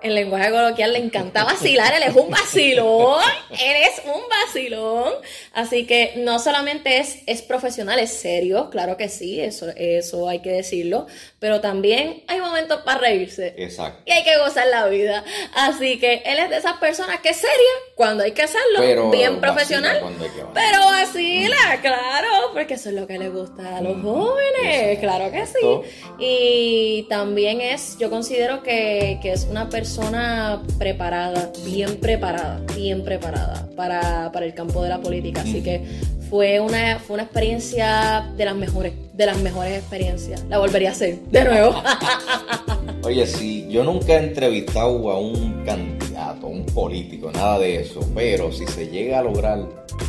en 0.00 0.14
lenguaje 0.14 0.50
coloquial 0.50 0.92
le 0.92 1.00
encanta 1.00 1.44
vacilar, 1.44 1.92
él 1.94 2.04
es 2.04 2.14
un 2.14 2.30
vacilón, 2.30 3.20
él 3.50 3.76
es 3.82 4.02
un 4.04 4.22
vacilón. 4.28 5.14
Así 5.52 5.86
que 5.86 6.14
no 6.16 6.38
solamente 6.38 6.98
es, 6.98 7.18
es 7.26 7.42
profesional, 7.42 7.98
es 7.98 8.12
serio, 8.12 8.70
claro 8.70 8.96
que 8.96 9.08
sí, 9.08 9.40
eso, 9.40 9.66
eso 9.76 10.28
hay 10.28 10.40
que 10.40 10.50
decirlo, 10.50 11.06
pero 11.40 11.60
también 11.60 12.22
hay 12.28 12.40
momentos 12.40 12.82
para 12.82 13.00
reírse. 13.00 13.54
Exacto. 13.56 14.02
Y 14.06 14.12
hay 14.12 14.22
que 14.22 14.38
gozar 14.38 14.68
la 14.68 14.86
vida. 14.86 15.24
Así 15.54 15.98
que 15.98 16.22
él 16.24 16.38
es 16.38 16.50
de 16.50 16.58
esas 16.58 16.74
personas 16.74 17.20
que 17.20 17.30
es 17.30 17.36
seria 17.36 17.54
cuando 17.96 18.22
hay 18.22 18.32
que 18.32 18.42
hacerlo, 18.42 19.10
bien 19.10 19.40
profesional, 19.40 20.00
pero 20.54 20.84
vacila, 20.84 21.80
claro, 21.82 22.28
porque 22.52 22.74
eso 22.74 22.90
es 22.90 22.94
lo 22.94 23.06
que 23.06 23.18
le 23.18 23.30
gusta 23.30 23.78
a 23.78 23.80
los 23.80 24.00
jóvenes, 24.00 24.98
claro 25.00 25.32
que 25.32 25.46
sí. 25.46 25.80
Y 26.18 27.06
también 27.08 27.60
es, 27.60 27.98
yo 27.98 28.10
considero 28.10 28.62
que, 28.62 29.18
que 29.20 29.32
es 29.32 29.44
una 29.44 29.68
persona 29.68 29.87
persona 29.88 30.60
preparada, 30.76 31.50
bien 31.64 31.96
preparada, 31.96 32.60
bien 32.76 33.04
preparada 33.04 33.66
para, 33.74 34.30
el 34.44 34.52
campo 34.52 34.82
de 34.82 34.90
la 34.90 35.00
política. 35.00 35.40
Así 35.40 35.62
que 35.62 35.82
fue 36.28 36.60
una, 36.60 36.98
fue 36.98 37.14
una 37.14 37.22
experiencia 37.24 38.30
de 38.36 38.44
las 38.44 38.54
mejores, 38.54 38.92
de 39.12 39.26
las 39.26 39.38
mejores 39.38 39.78
experiencias. 39.78 40.44
La 40.48 40.58
volvería 40.58 40.90
a 40.90 40.92
hacer 40.92 41.18
de 41.20 41.44
nuevo. 41.44 41.82
Oye, 43.04 43.26
sí, 43.26 43.66
yo 43.70 43.84
nunca 43.84 44.14
he 44.14 44.24
entrevistado 44.24 45.10
a 45.10 45.18
un 45.18 45.64
candidato, 45.64 46.46
a 46.46 46.50
un 46.50 46.66
político, 46.66 47.30
nada 47.32 47.58
de 47.58 47.80
eso, 47.80 48.00
pero 48.14 48.52
si 48.52 48.66
se 48.66 48.88
llega 48.88 49.20
a 49.20 49.22
lograr, 49.22 49.60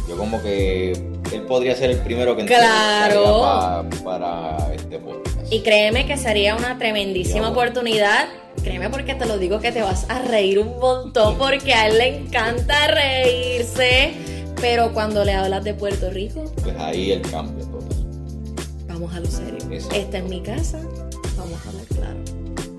yo 0.08 0.18
como 0.18 0.42
que 0.42 0.92
él 0.92 1.42
podría 1.48 1.76
ser 1.76 1.92
el 1.92 1.98
primero 2.00 2.36
que 2.36 2.46
claro. 2.46 3.88
para, 4.04 4.58
este 4.74 4.98
podcast. 4.98 5.52
Y 5.52 5.62
créeme 5.62 6.06
que 6.06 6.18
sería 6.18 6.56
una 6.56 6.78
tremendísima 6.78 7.50
oportunidad. 7.50 8.28
Créeme 8.64 8.90
porque 8.90 9.16
te 9.16 9.26
lo 9.26 9.38
digo 9.38 9.60
que 9.60 9.72
te 9.72 9.82
vas 9.82 10.10
a 10.10 10.20
reír 10.20 10.60
un 10.60 10.80
montón 10.80 11.38
porque 11.38 11.74
a 11.74 11.88
él 11.88 11.98
le 11.98 12.18
encanta 12.18 12.88
reírse. 12.88 14.39
Pero 14.62 14.94
cuando 14.94 15.24
le 15.24 15.34
hablas 15.34 15.64
de 15.64 15.74
Puerto 15.74 16.10
Rico, 16.10 16.46
pues 16.64 16.76
ahí 16.78 17.12
el 17.12 17.22
cambio 17.22 17.66
total. 17.66 17.98
Vamos 18.88 19.14
a 19.14 19.20
lo 19.20 19.28
serio. 19.28 19.58
Esta 19.94 20.18
es 20.18 20.24
mi 20.26 20.42
casa, 20.42 20.80
vamos 21.38 21.60
a 21.66 21.72
ver 21.72 21.88
claro. 21.88 22.20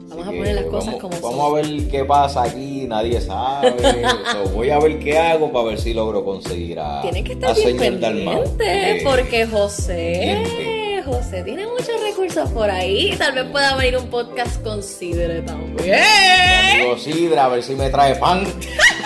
Vamos 0.08 0.26
a 0.26 0.30
poner 0.30 0.54
las 0.56 0.64
cosas 0.66 0.96
como 0.96 1.12
son. 1.14 1.22
Vamos 1.22 1.50
a 1.50 1.54
ver 1.54 1.88
qué 1.88 2.04
pasa 2.04 2.42
aquí, 2.42 2.86
nadie 2.86 3.20
sabe. 3.20 3.74
voy 4.54 4.70
a 4.70 4.78
ver 4.78 4.98
qué 4.98 5.18
hago 5.18 5.50
para 5.50 5.66
ver 5.66 5.80
si 5.80 5.94
logro 5.94 6.24
conseguir 6.24 6.78
a. 6.80 7.00
Tiene 7.00 7.24
que 7.24 7.32
estar 7.32 7.56
bien 7.56 7.78
pendiente, 7.78 9.00
porque 9.04 9.46
José. 9.46 10.42
José 11.04 11.42
tiene 11.42 11.66
muchos 11.66 12.00
recursos 12.02 12.50
por 12.50 12.70
ahí. 12.70 13.14
Tal 13.16 13.32
vez 13.34 13.44
pueda 13.50 13.74
venir 13.76 13.96
un 13.96 14.08
podcast 14.08 14.62
con 14.62 14.82
Sidre 14.82 15.42
también. 15.42 15.98
Amigo 16.74 16.98
Sidre, 16.98 17.38
a 17.38 17.48
ver 17.48 17.62
si 17.62 17.74
me 17.74 17.88
trae 17.88 18.14
pan. 18.16 18.44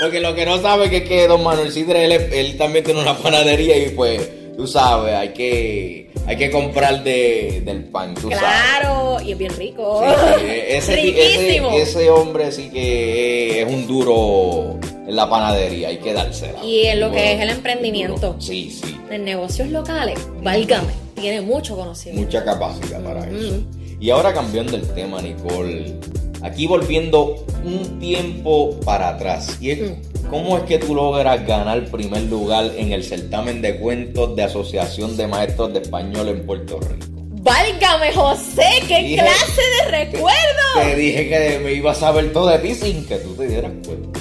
Porque 0.00 0.20
lo 0.20 0.34
que 0.34 0.46
no 0.46 0.60
sabe 0.60 0.94
es 0.96 1.02
que 1.02 1.28
Don 1.28 1.42
Manuel 1.42 1.70
Sidre, 1.70 2.04
él, 2.06 2.56
también 2.56 2.84
tiene 2.84 3.00
una 3.00 3.16
panadería 3.18 3.76
y 3.76 3.90
pues, 3.90 4.56
tú 4.56 4.66
sabes, 4.66 5.14
hay 5.14 5.28
que, 5.30 6.10
hay 6.26 6.36
que 6.36 6.50
comprar 6.50 7.04
de, 7.04 7.62
del 7.64 7.84
pan, 7.84 8.14
tú 8.14 8.28
claro, 8.28 9.18
y 9.20 9.32
es 9.32 9.38
bien 9.38 9.54
rico. 9.56 10.02
ese, 10.46 11.80
ese, 11.82 12.10
hombre 12.10 12.50
sí 12.50 12.70
que 12.70 13.62
es 13.62 13.68
un 13.70 13.86
duro 13.86 14.78
en 15.06 15.14
la 15.14 15.28
panadería, 15.28 15.88
hay 15.88 15.98
que 15.98 16.14
dársela. 16.14 16.64
Y 16.64 16.86
en 16.86 17.00
lo 17.00 17.10
que 17.12 17.34
es 17.34 17.40
el 17.40 17.50
emprendimiento. 17.50 18.36
Sí, 18.38 18.70
sí. 18.70 18.96
En 19.10 19.24
negocios 19.24 19.68
locales, 19.68 20.18
válgame, 20.42 20.92
tiene 21.14 21.42
mucho 21.42 21.76
conocimiento. 21.76 22.26
Mucha 22.26 22.44
capacidad 22.44 23.02
para 23.02 23.28
eso. 23.28 23.62
Y 24.00 24.08
ahora 24.08 24.32
cambiando 24.32 24.76
el 24.76 24.88
tema, 24.94 25.20
Nicole 25.20 25.98
Aquí 26.42 26.66
volviendo 26.66 27.44
un 27.64 27.98
tiempo 27.98 28.78
para 28.84 29.10
atrás. 29.10 29.58
Y 29.60 29.70
es, 29.70 29.92
¿Cómo 30.30 30.56
es 30.56 30.62
que 30.62 30.78
tú 30.78 30.94
logras 30.94 31.44
ganar 31.44 31.86
primer 31.86 32.22
lugar 32.22 32.70
en 32.76 32.92
el 32.92 33.02
certamen 33.02 33.60
de 33.60 33.78
cuentos 33.78 34.36
de 34.36 34.44
Asociación 34.44 35.16
de 35.16 35.26
Maestros 35.26 35.72
de 35.72 35.80
Español 35.80 36.28
en 36.28 36.46
Puerto 36.46 36.78
Rico? 36.78 37.06
Válgame 37.42 38.12
José, 38.12 38.62
qué 38.86 39.16
clase 39.16 39.62
de 39.82 39.90
recuerdo. 39.90 40.84
Te 40.84 40.94
dije 40.94 41.28
que 41.28 41.60
me 41.64 41.72
iba 41.72 41.90
a 41.90 41.94
saber 41.96 42.32
todo 42.32 42.48
de 42.48 42.60
ti 42.60 42.74
sin 42.76 43.04
que 43.06 43.16
tú 43.16 43.34
te 43.34 43.48
dieras 43.48 43.72
cuenta. 43.84 44.20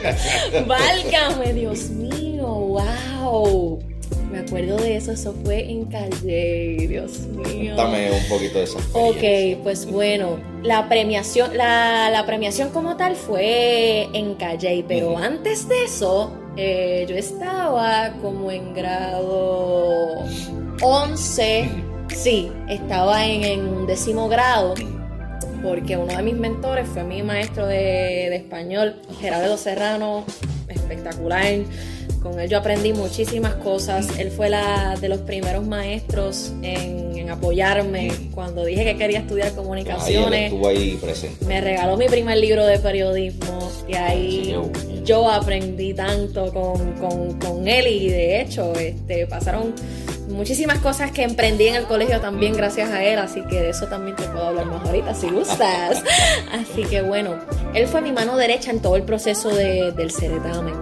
Válgame, 0.66 1.52
Dios 1.52 1.90
mío, 1.90 2.46
wow. 2.46 3.89
Me 4.30 4.38
acuerdo 4.38 4.76
de 4.76 4.96
eso, 4.96 5.10
eso 5.10 5.34
fue 5.44 5.68
en 5.68 5.86
Calle, 5.86 6.86
Dios 6.88 7.18
mío. 7.26 7.74
Cuéntame 7.74 8.12
un 8.12 8.28
poquito 8.28 8.58
de 8.58 8.64
eso. 8.64 8.78
Ok, 8.92 9.62
pues 9.64 9.90
bueno, 9.90 10.38
la 10.62 10.88
premiación, 10.88 11.56
la, 11.56 12.22
premiación 12.26 12.70
como 12.70 12.96
tal 12.96 13.16
fue 13.16 14.08
en 14.12 14.34
Calle, 14.34 14.84
pero 14.86 15.18
antes 15.18 15.68
de 15.68 15.84
eso, 15.84 16.32
eh, 16.56 17.06
yo 17.08 17.16
estaba 17.16 18.14
como 18.22 18.52
en 18.52 18.72
grado 18.72 20.24
11, 20.80 21.68
sí, 22.14 22.52
estaba 22.68 23.26
en, 23.26 23.42
en 23.42 23.86
décimo 23.86 24.28
grado 24.28 24.74
porque 25.62 25.96
uno 25.96 26.16
de 26.16 26.22
mis 26.22 26.36
mentores 26.36 26.88
fue 26.88 27.04
mi 27.04 27.22
maestro 27.22 27.66
de, 27.66 27.76
de 28.30 28.36
español, 28.36 28.96
Gerardo 29.20 29.56
Serrano, 29.56 30.24
espectacular 30.68 31.44
con 32.22 32.38
él 32.38 32.48
yo 32.48 32.58
aprendí 32.58 32.92
muchísimas 32.92 33.54
cosas. 33.56 34.18
Él 34.18 34.30
fue 34.30 34.50
la 34.50 34.96
de 35.00 35.08
los 35.08 35.20
primeros 35.20 35.66
maestros 35.66 36.52
en, 36.62 37.10
apoyarme 37.30 38.10
cuando 38.34 38.64
dije 38.64 38.84
que 38.84 38.96
quería 38.96 39.20
estudiar 39.20 39.54
comunicaciones. 39.54 40.46
estuvo 40.46 40.66
ahí 40.66 40.98
presente. 41.00 41.44
Me 41.46 41.60
regaló 41.60 41.96
mi 41.96 42.08
primer 42.08 42.36
libro 42.36 42.66
de 42.66 42.80
periodismo 42.80 43.70
y 43.86 43.94
ahí 43.94 44.56
yo 45.04 45.30
aprendí 45.30 45.94
tanto 45.94 46.52
con, 46.52 47.68
él 47.68 47.86
y 47.86 48.08
de 48.08 48.40
hecho 48.40 48.72
este, 48.74 49.28
pasaron 49.28 49.74
muchísimas 50.28 50.80
cosas 50.80 51.12
que 51.12 51.22
emprendí 51.22 51.68
en 51.68 51.76
el 51.76 51.84
colegio 51.84 52.20
también 52.20 52.56
gracias 52.56 52.90
a 52.90 53.04
él, 53.04 53.20
así 53.20 53.42
que 53.48 53.60
de 53.60 53.70
eso 53.70 53.86
también 53.86 54.16
te 54.16 54.24
puedo 54.24 54.48
hablar 54.48 54.66
más 54.66 54.84
ahorita 54.84 55.14
si 55.14 55.28
gustas. 55.28 56.02
así 56.52 56.82
que 56.82 57.02
bueno, 57.02 57.38
él 57.74 57.86
fue 57.86 58.00
mi 58.00 58.10
mano 58.10 58.36
derecha 58.36 58.72
en 58.72 58.80
todo 58.80 58.96
el 58.96 59.04
proceso 59.04 59.50
del 59.54 60.10
certamen 60.10 60.74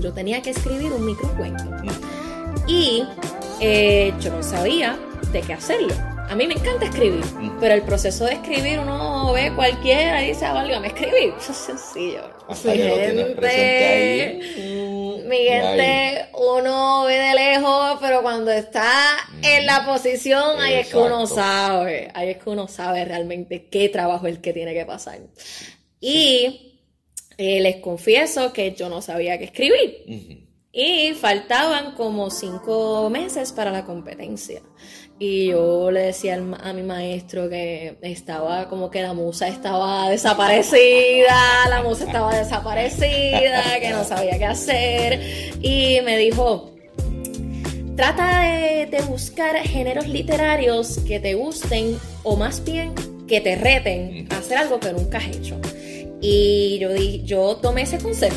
yo 0.00 0.12
tenía 0.12 0.42
que 0.42 0.50
escribir 0.50 0.92
un 0.92 1.04
microcuento. 1.04 1.64
Y 2.66 3.04
eh, 3.60 4.12
yo 4.20 4.32
no 4.32 4.42
sabía 4.42 4.98
de 5.32 5.40
qué 5.40 5.52
hacerlo. 5.52 5.94
A 6.30 6.34
mí 6.34 6.46
me 6.46 6.54
encanta 6.54 6.84
escribir, 6.84 7.24
pero 7.58 7.72
el 7.72 7.80
proceso 7.82 8.26
de 8.26 8.34
escribir 8.34 8.78
uno 8.80 9.32
ve 9.32 9.50
cualquiera 9.54 10.22
y 10.22 10.28
dice, 10.28 10.44
ah, 10.44 10.52
válgame, 10.52 10.88
escribir. 10.88 11.32
Eso 11.38 11.52
es 11.52 11.58
sencillo. 11.58 12.20
mi 12.64 12.76
gente, 12.76 14.40
mi 15.26 15.38
gente, 15.38 16.28
uno 16.34 17.04
ve 17.04 17.14
de 17.14 17.34
lejos, 17.34 17.96
pero 18.02 18.20
cuando 18.20 18.50
está 18.50 18.90
en 19.42 19.64
la 19.64 19.86
posición, 19.86 20.60
ahí 20.60 20.74
es 20.74 20.88
que 20.88 20.98
uno 20.98 21.26
sabe, 21.26 22.10
ahí 22.12 22.28
es 22.28 22.36
que 22.36 22.50
uno 22.50 22.68
sabe 22.68 23.06
realmente 23.06 23.66
qué 23.70 23.88
trabajo 23.88 24.26
es 24.26 24.34
el 24.34 24.42
que 24.42 24.52
tiene 24.52 24.74
que 24.74 24.84
pasar. 24.84 25.18
Y 25.98 26.77
eh, 27.38 27.60
les 27.60 27.76
confieso 27.76 28.52
que 28.52 28.72
yo 28.72 28.88
no 28.88 29.00
sabía 29.00 29.38
qué 29.38 29.44
escribir. 29.44 30.48
Y 30.72 31.14
faltaban 31.14 31.94
como 31.94 32.30
cinco 32.30 33.08
meses 33.10 33.52
para 33.52 33.70
la 33.70 33.84
competencia. 33.84 34.60
Y 35.20 35.46
yo 35.48 35.90
le 35.90 36.02
decía 36.02 36.34
a 36.34 36.72
mi 36.72 36.82
maestro 36.82 37.48
que 37.48 37.96
estaba 38.02 38.68
como 38.68 38.90
que 38.90 39.02
la 39.02 39.14
musa 39.14 39.48
estaba 39.48 40.10
desaparecida, 40.10 41.68
la 41.68 41.82
musa 41.82 42.04
estaba 42.04 42.36
desaparecida, 42.36 43.80
que 43.80 43.90
no 43.90 44.04
sabía 44.04 44.36
qué 44.38 44.44
hacer. 44.44 45.20
Y 45.60 46.00
me 46.04 46.16
dijo, 46.18 46.74
trata 47.96 48.42
de, 48.42 48.86
de 48.86 49.00
buscar 49.02 49.56
géneros 49.58 50.08
literarios 50.08 50.98
que 51.06 51.20
te 51.20 51.34
gusten 51.34 51.98
o 52.24 52.36
más 52.36 52.64
bien 52.64 52.94
que 53.28 53.40
te 53.40 53.54
reten 53.54 54.26
a 54.30 54.38
hacer 54.38 54.58
algo 54.58 54.80
que 54.80 54.92
nunca 54.92 55.18
has 55.18 55.26
hecho. 55.28 55.60
Y 56.20 56.78
yo, 56.78 56.92
di, 56.92 57.22
yo 57.24 57.56
tomé 57.56 57.82
ese 57.82 57.98
consejo 57.98 58.36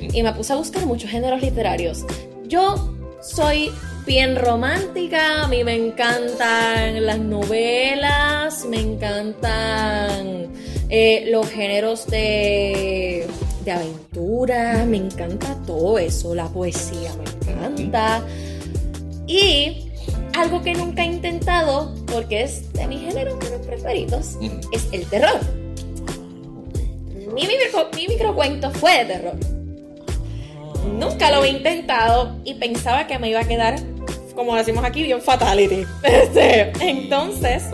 y 0.00 0.22
me 0.22 0.32
puse 0.32 0.52
a 0.52 0.56
buscar 0.56 0.86
muchos 0.86 1.10
géneros 1.10 1.40
literarios. 1.40 2.04
Yo 2.46 2.94
soy 3.20 3.70
bien 4.06 4.36
romántica, 4.36 5.44
a 5.44 5.48
mí 5.48 5.62
me 5.62 5.74
encantan 5.74 7.04
las 7.04 7.18
novelas, 7.18 8.64
me 8.64 8.80
encantan 8.80 10.48
eh, 10.88 11.26
los 11.28 11.48
géneros 11.50 12.06
de, 12.06 13.26
de 13.64 13.70
aventura, 13.70 14.84
me 14.86 14.96
encanta 14.96 15.54
todo 15.66 15.98
eso, 15.98 16.34
la 16.34 16.48
poesía 16.48 17.12
me 17.14 17.52
encanta. 17.52 18.24
Y 19.26 19.92
algo 20.36 20.62
que 20.62 20.74
nunca 20.74 21.02
he 21.02 21.06
intentado, 21.06 21.94
porque 22.06 22.42
es 22.42 22.72
de 22.72 22.88
mis 22.88 23.00
géneros 23.00 23.34
preferidos, 23.64 24.36
es 24.72 24.88
el 24.90 25.06
terror 25.06 25.59
mi, 27.34 27.42
mi 27.42 28.08
microcuento 28.08 28.70
fue 28.70 28.98
de 28.98 29.04
terror. 29.06 29.34
Nunca 30.98 31.30
lo 31.30 31.44
he 31.44 31.50
intentado 31.50 32.36
y 32.44 32.54
pensaba 32.54 33.06
que 33.06 33.18
me 33.18 33.28
iba 33.30 33.40
a 33.40 33.44
quedar, 33.44 33.76
como 34.34 34.56
decimos 34.56 34.84
aquí, 34.84 35.02
bien 35.02 35.20
fatality. 35.20 35.84
Este, 36.02 36.72
entonces, 36.80 37.64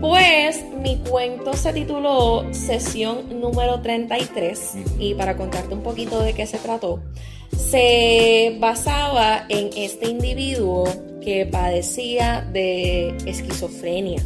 pues 0.00 0.64
mi 0.80 0.96
cuento 0.98 1.54
se 1.54 1.72
tituló 1.72 2.46
Sesión 2.52 3.40
número 3.40 3.80
33 3.80 4.74
y 4.98 5.14
para 5.14 5.36
contarte 5.36 5.74
un 5.74 5.82
poquito 5.82 6.20
de 6.20 6.34
qué 6.34 6.46
se 6.46 6.58
trató, 6.58 7.02
se 7.50 8.56
basaba 8.60 9.46
en 9.48 9.70
este 9.76 10.08
individuo 10.08 10.84
que 11.20 11.46
padecía 11.46 12.48
de 12.52 13.16
esquizofrenia. 13.26 14.22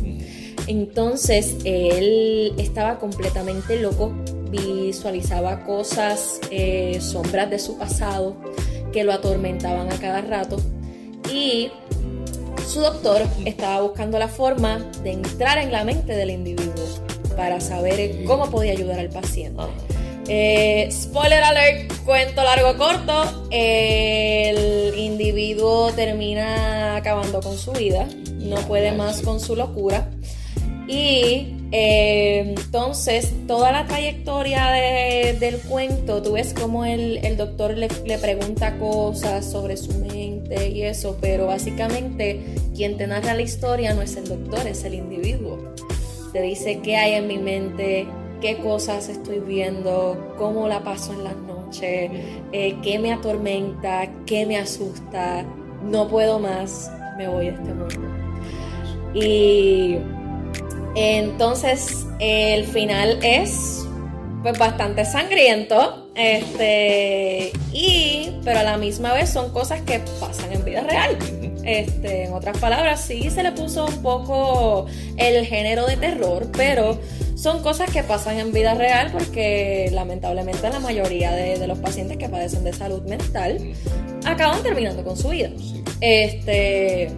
Entonces 0.67 1.57
él 1.65 2.55
estaba 2.59 2.99
completamente 2.99 3.81
loco, 3.81 4.13
visualizaba 4.51 5.65
cosas, 5.65 6.41
eh, 6.51 6.99
sombras 7.01 7.51
de 7.51 7.59
su 7.59 7.79
pasado 7.79 8.37
que 8.93 9.05
lo 9.05 9.13
atormentaban 9.13 9.91
a 9.91 9.99
cada 9.99 10.21
rato 10.21 10.57
y 11.33 11.71
su 12.67 12.81
doctor 12.81 13.23
estaba 13.45 13.83
buscando 13.83 14.19
la 14.19 14.29
forma 14.29 14.79
de 15.03 15.13
entrar 15.13 15.59
en 15.59 15.73
la 15.73 15.85
mente 15.85 16.15
del 16.15 16.31
individuo 16.31 16.85
para 17.37 17.61
saber 17.61 18.25
cómo 18.25 18.51
podía 18.51 18.73
ayudar 18.73 18.99
al 18.99 19.09
paciente. 19.09 19.63
Eh, 20.29 20.89
spoiler 20.93 21.43
alert, 21.43 21.93
cuento 22.05 22.43
largo 22.43 22.77
corto, 22.79 23.49
el 23.51 24.95
individuo 24.97 25.91
termina 25.93 26.97
acabando 26.97 27.41
con 27.41 27.59
su 27.59 27.73
vida, 27.73 28.07
no 28.39 28.57
puede 28.69 28.93
más 28.93 29.23
con 29.23 29.41
su 29.41 29.57
locura. 29.57 30.09
Y 30.87 31.57
eh, 31.70 32.55
entonces, 32.57 33.33
toda 33.47 33.72
la 33.72 33.87
trayectoria 33.87 34.70
del 35.39 35.59
cuento, 35.61 36.22
tú 36.22 36.33
ves 36.33 36.55
como 36.55 36.85
el, 36.85 37.37
doctor 37.37 37.76
le, 37.76 37.89
le, 38.05 38.18
pregunta 38.18 38.78
cosas 38.78 39.51
sobre 39.51 39.76
su 39.76 39.95
mente 39.99 40.68
y 40.68 40.83
eso, 40.83 41.16
pero 41.20 41.47
básicamente 41.47 42.41
quien 42.74 42.99
te 42.99 43.07
narra 43.07 43.35
la 43.35 43.43
historia 43.43 43.95
no 43.95 44.03
es 44.03 44.16
el 44.16 44.28
doctor, 44.28 44.66
es 44.66 44.85
el 44.85 44.95
individuo. 44.95 45.59
Te 46.33 46.43
dice 46.43 46.80
qué 46.83 46.97
hay 46.97 47.14
en 47.14 47.26
mi 47.26 47.39
mente, 47.39 48.07
qué 48.43 48.57
cosas 48.59 49.09
estoy 49.09 49.39
viendo, 49.39 50.35
cómo 50.37 50.68
la 50.68 50.83
paso 50.83 51.12
en 51.12 51.24
las 51.24 51.37
noches, 51.37 52.11
eh, 52.53 52.76
qué 52.83 52.99
me 52.99 53.12
atormenta, 53.12 54.11
qué 54.26 54.45
me 54.45 54.59
asusta, 54.59 55.45
no 55.85 56.09
puedo 56.09 56.39
más, 56.39 56.91
me 57.16 57.28
voy 57.28 57.47
de 57.47 57.53
este 57.53 57.72
mundo. 57.72 58.01
Y 59.14 59.97
entonces 60.95 62.07
el 62.18 62.64
final 62.64 63.18
es 63.22 63.86
pues 64.43 64.59
bastante 64.59 65.05
sangriento, 65.05 66.09
este, 66.14 67.53
y 67.72 68.30
pero 68.45 68.61
a 68.61 68.62
la 68.64 68.76
misma 68.76 69.12
vez 69.12 69.30
son 69.30 69.53
cosas 69.53 69.80
que 69.82 70.01
pasan 70.20 70.53
en 70.53 70.64
vida 70.64 70.82
real. 70.82 71.16
Este, 71.64 72.24
en 72.24 72.32
otras 72.32 72.59
palabras, 72.59 73.03
sí 73.03 73.30
se 73.30 73.45
le 73.45 73.53
puso 73.53 73.86
un 73.86 74.03
poco 74.03 74.86
el 75.16 75.47
género 75.47 75.86
de 75.86 75.97
terror, 75.97 76.49
pero 76.57 76.99
son 77.36 77.62
cosas 77.62 77.90
que 77.90 78.03
pasan 78.03 78.38
en 78.38 78.53
vida 78.53 78.74
real 78.74 79.11
porque 79.12 79.88
lamentablemente 79.93 80.68
la 80.70 80.80
mayoría 80.80 81.32
de, 81.32 81.66
los 81.66 81.78
pacientes 81.78 82.16
que 82.16 82.28
padecen 82.28 82.64
de 82.64 82.72
salud 82.72 83.03
mental 83.03 83.59
acaban 84.24 84.62
terminando 84.62 85.05
con 85.05 85.16
su 85.16 85.28
vida. 85.28 85.51
Este, 86.01 87.12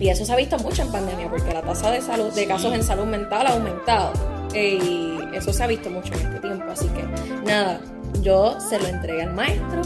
y 0.00 0.08
eso 0.08 0.24
se 0.24 0.32
ha 0.32 0.36
visto 0.36 0.58
mucho 0.58 0.82
en 0.82 0.90
pandemia 0.90 1.28
porque 1.30 1.52
la 1.54 1.62
tasa 1.62 1.90
de 1.90 2.00
salud 2.00 2.32
de 2.32 2.46
casos 2.46 2.74
en 2.74 2.82
salud 2.82 3.04
mental 3.04 3.46
ha 3.46 3.50
aumentado. 3.50 4.12
Y 4.52 5.18
eso 5.32 5.52
se 5.52 5.62
ha 5.62 5.68
visto 5.68 5.90
mucho 5.90 6.12
en 6.14 6.26
este 6.26 6.40
tiempo. 6.40 6.64
Así 6.70 6.88
que 6.88 7.04
nada, 7.44 7.80
yo 8.22 8.58
se 8.58 8.80
lo 8.80 8.86
entregué 8.88 9.22
al 9.22 9.34
maestro 9.34 9.82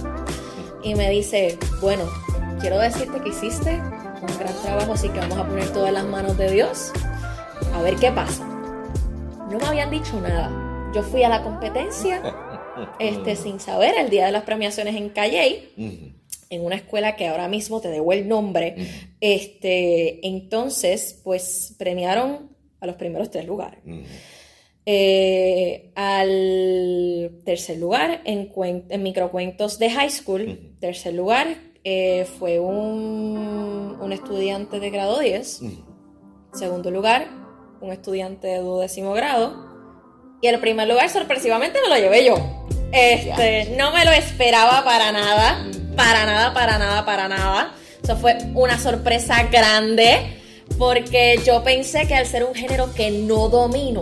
y 0.82 0.94
me 0.94 1.10
dice, 1.10 1.58
bueno, 1.82 2.04
quiero 2.60 2.78
decirte 2.78 3.20
que 3.20 3.28
hiciste 3.28 3.74
un 3.74 4.38
gran 4.38 4.54
trabajo, 4.62 4.94
así 4.94 5.10
que 5.10 5.20
vamos 5.20 5.38
a 5.38 5.46
poner 5.46 5.68
todas 5.70 5.92
las 5.92 6.04
manos 6.04 6.38
de 6.38 6.50
Dios 6.50 6.92
a 7.74 7.82
ver 7.82 7.96
qué 7.96 8.10
pasa 8.10 8.48
no 9.54 9.60
me 9.60 9.66
habían 9.66 9.90
dicho 9.90 10.20
nada. 10.20 10.50
Yo 10.92 11.02
fui 11.02 11.22
a 11.22 11.28
la 11.28 11.42
competencia 11.42 12.20
este, 12.98 13.36
sin 13.36 13.60
saber 13.60 13.94
el 13.96 14.10
día 14.10 14.26
de 14.26 14.32
las 14.32 14.42
premiaciones 14.42 14.96
en 14.96 15.10
Calle, 15.10 15.72
en 16.54 16.64
una 16.64 16.76
escuela 16.76 17.16
que 17.16 17.26
ahora 17.26 17.48
mismo 17.48 17.80
te 17.80 17.88
debo 17.88 18.12
el 18.12 18.28
nombre. 18.28 18.76
este, 19.20 20.26
entonces, 20.26 21.20
pues 21.22 21.74
premiaron 21.78 22.50
a 22.80 22.86
los 22.86 22.96
primeros 22.96 23.30
tres 23.30 23.46
lugares. 23.46 23.80
Eh, 24.86 25.92
al 25.94 27.40
tercer 27.44 27.78
lugar 27.78 28.20
en, 28.26 28.52
en, 28.90 29.02
microcuentos 29.02 29.78
de 29.78 29.90
high 29.90 30.10
school, 30.10 30.76
tercer 30.78 31.14
lugar 31.14 31.56
eh, 31.84 32.26
fue 32.38 32.60
un, 32.60 33.96
un, 33.98 34.12
estudiante 34.12 34.80
de 34.80 34.90
grado 34.90 35.20
10. 35.20 35.62
Segundo 36.52 36.90
lugar, 36.90 37.28
un 37.80 37.92
estudiante 37.92 38.46
de 38.48 38.58
duodécimo 38.58 39.12
grado. 39.12 39.74
Y 40.42 40.48
el 40.48 40.60
primer 40.60 40.86
lugar, 40.86 41.08
sorpresivamente, 41.08 41.78
me 41.82 41.88
lo 41.88 41.96
llevé 41.96 42.26
yo. 42.26 42.36
Este, 42.92 43.74
no 43.76 43.92
me 43.92 44.04
lo 44.04 44.12
esperaba 44.12 44.84
para 44.84 45.10
nada, 45.10 45.66
para 45.96 46.26
nada, 46.26 46.54
para 46.54 46.78
nada, 46.78 47.04
para 47.04 47.28
nada. 47.28 47.74
Eso 48.02 48.16
fue 48.16 48.36
una 48.54 48.78
sorpresa 48.78 49.44
grande 49.44 50.40
porque 50.78 51.40
yo 51.44 51.62
pensé 51.62 52.06
que 52.06 52.14
al 52.14 52.26
ser 52.26 52.44
un 52.44 52.54
género 52.54 52.92
que 52.94 53.10
no 53.10 53.48
domino, 53.48 54.00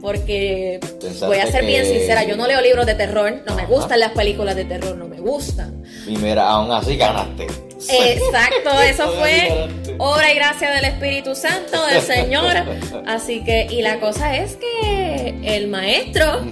porque 0.00 0.80
voy 1.20 1.38
a 1.38 1.46
ser 1.46 1.64
bien 1.64 1.84
sincera, 1.84 2.24
yo 2.24 2.36
no 2.36 2.46
leo 2.46 2.60
libros 2.60 2.86
de 2.86 2.94
terror, 2.94 3.42
no 3.46 3.54
me 3.54 3.66
gustan 3.66 4.00
las 4.00 4.12
películas 4.12 4.56
de 4.56 4.64
terror, 4.64 4.96
no 4.96 5.06
me 5.06 5.20
gustan. 5.20 5.82
Y 6.06 6.16
mira, 6.16 6.48
aún 6.48 6.70
así 6.70 6.96
ganaste. 6.96 7.46
Exacto, 7.88 8.80
eso 8.86 9.12
fue 9.12 9.68
obra 9.98 10.32
y 10.32 10.36
gracia 10.36 10.70
del 10.70 10.84
Espíritu 10.84 11.34
Santo, 11.34 11.86
del 11.86 12.02
Señor. 12.02 12.54
Así 13.06 13.42
que, 13.42 13.66
y 13.70 13.82
la 13.82 13.98
cosa 14.00 14.36
es 14.36 14.56
que 14.56 15.34
el 15.42 15.68
maestro 15.68 16.42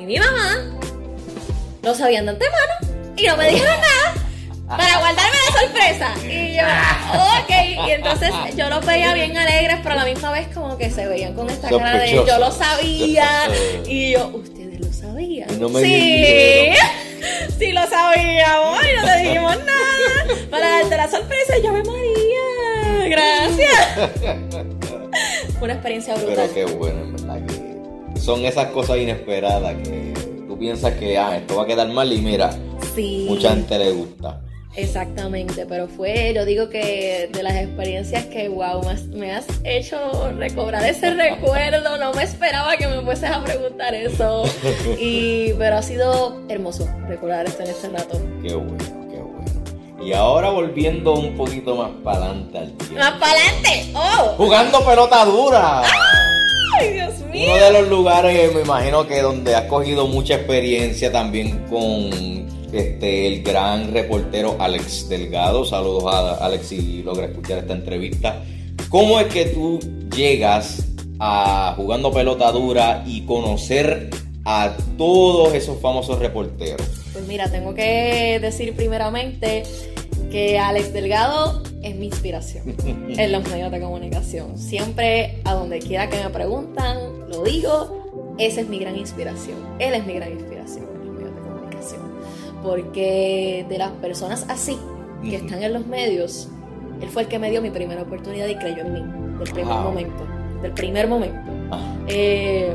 y 0.00 0.06
mi 0.06 0.18
mamá 0.18 0.78
lo 1.82 1.94
sabían 1.94 2.24
de 2.24 2.32
antemano 2.32 2.97
y 3.18 3.26
no 3.26 3.36
me 3.36 3.50
dijeron 3.50 3.76
nada 3.80 4.28
para 4.68 4.98
guardarme 4.98 5.36
de 5.46 5.60
sorpresa. 5.60 6.14
Y 6.26 6.56
yo, 6.56 6.62
ok. 7.40 7.88
Y 7.88 7.90
entonces 7.92 8.30
yo 8.54 8.68
los 8.68 8.84
veía 8.84 9.14
bien 9.14 9.36
alegres, 9.36 9.78
pero 9.82 9.94
a 9.94 9.98
la 9.98 10.04
misma 10.04 10.30
vez 10.32 10.48
como 10.54 10.76
que 10.76 10.90
se 10.90 11.06
veían 11.06 11.34
con 11.34 11.48
esta 11.48 11.70
cara 11.70 11.98
de 11.98 12.12
yo 12.12 12.38
lo 12.38 12.50
sabía. 12.50 13.26
Y 13.86 14.12
yo, 14.12 14.28
ustedes 14.28 14.80
lo 14.80 14.92
sabían. 14.92 15.58
No 15.58 15.68
me 15.70 15.82
sí, 15.82 16.72
sí 17.58 17.72
lo 17.72 17.86
sabíamos 17.86 18.78
y 18.82 18.96
no 18.96 19.04
te 19.04 19.18
dijimos 19.20 19.56
nada. 19.64 20.40
Para 20.50 20.68
darte 20.68 20.96
la 20.96 21.08
sorpresa, 21.08 21.54
yo 21.62 21.72
me 21.72 21.82
María. 21.82 23.08
Gracias. 23.08 24.10
Fue 25.58 25.62
una 25.62 25.72
experiencia 25.72 26.14
brutal. 26.14 26.50
Pero 26.52 26.68
qué 26.68 26.74
bueno, 26.74 27.00
en 27.00 27.12
verdad 27.12 27.46
que 27.46 28.20
son 28.20 28.44
esas 28.44 28.66
cosas 28.66 28.98
inesperadas 28.98 29.74
que 29.82 30.12
tú 30.46 30.58
piensas 30.58 30.92
que 30.94 31.16
ah, 31.16 31.38
esto 31.38 31.56
va 31.56 31.62
a 31.62 31.66
quedar 31.66 31.88
mal 31.88 32.12
y 32.12 32.18
mira, 32.18 32.50
sí. 33.02 33.26
mucha 33.28 33.50
gente 33.50 33.78
le 33.78 33.90
gusta. 33.92 34.40
Exactamente, 34.78 35.66
pero 35.66 35.88
fue, 35.88 36.32
yo 36.34 36.44
digo 36.44 36.68
que 36.68 37.28
de 37.32 37.42
las 37.42 37.56
experiencias 37.56 38.26
que, 38.26 38.48
wow, 38.48 38.80
me 39.12 39.32
has, 39.32 39.46
hecho 39.64 39.98
recobrar 40.36 40.84
ese 40.84 41.10
recuerdo, 41.14 41.96
no 41.98 42.12
me 42.12 42.22
esperaba 42.22 42.76
que 42.76 42.86
me 42.86 43.00
fueses 43.00 43.30
a 43.30 43.42
preguntar 43.42 43.94
eso, 43.94 44.44
y, 45.00 45.52
pero 45.54 45.78
ha 45.78 45.82
sido 45.82 46.42
hermoso 46.48 46.88
recordar 47.08 47.46
esto 47.46 47.64
en 47.64 47.70
este 47.70 47.88
rato. 47.88 48.20
Qué 48.40 48.54
bueno, 48.54 48.78
qué 49.10 49.18
bueno. 49.18 50.04
Y 50.04 50.12
ahora 50.12 50.50
volviendo 50.50 51.14
un 51.14 51.36
poquito 51.36 51.74
más 51.74 51.90
para 52.04 52.26
adelante 52.26 52.58
al 52.58 52.72
tiempo. 52.72 52.98
¡Más 52.98 53.12
para 53.12 53.32
adelante! 53.32 53.92
¡Oh! 53.94 54.34
¡Jugando 54.36 54.84
pelota 54.84 55.24
dura! 55.24 55.82
¡Ay, 56.78 56.92
Dios 56.92 57.14
mío! 57.32 57.54
Uno 57.54 57.64
de 57.64 57.72
los 57.72 57.88
lugares, 57.88 58.54
me 58.54 58.62
imagino 58.62 59.06
que 59.06 59.20
donde 59.20 59.54
has 59.54 59.64
cogido 59.64 60.06
mucha 60.06 60.34
experiencia 60.34 61.10
también 61.10 61.64
con 61.68 62.46
este, 62.72 63.26
el 63.26 63.42
gran 63.42 63.92
reportero 63.92 64.56
Alex 64.58 65.08
Delgado. 65.08 65.64
Saludos 65.64 66.04
a 66.12 66.44
Alex 66.44 66.66
si 66.66 67.02
logra 67.02 67.26
escuchar 67.26 67.58
esta 67.58 67.72
entrevista. 67.72 68.44
¿Cómo 68.88 69.18
es 69.20 69.26
que 69.26 69.46
tú 69.46 69.80
llegas 70.14 70.84
a 71.18 71.74
jugando 71.76 72.12
pelota 72.12 72.52
dura 72.52 73.02
y 73.06 73.22
conocer 73.22 74.10
a 74.44 74.76
todos 74.96 75.54
esos 75.54 75.80
famosos 75.80 76.18
reporteros? 76.18 76.86
Pues 77.12 77.26
mira, 77.26 77.50
tengo 77.50 77.74
que 77.74 78.38
decir 78.40 78.74
primeramente 78.74 79.64
que 80.30 80.58
Alex 80.58 80.92
Delgado 80.92 81.62
es 81.88 81.96
mi 81.96 82.06
inspiración 82.06 82.74
en 82.86 83.32
los 83.32 83.48
medios 83.48 83.70
de 83.70 83.80
comunicación. 83.80 84.58
Siempre, 84.58 85.40
a 85.44 85.54
donde 85.54 85.78
quiera 85.80 86.08
que 86.08 86.22
me 86.22 86.30
preguntan, 86.30 87.28
lo 87.28 87.42
digo, 87.44 88.34
esa 88.38 88.60
es 88.60 88.68
mi 88.68 88.78
gran 88.78 88.96
inspiración. 88.96 89.58
Él 89.78 89.94
es 89.94 90.06
mi 90.06 90.14
gran 90.14 90.32
inspiración 90.32 90.84
en 90.84 91.06
los 91.06 91.14
medios 91.14 91.34
de 91.34 91.40
comunicación 91.40 92.08
porque 92.62 93.64
de 93.68 93.78
las 93.78 93.92
personas 93.92 94.44
así 94.48 94.76
que 95.22 95.36
están 95.36 95.62
en 95.62 95.72
los 95.72 95.86
medios, 95.86 96.48
él 97.00 97.08
fue 97.08 97.22
el 97.22 97.28
que 97.28 97.38
me 97.38 97.50
dio 97.50 97.62
mi 97.62 97.70
primera 97.70 98.02
oportunidad 98.02 98.46
y 98.46 98.54
creyó 98.56 98.82
en 98.82 98.92
mí, 98.92 99.00
del 99.38 99.52
primer 99.52 99.74
momento, 99.74 100.26
del 100.62 100.72
primer 100.72 101.08
momento. 101.08 101.50
Eh, 102.06 102.72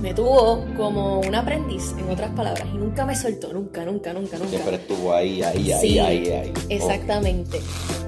me 0.00 0.14
tuvo 0.14 0.64
como 0.76 1.20
un 1.20 1.34
aprendiz, 1.34 1.94
en 1.98 2.10
otras 2.10 2.30
palabras, 2.30 2.66
y 2.72 2.76
nunca 2.76 3.04
me 3.04 3.16
soltó, 3.16 3.52
nunca, 3.52 3.84
nunca, 3.84 4.12
nunca, 4.12 4.36
nunca. 4.36 4.50
Siempre 4.50 4.76
estuvo 4.76 5.14
ahí, 5.14 5.42
ahí, 5.42 5.72
ahí, 5.72 5.98
ahí, 5.98 6.30
ahí. 6.30 6.52
Exactamente. 6.68 7.60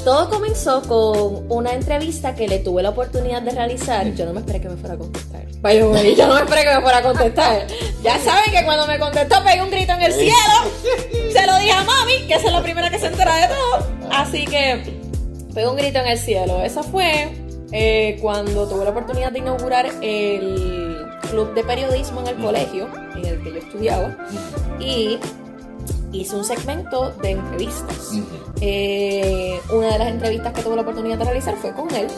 Todo 0.04 0.30
comenzó 0.30 0.82
con 0.82 1.50
una 1.50 1.72
entrevista 1.72 2.34
que 2.34 2.46
le 2.46 2.60
tuve 2.60 2.82
la 2.82 2.90
oportunidad 2.90 3.42
de 3.42 3.50
realizar. 3.50 4.14
Yo 4.14 4.24
no 4.24 4.32
me 4.32 4.40
esperé 4.40 4.60
que 4.60 4.68
me 4.68 4.76
fuera 4.76 4.94
a 4.94 4.98
contestar. 4.98 5.46
Vaya, 5.60 5.80
yo 5.80 6.26
no 6.28 6.34
me 6.34 6.40
esperé 6.40 6.62
que 6.62 6.74
me 6.76 6.80
fuera 6.80 6.98
a 6.98 7.02
contestar. 7.02 7.66
Ya 8.02 8.18
saben 8.20 8.52
que 8.52 8.64
cuando 8.64 8.86
me 8.86 8.98
contestó 8.98 9.42
pegué 9.42 9.62
un 9.62 9.70
grito 9.70 9.92
en 9.92 10.02
el 10.02 10.12
cielo. 10.12 10.34
Se 11.32 11.46
lo 11.46 11.58
dije 11.58 11.72
a 11.72 11.82
mami, 11.82 12.26
que 12.28 12.34
es 12.34 12.44
la 12.44 12.62
primera 12.62 12.90
que 12.90 12.98
se 12.98 13.06
entera 13.06 13.34
de 13.34 13.48
todo. 13.48 13.86
Así 14.12 14.44
que 14.44 14.96
pegué 15.52 15.68
un 15.68 15.76
grito 15.76 15.98
en 15.98 16.06
el 16.06 16.18
cielo. 16.18 16.62
Esa 16.62 16.82
fue 16.82 17.28
eh, 17.72 18.18
cuando 18.20 18.68
tuve 18.68 18.84
la 18.84 18.90
oportunidad 18.90 19.32
de 19.32 19.40
inaugurar 19.40 19.86
el 20.02 20.75
club 21.26 21.54
de 21.54 21.64
periodismo 21.64 22.20
en 22.20 22.28
el 22.28 22.36
colegio 22.36 22.88
en 23.14 23.24
el 23.24 23.42
que 23.42 23.52
yo 23.52 23.58
estudiaba 23.58 24.16
y 24.78 25.18
hice 26.12 26.36
un 26.36 26.44
segmento 26.44 27.10
de 27.22 27.32
entrevistas. 27.32 28.12
Eh, 28.60 29.60
una 29.70 29.88
de 29.92 29.98
las 29.98 30.08
entrevistas 30.08 30.52
que 30.52 30.62
tuve 30.62 30.76
la 30.76 30.82
oportunidad 30.82 31.18
de 31.18 31.24
realizar 31.24 31.56
fue 31.56 31.72
con 31.72 31.94
él. 31.94 32.08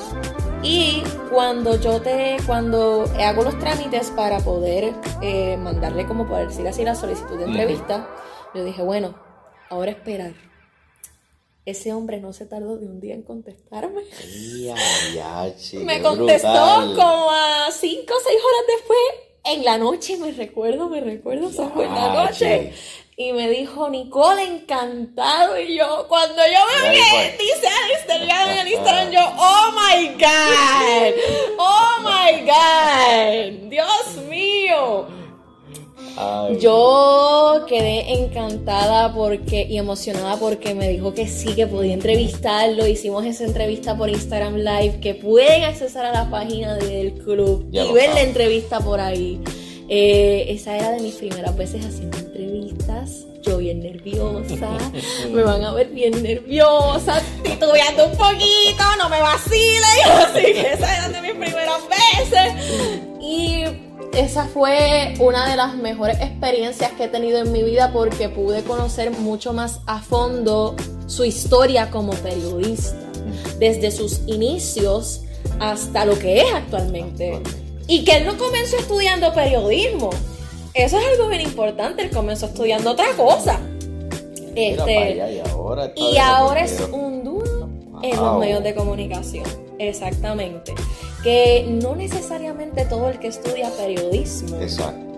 Y 0.62 1.02
cuando 1.30 1.80
yo 1.80 2.00
te, 2.00 2.36
cuando 2.46 3.04
hago 3.20 3.42
los 3.42 3.58
trámites 3.58 4.10
para 4.10 4.40
poder 4.40 4.92
eh, 5.22 5.56
mandarle 5.56 6.06
como 6.06 6.26
por 6.26 6.46
decir 6.46 6.66
así 6.66 6.84
la 6.84 6.94
solicitud 6.94 7.38
de 7.38 7.44
entrevista, 7.44 8.08
yo 8.54 8.64
dije, 8.64 8.82
bueno, 8.82 9.14
ahora 9.70 9.92
esperar. 9.92 10.32
Ese 11.68 11.92
hombre 11.92 12.18
no 12.18 12.32
se 12.32 12.46
tardó 12.46 12.78
de 12.78 12.86
un 12.86 12.98
día 12.98 13.12
en 13.12 13.20
contestarme. 13.20 14.00
me 15.80 16.00
contestó 16.00 16.94
como 16.96 17.30
a 17.30 17.68
cinco 17.70 18.14
o 18.14 18.20
seis 18.24 18.38
horas 18.38 18.64
después, 18.68 18.98
en 19.44 19.64
la 19.66 19.76
noche, 19.76 20.16
me 20.16 20.32
recuerdo, 20.32 20.88
me 20.88 21.02
recuerdo, 21.02 21.50
eso 21.50 21.70
fue 21.74 21.84
en 21.84 21.94
la 21.94 22.24
noche. 22.24 22.72
Y 23.18 23.34
me 23.34 23.50
dijo, 23.50 23.90
Nicole, 23.90 24.44
encantado. 24.44 25.60
Y 25.60 25.76
yo, 25.76 26.06
cuando 26.08 26.36
yo 26.36 26.82
me 26.82 26.88
vi, 26.88 26.96
dice 27.32 27.68
Instagram, 27.98 28.48
en 28.48 28.58
el 28.60 28.68
Instagram, 28.68 29.10
yo, 29.10 29.20
oh 29.36 29.70
my 29.72 30.08
God, 30.14 31.14
oh 31.58 31.98
my 32.00 32.46
God, 32.46 33.68
Dios 33.68 34.16
mío. 34.26 35.17
Yo 36.58 37.64
quedé 37.68 38.14
encantada 38.14 39.14
porque 39.14 39.66
y 39.68 39.78
emocionada 39.78 40.36
porque 40.36 40.74
me 40.74 40.88
dijo 40.88 41.14
que 41.14 41.28
sí, 41.28 41.54
que 41.54 41.66
podía 41.66 41.94
entrevistarlo. 41.94 42.86
Hicimos 42.86 43.24
esa 43.24 43.44
entrevista 43.44 43.96
por 43.96 44.08
Instagram 44.08 44.56
Live, 44.56 45.00
que 45.00 45.14
pueden 45.14 45.64
accesar 45.64 46.06
a 46.06 46.12
la 46.12 46.30
página 46.30 46.74
del 46.76 47.12
club 47.14 47.68
y 47.70 47.92
ver 47.92 48.14
la 48.14 48.22
entrevista 48.22 48.80
por 48.80 49.00
ahí. 49.00 49.40
Eh, 49.90 50.46
esa 50.48 50.76
era 50.76 50.90
de 50.90 51.00
mis 51.00 51.14
primeras 51.14 51.56
veces 51.56 51.84
haciendo 51.84 52.18
entrevistas. 52.18 53.24
Yo 53.42 53.58
bien 53.58 53.80
nerviosa, 53.80 54.76
me 55.32 55.42
van 55.42 55.64
a 55.64 55.72
ver 55.72 55.88
bien 55.88 56.22
nerviosa, 56.22 57.22
titubeando 57.42 58.06
un 58.06 58.16
poquito, 58.16 58.84
no 58.98 59.08
me 59.08 59.20
vacilen. 59.20 59.82
Así 60.26 60.52
que 60.52 60.72
esa 60.72 60.96
era 60.96 61.08
de 61.08 61.22
mis 61.22 61.32
primeras 61.32 61.80
veces. 61.88 62.52
Y 63.20 63.87
esa 64.14 64.46
fue 64.46 65.14
una 65.20 65.48
de 65.48 65.56
las 65.56 65.76
mejores 65.76 66.20
experiencias 66.20 66.92
que 66.92 67.04
he 67.04 67.08
tenido 67.08 67.38
en 67.38 67.52
mi 67.52 67.62
vida 67.62 67.92
porque 67.92 68.28
pude 68.28 68.62
conocer 68.62 69.10
mucho 69.10 69.52
más 69.52 69.80
a 69.86 70.00
fondo 70.00 70.74
su 71.06 71.24
historia 71.24 71.90
como 71.90 72.12
periodista, 72.14 72.96
desde 73.58 73.90
sus 73.90 74.20
inicios 74.26 75.22
hasta 75.60 76.04
lo 76.04 76.18
que 76.18 76.40
es 76.40 76.52
actualmente. 76.52 77.40
Y 77.86 78.04
que 78.04 78.18
él 78.18 78.26
no 78.26 78.36
comenzó 78.36 78.76
estudiando 78.76 79.32
periodismo. 79.32 80.10
Eso 80.74 80.98
es 80.98 81.06
algo 81.06 81.28
bien 81.28 81.42
importante, 81.42 82.02
él 82.02 82.10
comenzó 82.10 82.46
estudiando 82.46 82.90
otra 82.90 83.12
cosa. 83.16 83.60
Este, 84.54 85.42
y 85.96 86.18
ahora, 86.18 86.60
es 86.60 86.80
un 86.92 87.22
duro 87.22 87.47
en 88.02 88.16
los 88.16 88.38
medios 88.38 88.62
de 88.62 88.74
comunicación. 88.74 89.44
Exactamente 89.78 90.74
que 91.22 91.66
no 91.82 91.96
necesariamente 91.96 92.84
todo 92.84 93.08
el 93.08 93.18
que 93.18 93.28
estudia 93.28 93.70
periodismo 93.70 94.56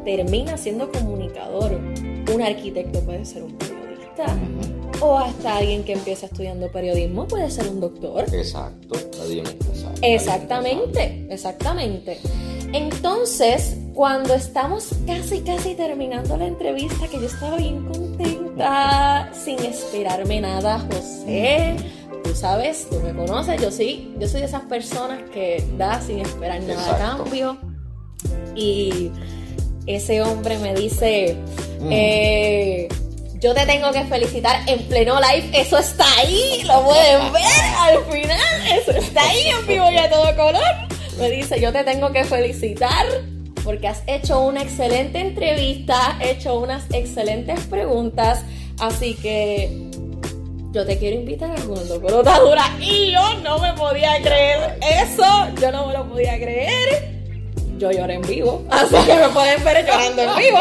termina 0.04 0.56
siendo 0.56 0.90
comunicador. 0.90 1.72
Un 2.32 2.42
arquitecto 2.42 3.00
puede 3.00 3.24
ser 3.24 3.42
un 3.42 3.52
periodista. 3.52 4.36
O 5.02 5.18
hasta 5.18 5.56
alguien 5.56 5.82
que 5.84 5.94
empieza 5.94 6.26
estudiando 6.26 6.70
periodismo 6.70 7.26
puede 7.26 7.50
ser 7.50 7.68
un 7.68 7.80
doctor. 7.80 8.24
Exacto, 8.34 8.96
Exactamente, 10.02 11.26
exactamente. 11.30 12.18
Entonces, 12.72 13.76
cuando 13.94 14.34
estamos 14.34 14.90
casi, 15.06 15.40
casi 15.40 15.74
terminando 15.74 16.36
la 16.36 16.46
entrevista, 16.46 17.08
que 17.08 17.18
yo 17.18 17.26
estaba 17.26 17.56
bien 17.56 17.86
contenta, 17.86 19.30
sin 19.32 19.58
esperarme 19.60 20.40
nada, 20.40 20.78
José 20.90 21.76
tú 22.22 22.34
sabes, 22.34 22.88
tú 22.90 23.00
me 23.00 23.12
conoces, 23.14 23.60
yo 23.60 23.70
sí, 23.70 24.14
yo 24.18 24.28
soy 24.28 24.40
de 24.40 24.46
esas 24.46 24.62
personas 24.62 25.20
que 25.32 25.64
da 25.76 26.00
sin 26.00 26.20
esperar 26.20 26.62
nada 26.62 26.94
a 26.94 26.98
cambio. 27.16 27.58
Y 28.54 29.10
ese 29.86 30.22
hombre 30.22 30.58
me 30.58 30.74
dice, 30.74 31.36
mm. 31.80 31.88
eh, 31.90 32.88
yo 33.40 33.54
te 33.54 33.64
tengo 33.66 33.90
que 33.92 34.04
felicitar 34.04 34.68
en 34.68 34.80
pleno 34.86 35.18
live, 35.20 35.50
eso 35.54 35.78
está 35.78 36.04
ahí, 36.18 36.62
lo 36.64 36.84
pueden 36.84 37.32
ver 37.32 37.42
al 37.78 38.04
final, 38.04 38.78
eso 38.78 38.92
está 38.92 39.22
ahí 39.22 39.48
en 39.48 39.66
vivo 39.66 39.90
y 39.90 39.96
a 39.96 40.10
todo 40.10 40.36
color. 40.36 40.62
Me 41.18 41.30
dice, 41.30 41.60
yo 41.60 41.72
te 41.72 41.84
tengo 41.84 42.12
que 42.12 42.24
felicitar 42.24 43.06
porque 43.64 43.88
has 43.88 44.02
hecho 44.06 44.40
una 44.40 44.62
excelente 44.62 45.20
entrevista, 45.20 46.12
has 46.12 46.24
hecho 46.24 46.58
unas 46.58 46.84
excelentes 46.92 47.60
preguntas, 47.66 48.42
así 48.78 49.14
que 49.14 49.89
yo 50.72 50.86
te 50.86 50.98
quiero 50.98 51.16
invitar 51.16 51.50
al 51.50 51.66
mundo 51.66 52.00
pelotadura 52.00 52.62
y 52.80 53.12
yo 53.12 53.34
no 53.42 53.58
me 53.58 53.72
podía 53.72 54.20
creer 54.22 54.78
eso, 54.80 55.24
yo 55.60 55.72
no 55.72 55.86
me 55.86 55.94
lo 55.94 56.08
podía 56.08 56.36
creer. 56.36 57.20
Yo 57.78 57.90
lloré 57.90 58.14
en 58.14 58.22
vivo, 58.22 58.62
así 58.70 58.94
que 59.06 59.14
me 59.14 59.28
pueden 59.30 59.64
ver 59.64 59.86
llorando 59.86 60.22
en 60.22 60.36
vivo. 60.36 60.58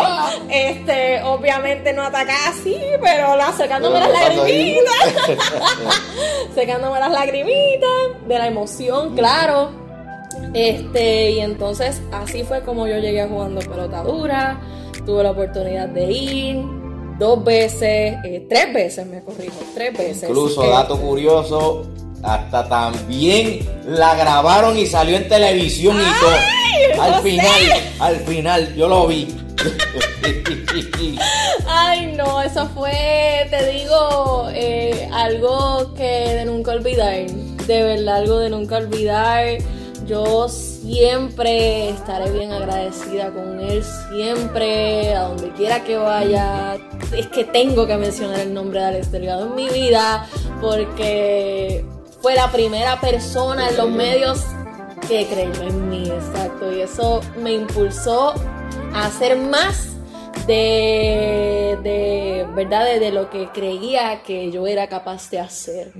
Este, 0.50 1.22
obviamente 1.24 1.92
no 1.92 2.04
ataca 2.04 2.34
así, 2.48 2.78
pero 3.02 3.36
la, 3.36 3.52
secándome 3.52 4.00
las 4.00 4.10
lagrimitas. 4.10 4.94
secándome 6.56 6.98
las 7.00 7.12
lagrimitas 7.12 8.28
de 8.28 8.38
la 8.38 8.48
emoción, 8.48 9.16
claro. 9.16 9.72
Este, 10.54 11.32
y 11.32 11.40
entonces 11.42 12.02
así 12.14 12.44
fue 12.44 12.62
como 12.62 12.88
yo 12.88 12.98
llegué 12.98 13.22
a 13.22 13.28
jugando 13.28 13.60
pelotadura. 13.60 14.62
Tuve 15.06 15.24
la 15.24 15.32
oportunidad 15.32 15.90
de 15.90 16.12
ir, 16.12 16.66
dos 17.20 17.44
veces, 17.44 18.16
eh, 18.24 18.46
tres 18.50 18.74
veces 18.74 19.06
me 19.06 19.22
corrijo, 19.22 19.58
tres 19.76 19.96
veces. 19.96 20.30
Incluso, 20.30 20.68
dato 20.68 21.00
curioso, 21.00 21.86
hasta 22.24 22.68
también 22.68 23.68
la 23.86 24.16
grabaron 24.16 24.78
y 24.78 24.88
salió 24.88 25.18
en 25.18 25.28
televisión 25.28 25.98
y 25.98 26.20
todo. 26.20 27.04
Al 27.04 27.22
final, 27.22 27.62
al 28.00 28.16
final, 28.22 28.76
yo 28.76 28.88
lo 28.88 29.08
vi. 29.08 29.28
Ay, 31.68 32.14
no, 32.18 32.42
eso 32.42 32.68
fue, 32.70 33.48
te 33.50 33.72
digo, 33.72 34.48
eh, 34.54 35.10
algo 35.14 35.94
que 35.94 36.04
de 36.04 36.46
nunca 36.46 36.72
olvidar. 36.72 37.26
De 37.68 37.84
verdad, 37.84 38.16
algo 38.16 38.40
de 38.40 38.50
nunca 38.50 38.78
olvidar 38.78 39.60
yo 40.10 40.50
siempre 40.50 41.90
estaré 41.90 42.32
bien 42.32 42.52
agradecida 42.52 43.32
con 43.32 43.60
él, 43.60 43.84
siempre, 44.10 45.14
a 45.14 45.26
donde 45.26 45.52
quiera 45.52 45.84
que 45.84 45.98
vaya. 45.98 46.78
Es 47.16 47.28
que 47.28 47.44
tengo 47.44 47.88
que 47.88 47.98
mencionar 47.98 48.40
el 48.40 48.54
nombre 48.54 48.80
de 48.80 48.86
Alex 48.86 49.12
Delgado 49.12 49.48
en 49.48 49.56
mi 49.56 49.70
vida, 49.70 50.28
porque 50.62 51.86
fue 52.22 52.36
la 52.36 52.52
primera 52.52 53.00
persona 53.02 53.70
en 53.70 53.78
los 53.78 53.90
medios 53.90 54.44
que 55.08 55.26
creyó 55.26 55.64
en 55.64 55.90
mí, 55.90 56.10
exacto. 56.10 56.72
Y 56.72 56.82
eso 56.82 57.22
me 57.42 57.54
impulsó 57.54 58.34
a 58.94 59.06
hacer 59.06 59.38
más 59.38 59.96
de, 60.46 61.78
de 61.84 62.46
verdad, 62.56 63.00
de 63.00 63.12
lo 63.12 63.30
que 63.30 63.50
creía 63.50 64.22
que 64.24 64.52
yo 64.52 64.68
era 64.68 64.88
capaz 64.88 65.30
de 65.30 65.40
hacer. 65.40 65.94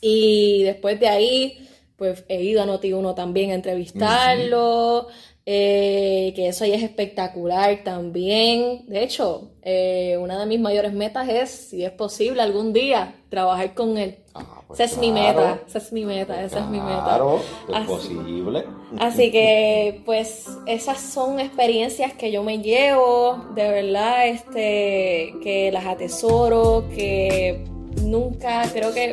Y 0.00 0.62
después 0.64 1.00
de 1.00 1.08
ahí 1.08 1.68
pues 1.98 2.24
he 2.28 2.42
ido 2.44 2.62
a 2.62 2.66
Noti1 2.66 3.16
también 3.16 3.50
a 3.50 3.54
entrevistarlo, 3.54 5.08
eh, 5.44 6.32
que 6.36 6.46
eso 6.46 6.62
ahí 6.62 6.72
es 6.72 6.84
espectacular 6.84 7.82
también. 7.82 8.84
De 8.86 9.02
hecho, 9.02 9.50
eh, 9.70 10.16
una 10.16 10.40
de 10.40 10.46
mis 10.46 10.58
mayores 10.58 10.94
metas 10.94 11.28
es, 11.28 11.50
si 11.50 11.84
es 11.84 11.90
posible, 11.90 12.40
algún 12.40 12.72
día 12.72 13.16
trabajar 13.28 13.74
con 13.74 13.98
él. 13.98 14.16
Ah, 14.32 14.62
pues 14.66 14.80
esa 14.80 14.94
es 14.94 14.98
mi 14.98 15.12
meta, 15.12 15.60
esa 15.66 15.76
es 15.76 15.92
mi 15.92 16.06
meta, 16.06 16.42
esa 16.42 16.60
es 16.60 16.66
mi 16.68 16.80
meta. 16.80 17.04
Claro, 17.04 17.42
es 17.68 17.86
posible. 17.86 18.64
Así 18.98 19.30
que, 19.30 20.00
pues, 20.06 20.46
esas 20.64 20.98
son 20.98 21.38
experiencias 21.38 22.14
que 22.14 22.32
yo 22.32 22.42
me 22.42 22.60
llevo, 22.60 23.44
de 23.54 23.68
verdad, 23.68 24.28
este, 24.28 25.34
que 25.42 25.68
las 25.70 25.84
atesoro, 25.84 26.86
que 26.94 27.62
nunca, 28.02 28.62
creo 28.72 28.94
que 28.94 29.12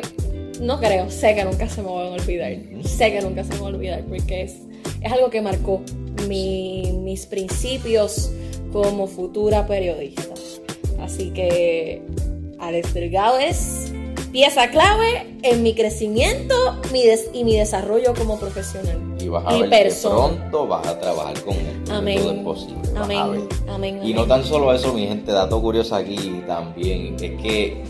no 0.62 0.80
creo, 0.80 1.10
sé 1.10 1.34
que 1.34 1.44
nunca 1.44 1.68
se 1.68 1.82
me 1.82 1.88
van 1.90 2.06
a 2.06 2.10
olvidar. 2.12 2.56
Sé 2.82 3.12
que 3.12 3.20
nunca 3.20 3.44
se 3.44 3.52
me 3.52 3.60
va 3.60 3.66
a 3.66 3.70
olvidar 3.72 4.04
porque 4.04 4.44
es, 4.44 4.56
es 5.02 5.12
algo 5.12 5.28
que 5.28 5.42
marcó 5.42 5.82
mis 6.26 7.26
principios 7.26 8.30
como 8.72 9.06
futura 9.06 9.66
periodista. 9.66 10.35
Así 11.00 11.30
que 11.30 12.02
Alex 12.58 12.94
Delgado 12.94 13.38
es 13.38 13.92
pieza 14.32 14.68
clave 14.70 15.38
en 15.42 15.62
mi 15.62 15.74
crecimiento 15.74 16.54
mi 16.92 17.04
y 17.32 17.44
mi 17.44 17.56
desarrollo 17.56 18.12
como 18.14 18.38
profesional. 18.38 19.00
Y 19.18 19.28
vas 19.28 19.44
a 19.46 19.56
ver 19.56 19.88
que 19.88 19.94
pronto 20.02 20.66
vas 20.66 20.86
a 20.86 20.98
trabajar 20.98 21.40
con 21.42 21.54
él. 21.54 21.82
Amén. 21.90 22.18
Todo 22.18 22.32
es 22.32 22.38
posible. 22.40 22.76
Amén. 22.96 23.48
Amén. 23.68 24.00
Y 24.04 24.12
no 24.12 24.26
tan 24.26 24.44
solo 24.44 24.72
eso, 24.72 24.92
mi 24.92 25.06
gente, 25.06 25.32
dato 25.32 25.60
curioso 25.60 25.94
aquí 25.94 26.42
también, 26.46 27.16
es 27.20 27.40
que 27.40 27.82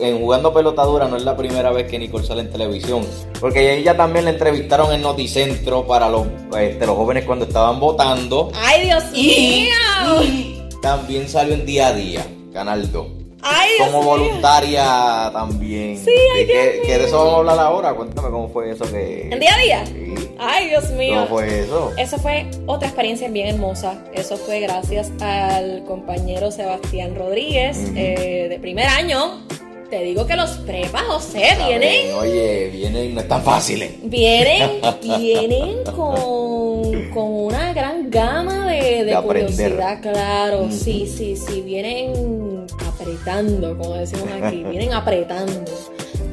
en 0.00 0.18
Jugando 0.18 0.52
Pelotadura 0.52 1.08
no 1.08 1.16
es 1.16 1.24
la 1.24 1.36
primera 1.36 1.70
vez 1.72 1.90
que 1.90 1.98
Nicole 1.98 2.24
sale 2.24 2.42
en 2.42 2.50
televisión, 2.50 3.06
porque 3.40 3.76
ella 3.76 3.96
también 3.96 4.24
la 4.24 4.32
entrevistaron 4.32 4.92
en 4.92 5.02
Noticentro 5.02 5.86
para 5.86 6.08
los, 6.08 6.26
este, 6.58 6.86
los 6.86 6.96
jóvenes 6.96 7.24
cuando 7.24 7.44
estaban 7.44 7.80
votando. 7.80 8.50
¡Ay, 8.54 8.86
Dios 8.86 9.04
mío! 9.12 10.49
También 10.82 11.28
salió 11.28 11.54
en 11.54 11.66
Día 11.66 11.88
a 11.88 11.92
Día, 11.92 12.26
Canal 12.52 12.90
2. 12.90 13.06
Ay, 13.42 13.70
Dios 13.78 13.88
como 13.88 14.02
voluntaria 14.02 15.30
también. 15.32 15.96
Sí, 15.98 16.10
ay, 16.34 16.44
¿De 16.44 16.46
qué, 16.46 16.72
Dios 16.74 16.86
qué 16.86 16.98
de 16.98 17.04
eso 17.06 17.16
vamos 17.18 17.32
a 17.32 17.36
hablar 17.38 17.58
ahora? 17.58 17.94
Cuéntame 17.94 18.28
cómo 18.30 18.48
fue 18.50 18.70
eso 18.70 18.84
que... 18.90 19.28
¿En 19.30 19.40
día 19.40 19.54
a 19.54 19.58
día? 19.58 19.86
Sí. 19.86 20.30
Ay, 20.38 20.68
Dios 20.68 20.90
mío. 20.90 21.14
¿Cómo 21.14 21.26
fue 21.28 21.60
eso? 21.60 21.92
Eso 21.96 22.18
fue 22.18 22.46
otra 22.66 22.88
experiencia 22.88 23.28
bien 23.28 23.48
hermosa. 23.54 24.02
Eso 24.14 24.36
fue 24.36 24.60
gracias 24.60 25.10
al 25.20 25.84
compañero 25.84 26.50
Sebastián 26.50 27.14
Rodríguez 27.14 27.78
eh, 27.96 28.46
de 28.50 28.58
primer 28.58 28.86
año. 28.86 29.40
Te 29.88 30.02
digo 30.02 30.24
que 30.26 30.36
los 30.36 30.50
prepas, 30.58 31.02
José, 31.02 31.48
Está 31.48 31.66
vienen, 31.66 31.90
bien, 31.90 32.14
Oye, 32.16 32.68
vienen, 32.70 33.14
no 33.14 33.20
están 33.22 33.42
fáciles. 33.42 33.90
vienen, 34.04 34.80
vienen 35.02 35.82
con, 35.96 36.79
con 37.08 37.24
una 37.32 37.72
gran 37.72 38.10
gama 38.10 38.66
de, 38.70 38.80
de 38.80 39.04
De 39.06 39.14
aprender. 39.14 39.50
curiosidad, 39.72 40.00
claro. 40.02 40.68
Sí, 40.70 41.06
sí, 41.06 41.36
sí, 41.36 41.62
vienen 41.62 42.66
apretando, 42.86 43.76
como 43.78 43.94
decimos 43.94 44.28
aquí, 44.42 44.62
vienen 44.70 44.92
apretando. 44.92 45.64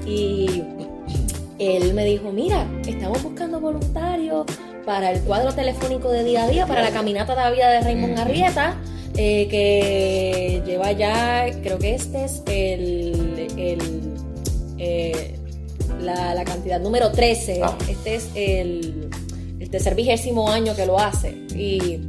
Y 0.06 0.64
él 1.60 1.94
me 1.94 2.06
dijo, 2.06 2.32
mira, 2.32 2.68
estamos 2.86 3.22
buscando 3.24 3.60
voluntarios 3.60 4.46
para 4.86 5.12
el 5.12 5.22
cuadro 5.22 5.54
telefónico 5.54 6.10
de 6.10 6.24
día 6.24 6.44
a 6.44 6.48
día, 6.48 6.66
para 6.66 6.82
la 6.82 6.92
caminata 6.92 7.36
de 7.36 7.42
la 7.42 7.52
vida 7.52 7.70
de 7.72 7.82
Raymond. 7.82 8.18
Arrieta, 8.20 8.78
eh, 9.18 9.48
que 9.50 10.62
lleva 10.66 10.92
ya, 10.94 11.48
creo 11.62 11.78
que 11.80 11.96
este 11.96 12.24
es 12.26 12.42
el, 12.46 13.48
el, 13.58 14.14
eh, 14.78 15.36
la, 16.02 16.34
la 16.36 16.44
cantidad 16.46 16.80
número 16.80 17.12
13, 17.12 17.62
Ah. 17.64 17.76
este 17.90 18.16
es 18.16 18.30
el, 18.36 19.10
el 19.68 19.72
tercer 19.72 19.96
vigésimo 19.96 20.50
año 20.50 20.74
que 20.78 20.86
lo 20.86 20.98
hace, 20.98 21.32
y 21.54 22.00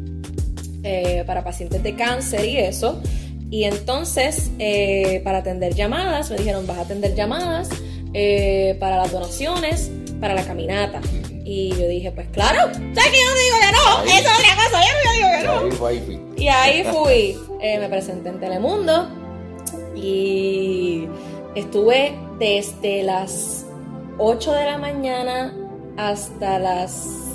eh, 0.85 1.25
para 1.27 1.43
pacientes 1.43 1.83
de 1.83 1.97
cáncer 1.97 2.45
y 2.45 2.57
eso. 2.57 3.03
Y 3.51 3.65
entonces, 3.65 4.53
eh, 4.61 5.21
para 5.25 5.39
atender 5.39 5.75
llamadas, 5.75 6.31
me 6.31 6.37
dijeron, 6.37 6.69
vas 6.69 6.79
a 6.79 6.83
atender 6.83 7.17
llamadas 7.17 7.69
eh, 8.15 8.77
para 8.79 8.99
las 8.99 9.11
donaciones, 9.11 9.91
para 10.21 10.35
la 10.35 10.45
caminata. 10.45 11.01
Y 11.45 11.71
yo 11.71 11.89
dije, 11.89 12.13
pues 12.13 12.29
claro, 12.29 12.73
¿sabes 12.95 13.11
que 13.11 13.19
yo 13.25 13.35
digo 13.35 13.57
que 13.61 13.73
no? 13.73 13.99
Ahí. 13.99 14.09
Eso 14.09 14.29
es 14.29 14.39
otra 14.39 14.55
cosa, 14.55 14.81
yo 14.87 14.93
no 15.05 15.13
digo 15.15 15.29
que 15.37 15.45
no. 15.45 15.59
Ahí 15.59 15.71
fue, 15.73 15.91
ahí 15.91 16.01
fui. 16.01 16.45
Y 16.45 16.49
ahí 16.49 16.85
fui, 16.85 17.39
me 17.61 17.89
presenté 17.89 18.29
en 18.29 18.39
Telemundo 18.39 19.09
y 19.97 21.09
estuve 21.57 22.15
desde 22.39 23.03
las 23.03 23.67
8 24.19 24.53
de 24.53 24.65
la 24.65 24.79
mañana 24.79 25.57
hasta 25.97 26.61
las 26.61 27.28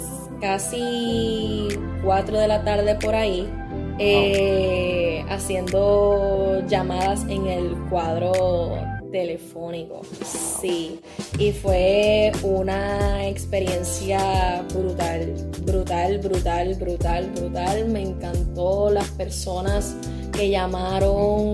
casi 0.44 1.70
4 2.04 2.38
de 2.38 2.48
la 2.50 2.66
tarde 2.66 2.96
por 2.96 3.16
ahí, 3.16 3.50
eh, 3.98 5.24
haciendo 5.30 6.62
llamadas 6.68 7.24
en 7.30 7.48
el 7.48 7.78
cuadro 7.90 8.78
telefónico. 9.10 10.02
Sí, 10.26 11.00
y 11.40 11.54
fue 11.54 12.34
una 12.44 13.26
experiencia 13.26 14.66
brutal, 14.74 15.34
brutal, 15.66 16.18
brutal, 16.18 16.76
brutal, 16.76 17.32
brutal. 17.34 17.86
Me 17.88 18.02
encantó 18.02 18.90
las 18.90 19.08
personas 19.12 19.96
que 20.34 20.50
llamaron, 20.50 21.54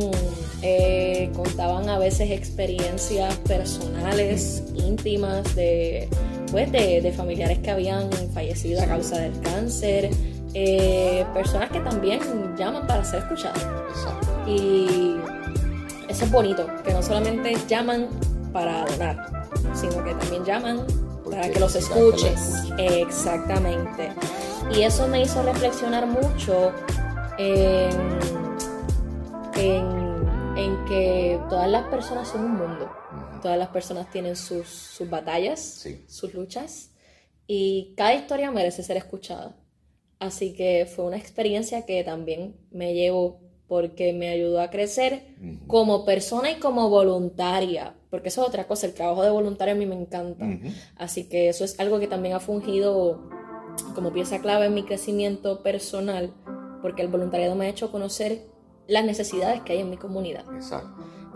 eh, 0.64 1.30
contaban 1.36 1.90
a 1.90 2.00
veces 2.00 2.32
experiencias 2.32 3.36
personales, 3.38 4.64
íntimas 4.74 5.56
de, 5.56 6.10
pues, 6.52 6.72
de, 6.72 7.02
de 7.02 7.12
familiares 7.12 7.60
que 7.60 7.72
habían 7.72 8.10
fallecido 8.34 8.82
a 8.82 8.86
causa 8.86 9.18
del 9.20 9.40
cáncer. 9.42 10.10
eh, 10.54 11.26
personas 11.34 11.70
que 11.70 11.80
también 11.80 12.20
llaman 12.58 12.88
para 12.88 13.04
ser 13.04 13.20
escuchadas. 13.20 13.66
Y 14.48 15.16
eso 16.08 16.26
es 16.26 16.32
bonito, 16.32 16.66
que 16.84 16.94
no 16.94 17.04
solamente 17.04 17.56
llaman 17.68 18.08
para 18.52 18.86
donar, 18.86 19.48
sino 19.74 20.04
que 20.04 20.14
también 20.16 20.44
llaman 20.44 20.86
para 21.30 21.50
que 21.50 21.60
los 21.60 21.76
escuches. 21.76 22.64
Exactamente. 22.78 24.12
Y 24.76 24.82
eso 24.82 25.08
me 25.08 25.22
hizo 25.22 25.44
reflexionar 25.44 26.08
mucho 26.08 26.72
en, 27.38 27.92
en, 29.56 29.86
en 30.56 30.86
que 30.86 31.40
todas 31.50 31.70
las 31.70 31.84
personas 31.90 32.28
son 32.28 32.46
un 32.46 32.52
mundo. 32.58 32.90
Todas 33.42 33.58
las 33.58 33.70
personas 33.70 34.10
tienen 34.12 34.36
sus, 34.36 34.68
sus 34.68 35.10
batallas, 35.10 35.60
Sí. 35.60 36.04
sus 36.08 36.34
luchas, 36.34 36.92
y 37.48 37.94
cada 37.98 38.14
historia 38.14 38.52
merece 38.52 38.84
ser 38.84 38.98
escuchada. 38.98 39.56
Así 40.20 40.54
que 40.54 40.86
fue 40.86 41.06
una 41.06 41.18
experiencia 41.18 41.86
que 41.86 42.04
también 42.04 42.56
me 42.72 42.94
llevo 42.94 43.40
porque 43.68 44.14
me 44.14 44.30
ayudó 44.30 44.60
a 44.62 44.70
crecer 44.70 45.36
como 45.68 46.04
persona 46.04 46.50
y 46.52 46.56
como 46.56 46.90
voluntaria, 46.90 47.96
porque 48.10 48.30
eso 48.30 48.42
es 48.42 48.48
otra 48.48 48.68
cosa, 48.68 48.88
el 48.88 48.94
trabajo 48.96 49.24
de 49.24 49.30
voluntario 49.30 49.76
a 49.76 49.78
mí 49.78 49.86
me 49.86 49.96
encanta. 49.96 50.46
Así 50.98 51.30
que 51.30 51.50
eso 51.50 51.64
es 51.64 51.80
algo 51.80 52.00
que 52.00 52.08
también 52.08 52.36
ha 52.36 52.40
fungido 52.40 53.30
como 53.96 54.12
pieza 54.12 54.40
clave 54.40 54.66
en 54.66 54.74
mi 54.74 54.84
crecimiento 54.84 55.62
personal, 55.64 56.34
porque 56.82 57.02
el 57.04 57.08
voluntariado 57.10 57.56
me 57.56 57.68
ha 57.68 57.70
hecho 57.70 57.92
conocer 57.92 58.42
las 58.88 59.06
necesidades 59.06 59.62
que 59.62 59.74
hay 59.74 59.80
en 59.82 59.90
mi 59.92 59.98
comunidad 59.98 60.46
Exacto. 60.56 60.90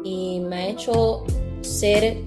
y 0.04 0.40
me 0.40 0.56
ha 0.56 0.68
hecho 0.70 1.24
ser 1.64 2.18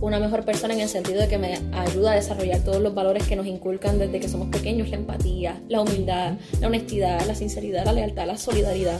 una 0.00 0.18
mejor 0.18 0.44
persona 0.44 0.74
en 0.74 0.80
el 0.80 0.88
sentido 0.88 1.20
de 1.20 1.28
que 1.28 1.38
me 1.38 1.58
ayuda 1.72 2.12
a 2.12 2.14
desarrollar 2.14 2.60
todos 2.60 2.80
los 2.80 2.94
valores 2.94 3.24
que 3.26 3.36
nos 3.36 3.46
inculcan 3.46 3.98
desde 3.98 4.20
que 4.20 4.28
somos 4.28 4.48
pequeños, 4.48 4.88
la 4.88 4.96
empatía, 4.96 5.60
la 5.68 5.80
humildad, 5.80 6.34
la 6.60 6.66
honestidad, 6.66 7.24
la 7.26 7.34
sinceridad, 7.34 7.84
la 7.84 7.92
lealtad, 7.92 8.26
la 8.26 8.38
solidaridad. 8.38 8.98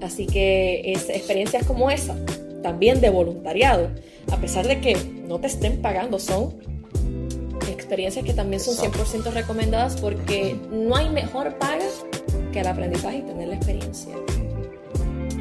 Así 0.00 0.26
que 0.26 0.92
es, 0.92 1.08
experiencias 1.08 1.66
como 1.66 1.90
esa, 1.90 2.16
también 2.62 3.00
de 3.00 3.10
voluntariado, 3.10 3.90
a 4.30 4.36
pesar 4.36 4.66
de 4.66 4.80
que 4.80 4.96
no 5.26 5.38
te 5.38 5.46
estén 5.46 5.80
pagando, 5.80 6.18
son 6.18 6.54
experiencias 7.70 8.24
que 8.24 8.34
también 8.34 8.60
son 8.60 8.74
Exacto. 8.74 9.04
100% 9.04 9.32
recomendadas 9.32 9.96
porque 10.00 10.56
no 10.70 10.94
hay 10.96 11.08
mejor 11.08 11.58
paga 11.58 11.84
que 12.52 12.60
el 12.60 12.66
aprendizaje 12.66 13.18
y 13.18 13.22
tener 13.22 13.48
la 13.48 13.56
experiencia 13.56 14.14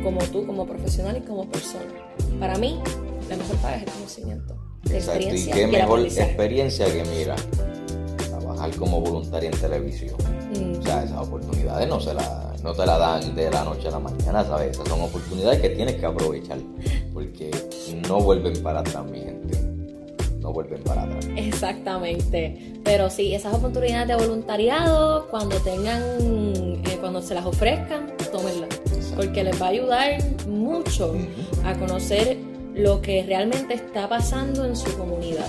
como 0.04 0.20
tú, 0.26 0.46
como 0.46 0.66
profesional 0.66 1.18
y 1.18 1.22
como 1.22 1.48
persona. 1.48 1.86
Para 2.40 2.58
mí, 2.58 2.80
la 3.34 3.44
mejor 3.44 3.58
paga 3.58 3.76
es 3.78 3.84
el 3.84 3.90
conocimiento, 3.90 4.56
la 4.84 4.96
Exacto. 4.96 5.36
Y 5.36 5.46
qué 5.48 5.62
y 5.64 5.68
mejor 5.68 6.00
experiencia 6.02 6.86
que, 6.86 7.04
mira, 7.06 7.36
trabajar 8.30 8.76
como 8.76 9.02
voluntaria 9.02 9.50
en 9.50 9.60
televisión. 9.60 10.16
Mm, 10.54 10.80
O 10.80 10.82
sea, 10.84 11.04
esas 11.04 11.28
oportunidades 11.28 11.88
no, 11.88 12.00
se 12.00 12.14
la, 12.14 12.54
no 12.62 12.74
te 12.74 12.86
la 12.86 12.98
dan 12.98 13.36
de 13.36 13.50
la 13.50 13.64
noche 13.64 13.88
a 13.88 13.92
la 13.92 14.00
mañana, 14.00 14.44
¿sabes? 14.44 14.72
Esas 14.72 14.88
son 14.88 15.02
oportunidades 15.02 15.62
que 15.62 15.70
tienes 15.70 15.96
que 15.96 16.06
aprovechar. 16.06 16.60
Porque 17.14 17.52
no 18.08 18.22
vuelven 18.22 18.62
para 18.62 18.82
atrás, 18.82 19.04
mi 19.06 19.20
gente. 19.20 19.60
No 20.40 20.52
vuelven 20.52 20.84
para 20.84 21.04
atrás. 21.04 21.26
Exactamente. 21.38 22.74
Pero 22.84 23.10
sí, 23.10 23.34
esas 23.34 23.54
oportunidades 23.54 24.10
de 24.10 24.16
voluntariado, 24.16 25.28
cuando 25.30 25.56
tengan, 25.58 26.02
eh, 26.86 26.98
cuando 27.00 27.22
se 27.22 27.34
las 27.34 27.46
ofrezcan, 27.46 28.12
tómenlas. 28.32 28.70
Porque 29.16 29.44
les 29.44 29.62
va 29.62 29.68
a 29.68 29.70
ayudar 29.70 30.18
mucho 30.48 31.16
a 31.64 31.74
conocer 31.76 32.38
lo 32.74 33.02
que 33.02 33.24
realmente 33.24 33.74
está 33.74 34.10
pasando 34.10 34.66
en 34.66 34.76
su 34.76 34.98
comunidad. 34.98 35.48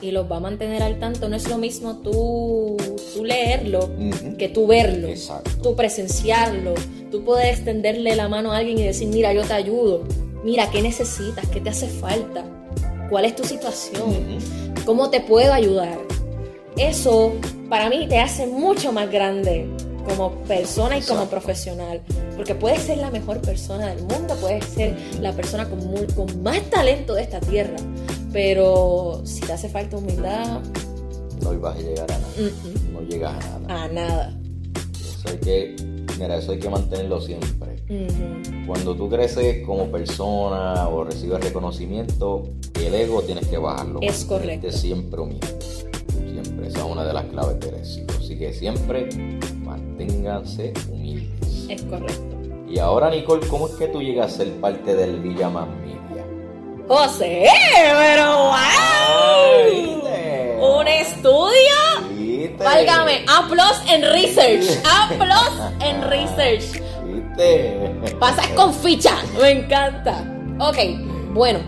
Y 0.00 0.10
los 0.10 0.30
va 0.30 0.36
a 0.36 0.40
mantener 0.40 0.82
al 0.82 0.98
tanto. 0.98 1.28
No 1.28 1.36
es 1.36 1.48
lo 1.48 1.58
mismo 1.58 1.96
tú, 1.98 2.76
tú 3.14 3.24
leerlo 3.24 3.90
que 4.38 4.48
tú 4.48 4.66
verlo. 4.66 5.08
Exacto. 5.08 5.50
tú 5.62 5.74
presenciarlo, 5.74 6.74
tú 7.10 7.24
poder 7.24 7.54
extenderle 7.54 8.14
la 8.14 8.28
mano 8.28 8.52
a 8.52 8.58
alguien 8.58 8.78
y 8.78 8.82
decir, 8.82 9.08
mira, 9.08 9.32
yo 9.32 9.42
te 9.42 9.54
ayudo, 9.54 10.04
mira, 10.44 10.70
¿qué 10.70 10.82
necesitas? 10.82 11.46
¿Qué 11.48 11.60
te 11.60 11.70
hace 11.70 11.88
falta? 11.88 12.44
¿Cuál 13.08 13.24
es 13.24 13.34
tu 13.34 13.44
situación? 13.44 14.38
¿Cómo 14.84 15.10
te 15.10 15.20
puedo 15.20 15.52
ayudar? 15.52 15.98
Eso 16.76 17.32
para 17.68 17.88
mí 17.88 18.06
te 18.08 18.18
hace 18.18 18.46
mucho 18.46 18.92
más 18.92 19.10
grande 19.10 19.66
como 20.08 20.32
persona 20.44 20.96
y 20.98 21.02
como 21.02 21.22
Exacto. 21.22 21.30
profesional, 21.30 22.02
porque 22.36 22.54
puedes 22.54 22.82
ser 22.82 22.98
la 22.98 23.10
mejor 23.10 23.40
persona 23.40 23.88
del 23.88 24.00
mundo, 24.04 24.34
puedes 24.40 24.64
ser 24.66 24.96
la 25.20 25.32
persona 25.32 25.68
con, 25.68 25.78
mu- 25.86 26.06
con 26.14 26.42
más 26.42 26.60
talento 26.70 27.14
de 27.14 27.22
esta 27.22 27.40
tierra, 27.40 27.76
pero 28.32 29.22
si 29.24 29.40
te 29.40 29.52
hace 29.52 29.68
falta 29.68 29.96
humildad, 29.96 30.60
No 31.42 31.52
ibas 31.52 31.76
a 31.76 31.80
llegar 31.80 32.10
a 32.10 32.18
nada. 32.18 32.28
mm, 32.38 32.92
No 32.92 33.00
llegas 33.02 33.44
a 33.44 33.58
nada. 33.60 33.84
a 33.84 33.88
nada. 33.88 34.38
Eso 34.94 35.28
hay 35.28 35.36
que, 35.38 35.76
mira, 36.18 36.36
eso 36.38 36.52
hay 36.52 36.58
que 36.58 36.68
mantenerlo 36.70 37.20
siempre. 37.20 37.76
Ujú. 37.88 38.66
Cuando 38.66 38.96
tú 38.96 39.08
creces 39.08 39.64
como 39.64 39.86
persona 39.92 40.88
o 40.88 41.04
recibes 41.04 41.40
reconocimiento, 41.40 42.42
el 42.82 42.94
ego 42.94 43.22
tienes 43.22 43.46
que 43.46 43.58
bajarlo. 43.58 44.00
Es 44.02 44.24
correcto. 44.24 44.72
siempre 44.72 45.20
humilde. 45.20 45.46
Siempre. 46.32 46.68
Esa 46.68 46.78
es 46.78 46.84
una 46.84 47.04
de 47.04 47.12
las 47.12 47.24
claves 47.26 47.60
del 47.60 47.74
éxito. 47.76 48.14
Así 48.18 48.36
que 48.38 48.52
siempre 48.52 49.08
manténganse 49.66 50.72
humildes. 50.90 51.66
Es 51.68 51.82
correcto. 51.82 52.36
Y 52.68 52.78
ahora, 52.78 53.10
Nicole, 53.10 53.46
¿cómo 53.48 53.68
es 53.68 53.74
que 53.74 53.88
tú 53.88 54.00
llegas 54.00 54.34
a 54.34 54.36
ser 54.38 54.52
parte 54.60 54.94
del 54.94 55.20
Villa 55.20 55.48
Más 55.48 55.68
Media? 55.68 56.24
José, 56.88 57.46
pero 57.74 58.36
wow. 58.36 58.56
Un 60.78 60.88
estudio. 60.88 61.74
¿Viste? 62.16 62.64
Válgame, 62.64 63.24
A 63.28 63.46
plus 63.48 63.90
en 63.90 64.02
research. 64.02 64.66
A 64.84 65.08
plus 65.08 65.86
en 65.86 66.02
research. 66.10 66.82
¿Viste? 67.04 68.16
Pasas 68.18 68.48
con 68.48 68.72
ficha, 68.72 69.16
me 69.40 69.50
encanta. 69.50 70.24
Ok, 70.60 70.78
bueno. 71.34 71.60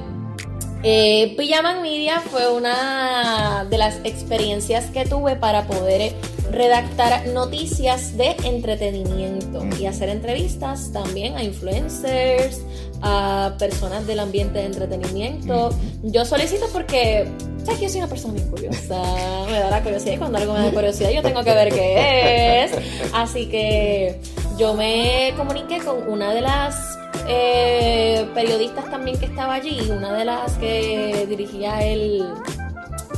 Eh, 0.82 1.34
Pijaman 1.36 1.82
Media 1.82 2.20
fue 2.20 2.48
una 2.52 3.66
de 3.68 3.78
las 3.78 3.96
experiencias 4.04 4.86
que 4.86 5.04
tuve 5.04 5.34
para 5.34 5.66
poder 5.66 6.14
redactar 6.50 7.26
noticias 7.28 8.16
de 8.16 8.36
entretenimiento 8.44 9.64
y 9.78 9.86
hacer 9.86 10.08
entrevistas 10.08 10.92
también 10.92 11.36
a 11.36 11.42
influencers, 11.42 12.62
a 13.02 13.54
personas 13.58 14.06
del 14.06 14.20
ambiente 14.20 14.58
de 14.58 14.66
entretenimiento. 14.66 15.70
Yo 16.02 16.24
solicito 16.24 16.66
porque 16.72 17.26
sé 17.64 17.74
que 17.74 17.82
yo 17.82 17.88
soy 17.88 17.98
una 17.98 18.08
persona 18.08 18.34
muy 18.34 18.42
curiosa, 18.42 19.02
me 19.46 19.58
da 19.58 19.70
la 19.70 19.82
curiosidad 19.82 20.14
y 20.14 20.18
cuando 20.18 20.38
algo 20.38 20.54
me 20.54 20.60
da 20.60 20.70
curiosidad 20.70 21.10
yo 21.10 21.22
tengo 21.22 21.44
que 21.44 21.54
ver 21.54 21.68
qué 21.72 22.64
es. 22.64 22.72
Así 23.12 23.46
que 23.46 24.20
yo 24.58 24.74
me 24.74 25.32
comuniqué 25.36 25.78
con 25.78 26.08
una 26.08 26.32
de 26.34 26.40
las 26.40 26.98
eh, 27.28 28.26
periodistas 28.34 28.90
también 28.90 29.18
que 29.18 29.26
estaba 29.26 29.54
allí, 29.54 29.90
una 29.90 30.12
de 30.12 30.24
las 30.24 30.52
que 30.54 31.26
dirigía 31.28 31.84
el 31.84 32.24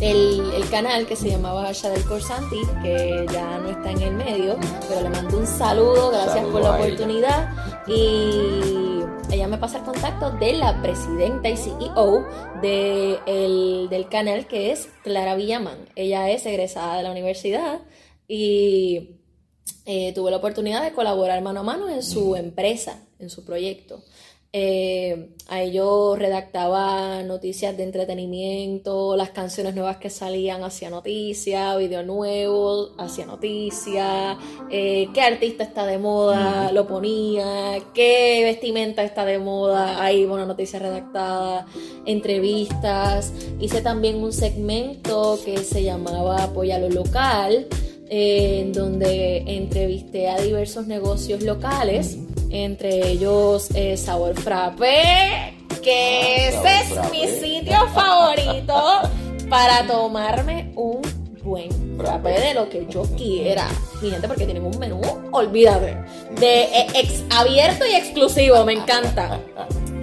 el, 0.01 0.69
canal 0.71 1.07
que 1.07 1.17
se 1.17 1.29
llamaba 1.29 1.73
Shadel 1.73 2.05
Corsanti, 2.05 2.61
que 2.83 3.27
ya 3.33 3.59
no 3.59 3.71
está 3.71 3.91
en 3.91 4.03
el 4.03 4.15
medio, 4.15 4.57
pero 4.89 5.03
le 5.03 5.11
mando 5.11 5.39
un 5.39 5.47
saludo, 5.47 6.11
gracias 6.11 6.45
por 6.47 6.63
la 6.63 6.77
oportunidad. 6.77 7.53
Y 7.87 9.03
ella 9.33 9.49
me 9.49 9.59
pasa 9.59 9.79
el 9.79 9.85
contacto 9.85 10.31
de 10.33 10.55
la 10.55 10.81
presidenta 10.81 11.49
y 11.49 11.57
CEO 11.57 12.27
de 12.63 13.89
del 13.91 14.09
canal, 14.09 14.47
que 14.47 14.73
es 14.73 14.89
Clara 15.03 15.35
Villaman. 15.35 15.89
Ella 15.97 16.31
es 16.31 16.47
egresada 16.47 16.97
de 16.97 17.03
la 17.03 17.11
universidad 17.11 17.81
y 18.29 19.17
eh, 19.87 20.13
tuve 20.15 20.31
la 20.31 20.39
oportunidad 20.39 20.83
de 20.83 20.93
colaborar 20.93 21.43
mano 21.43 21.61
a 21.61 21.65
mano 21.65 21.89
en 21.89 22.03
su 22.03 22.37
empresa, 22.37 23.03
en 23.19 23.29
su 23.29 23.45
proyecto. 23.45 24.03
Eh, 24.53 25.29
ahí 25.47 25.71
yo 25.71 26.17
redactaba 26.17 27.23
noticias 27.23 27.77
de 27.77 27.85
entretenimiento, 27.85 29.15
las 29.15 29.31
canciones 29.31 29.77
nuevas 29.77 29.99
que 29.99 30.11
salían 30.11 30.65
hacía 30.65 30.91
noticia, 30.91 31.77
video 31.77 32.03
nuevo 32.03 32.91
hacía 32.99 33.27
noticia, 33.27 34.37
eh, 34.69 35.09
qué 35.15 35.21
artista 35.21 35.63
está 35.63 35.87
de 35.87 35.99
moda, 35.99 36.73
lo 36.73 36.89
ponía, 36.89 37.79
qué 37.95 38.41
vestimenta 38.43 39.05
está 39.05 39.25
de 39.25 39.39
moda, 39.39 40.03
ahí 40.03 40.25
una 40.25 40.47
noticia 40.47 40.81
redactada, 40.81 41.67
entrevistas, 42.05 43.33
hice 43.61 43.83
también 43.83 44.17
un 44.17 44.33
segmento 44.33 45.39
que 45.45 45.59
se 45.59 45.85
llamaba 45.85 46.43
Apoya 46.43 46.81
lo 46.81 46.89
local, 46.89 47.69
eh, 48.09 48.63
en 48.63 48.73
donde 48.73 49.45
entrevisté 49.47 50.29
a 50.29 50.41
diversos 50.41 50.89
negocios 50.89 51.43
locales 51.43 52.19
entre 52.51 53.11
ellos 53.11 53.69
eh, 53.75 53.97
Sabor 53.97 54.35
Frappe, 54.41 55.55
que 55.83 56.53
ah, 56.55 56.79
ese 56.79 56.95
es 56.95 57.11
mi 57.11 57.27
sitio 57.27 57.77
favorito 57.95 59.03
para 59.49 59.87
tomarme 59.87 60.73
un 60.77 61.01
buen 61.43 61.97
frappé 61.97 62.41
de 62.41 62.55
lo 62.55 62.69
que 62.69 62.87
yo 62.89 63.03
quiera. 63.17 63.67
Mi 64.03 64.11
gente, 64.11 64.29
porque 64.29 64.45
tienen 64.45 64.65
un 64.65 64.79
menú, 64.79 65.01
olvídate, 65.33 65.97
de 66.39 66.63
eh, 66.65 66.87
ex, 66.95 67.25
abierto 67.31 67.85
y 67.87 67.95
exclusivo, 67.95 68.65
me 68.65 68.75
encanta. 68.75 69.41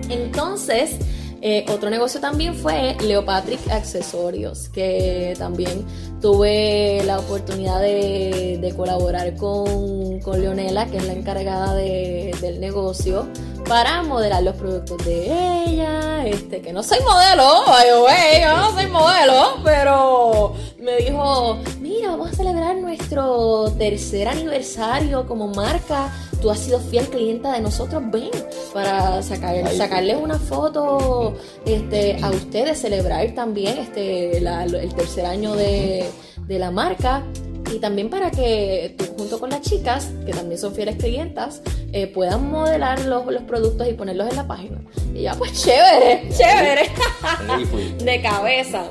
Entonces, 0.10 0.98
eh, 1.42 1.66
otro 1.70 1.90
negocio 1.90 2.20
también 2.20 2.56
fue 2.56 2.96
Leopatrick 3.02 3.70
Accesorios, 3.70 4.70
que 4.70 5.36
también 5.38 5.86
tuve 6.22 7.04
la 7.06 7.20
oportunidad 7.20 7.80
de, 7.80 8.74
colaborar 8.76 9.36
con, 9.36 10.20
con, 10.20 10.42
Leonela, 10.42 10.88
que 10.88 10.98
es 10.98 11.06
la 11.06 11.14
encargada 11.14 11.76
del 11.76 12.60
negocio, 12.60 13.28
para 13.68 14.04
modelar 14.04 14.44
los 14.44 14.56
productos 14.56 15.06
de 15.06 15.26
ella. 15.66 16.26
Este, 16.26 16.62
que 16.62 16.74
no 16.74 16.84
soy 16.84 17.00
modelo, 17.02 17.66
yo 17.88 18.58
no 18.58 18.72
soy 18.74 18.88
modelo, 18.88 19.58
pero 19.64 20.54
me 20.80 20.98
dijo, 20.98 21.60
mira, 21.80 22.10
vamos 22.10 22.32
a 22.32 22.36
celebrar 22.36 22.76
nuestro 22.78 23.72
tercer 23.78 24.28
aniversario 24.28 25.28
como 25.28 25.48
marca 25.50 26.12
tú 26.42 26.50
has 26.50 26.60
sido 26.60 26.80
fiel 26.80 27.08
clienta 27.08 27.54
de 27.54 27.62
nosotros, 27.62 28.04
ven 28.12 28.30
para 28.74 29.22
sacar, 29.22 29.68
sacarles 29.74 30.18
una 30.22 30.38
foto 30.38 31.36
este, 31.66 32.18
a 32.22 32.30
ustedes, 32.30 32.80
celebrar 32.80 33.34
también 33.34 33.78
este, 33.78 34.38
el 34.38 34.94
tercer 34.96 35.26
año 35.26 35.56
de, 35.56 36.10
la 36.48 36.72
marca 36.72 37.24
y 37.74 37.80
también 37.80 38.09
para 38.09 38.32
que 38.32 38.95
tú 38.97 39.05
junto 39.18 39.39
con 39.39 39.49
las 39.49 39.61
chicas, 39.61 40.11
que 40.26 40.32
también 40.32 40.59
son 40.59 40.74
fieles 40.74 40.95
clientas, 40.97 41.61
eh, 41.91 42.07
puedan 42.07 42.49
modelar 42.49 43.05
los, 43.05 43.26
los, 43.26 43.43
productos 43.43 43.88
y 43.88 43.93
ponerlos 43.93 44.30
en 44.30 44.36
la 44.36 44.47
página. 44.47 44.80
Y 45.13 45.24
ya, 45.24 45.34
pues 45.36 45.53
chévere, 45.63 46.30
chévere, 46.30 46.89
de 48.03 48.22
cabeza. 48.22 48.86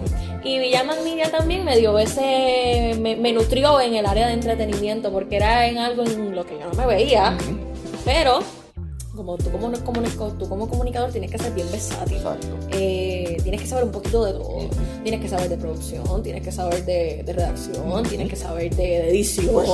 Y 0.44 0.60
Villaman 0.60 1.02
Media 1.02 1.28
también 1.30 1.64
me 1.64 1.76
dio 1.76 1.98
ese, 1.98 2.94
me, 3.00 3.32
nutrió 3.32 3.80
en 3.80 3.94
el 3.96 4.06
área 4.06 4.28
de 4.28 4.34
entretenimiento 4.34 5.10
porque 5.10 5.36
era 5.36 5.66
en 5.66 5.78
algo 5.78 6.04
en 6.04 6.36
lo 6.36 6.46
que 6.46 6.54
yo 6.54 6.66
no 6.66 6.74
me 6.74 6.86
veía, 6.86 7.36
pero 8.04 8.38
como 9.16 9.36
tú 9.38 9.50
como, 9.50 10.02
tú 10.38 10.48
como 10.48 10.68
comunicador 10.68 11.10
tienes 11.10 11.30
que 11.30 11.38
ser 11.38 11.52
bien 11.52 11.70
versátil. 11.72 12.18
Eh, 12.72 13.38
tienes 13.42 13.62
que 13.62 13.66
saber 13.66 13.84
un 13.84 13.92
poquito 13.92 14.24
de 14.24 14.32
todo. 14.32 14.68
Tienes 15.02 15.20
que 15.20 15.28
saber 15.28 15.48
de 15.48 15.56
producción, 15.56 16.22
tienes 16.22 16.42
que 16.42 16.52
saber 16.52 16.84
de, 16.84 17.24
redacción, 17.26 18.02
tienes 18.04 18.28
que 18.28 18.36
saber 18.36 18.74
de, 18.74 19.08
edición. 19.08 19.64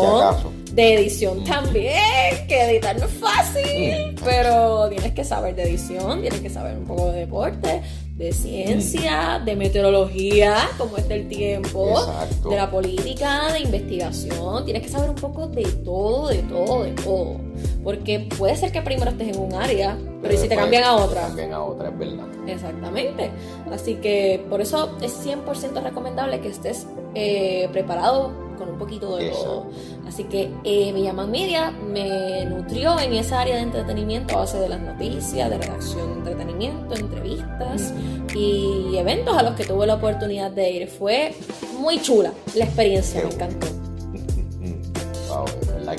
De 0.73 0.95
edición 0.95 1.45
también, 1.45 2.47
que 2.49 2.63
editar 2.71 2.99
no 2.99 3.07
es 3.07 3.13
fácil, 3.13 4.15
pero 4.25 4.89
tienes 4.89 5.13
que 5.13 5.25
saber 5.25 5.55
de 5.55 5.65
edición, 5.65 6.23
tienes 6.23 6.41
que 6.41 6.49
saber 6.49 6.79
un 6.79 6.85
poco 6.85 7.11
de 7.11 7.21
deporte, 7.21 7.83
de 8.17 8.33
ciencia, 8.33 9.43
de 9.45 9.57
meteorología, 9.57 10.57
como 10.79 10.97
está 10.97 11.15
el 11.15 11.29
tiempo, 11.29 12.01
de 12.49 12.57
la 12.57 12.71
política, 12.71 13.53
de 13.53 13.61
investigación. 13.61 14.65
Tienes 14.65 14.83
que 14.83 14.89
saber 14.89 15.11
un 15.11 15.17
poco 15.17 15.49
de 15.49 15.65
todo, 15.65 16.29
de 16.29 16.43
todo, 16.43 16.85
de 16.85 16.93
todo. 16.93 17.52
Porque 17.83 18.29
puede 18.39 18.57
ser 18.57 18.71
que 18.71 18.81
primero 18.83 19.11
estés 19.11 19.37
en 19.37 19.41
un 19.41 19.55
área, 19.55 19.99
pero, 20.21 20.37
si 20.37 20.49
te 20.49 20.55
cambian 20.55 20.85
a 20.85 20.95
otra. 20.97 21.23
cambian 21.23 21.53
a 21.53 21.63
otra, 21.63 21.89
es 21.89 21.99
verdad. 21.99 22.27
Exactamente. 22.47 23.31
Así 23.73 23.97
que 23.97 24.45
por 24.49 24.61
eso 24.61 24.97
es 25.01 25.27
100% 25.27 25.83
recomendable 25.83 26.41
que 26.41 26.49
estés 26.49 26.87
eh, 27.15 27.69
preparado 27.73 28.31
con 28.57 28.69
un 28.69 28.79
poquito 28.79 29.17
de 29.17 29.31
todo. 29.31 29.67
Así 30.07 30.25
que 30.25 30.51
eh, 30.63 30.93
me 30.93 31.03
llaman 31.03 31.31
media, 31.31 31.71
me 31.71 32.45
nutrió 32.45 32.99
en 33.01 33.15
esa 33.15 33.41
área 33.41 33.57
de 33.57 33.63
entretenimiento 33.63 34.37
a 34.37 34.41
base 34.41 34.59
de 34.59 34.69
las 34.69 34.81
noticias, 34.81 35.51
de 35.51 35.59
redacción 35.59 36.09
de 36.09 36.31
entretenimiento, 36.31 36.95
entrevistas 36.95 37.93
y 38.35 38.97
eventos 38.97 39.37
a 39.37 39.43
los 39.43 39.55
que 39.55 39.65
tuve 39.65 39.87
la 39.87 39.95
oportunidad 39.95 40.51
de 40.51 40.71
ir. 40.71 40.89
Fue 40.89 41.35
muy 41.81 42.01
chula 42.01 42.33
la 42.55 42.65
experiencia, 42.65 43.23
me 43.25 43.35
encantó. 43.35 43.82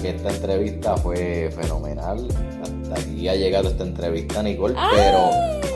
Que 0.03 0.09
esta 0.09 0.31
entrevista 0.31 0.97
fue 0.97 1.49
fenomenal. 1.55 2.27
Hasta 2.61 2.99
aquí 2.99 3.29
ha 3.29 3.35
llegado 3.35 3.69
esta 3.69 3.83
entrevista, 3.85 4.43
Nicole, 4.43 4.75
pero 4.93 5.29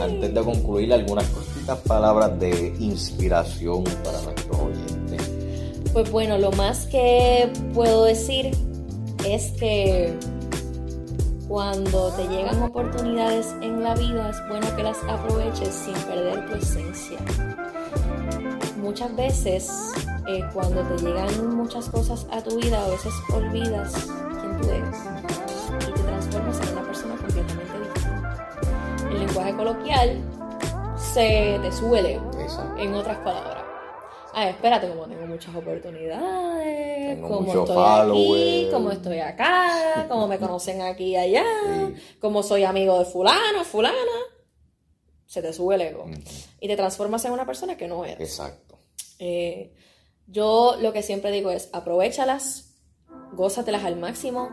antes 0.03 0.33
de 0.33 0.41
concluir, 0.41 0.93
algunas 0.93 1.25
cortitas 1.29 1.79
palabras 1.87 2.37
de 2.37 2.75
inspiración 2.77 3.85
para 4.03 4.21
nuestros 4.23 4.59
oyentes. 4.59 5.31
Pues 5.93 6.11
bueno, 6.11 6.37
lo 6.37 6.51
más 6.51 6.87
que 6.87 7.49
puedo 7.73 8.03
decir 8.03 8.51
es 9.25 9.51
que 9.51 10.13
cuando 11.47 12.11
te 12.11 12.27
llegan 12.27 12.61
oportunidades 12.63 13.55
en 13.61 13.81
la 13.81 13.95
vida 13.95 14.29
es 14.29 14.37
bueno 14.49 14.75
que 14.75 14.83
las 14.83 14.97
aproveches 15.07 15.73
sin 15.73 15.93
perder 15.93 16.45
tu 16.49 16.55
esencia. 16.55 17.17
Muchas 18.81 19.15
veces 19.15 19.69
eh, 20.27 20.43
cuando 20.53 20.81
te 20.83 21.03
llegan 21.03 21.55
muchas 21.55 21.89
cosas 21.89 22.27
a 22.31 22.41
tu 22.41 22.57
vida, 22.57 22.83
a 22.83 22.89
veces 22.89 23.13
olvidas 23.33 24.07
quién 24.39 24.61
tú 24.61 24.69
eres 24.69 24.97
y 25.87 25.91
te 25.93 26.01
transformas 26.01 26.61
en 26.61 26.77
una 26.77 26.85
persona 26.85 27.15
completamente 27.15 27.79
distinta. 27.79 28.49
El 29.09 29.19
lenguaje 29.19 29.55
coloquial 29.55 30.21
se 30.97 31.59
te 31.61 31.71
suele, 31.71 32.19
en 32.77 32.93
otras 32.93 33.17
palabras 33.19 33.67
ah, 34.37 34.49
espérate, 34.49 34.87
como 34.87 35.07
tengo 35.07 35.25
muchas 35.25 35.55
oportunidades, 35.55 37.19
como 37.19 37.53
estoy 37.53 37.83
aquí, 37.83 38.67
como 38.71 38.91
estoy 38.91 39.19
acá, 39.19 40.05
como 40.07 40.27
me 40.27 40.37
conocen 40.39 40.81
aquí 40.81 41.05
y 41.05 41.15
allá, 41.15 41.43
como 42.19 42.43
soy 42.43 42.63
amigo 42.63 42.99
de 42.99 43.05
fulano, 43.05 43.63
fulana, 43.63 43.95
se 45.25 45.41
te 45.41 45.51
sube 45.51 45.75
el 45.75 45.81
ego 45.81 46.05
y 46.59 46.67
te 46.67 46.75
transformas 46.75 47.25
en 47.25 47.31
una 47.31 47.45
persona 47.45 47.75
que 47.75 47.87
no 47.87 48.05
eres. 48.05 48.29
Exacto. 48.29 48.77
Eh, 49.17 49.73
yo 50.27 50.75
lo 50.81 50.93
que 50.93 51.01
siempre 51.01 51.31
digo 51.31 51.49
es, 51.51 51.69
aprovechalas, 51.73 52.75
gózatelas 53.33 53.85
al 53.85 53.97
máximo, 53.97 54.49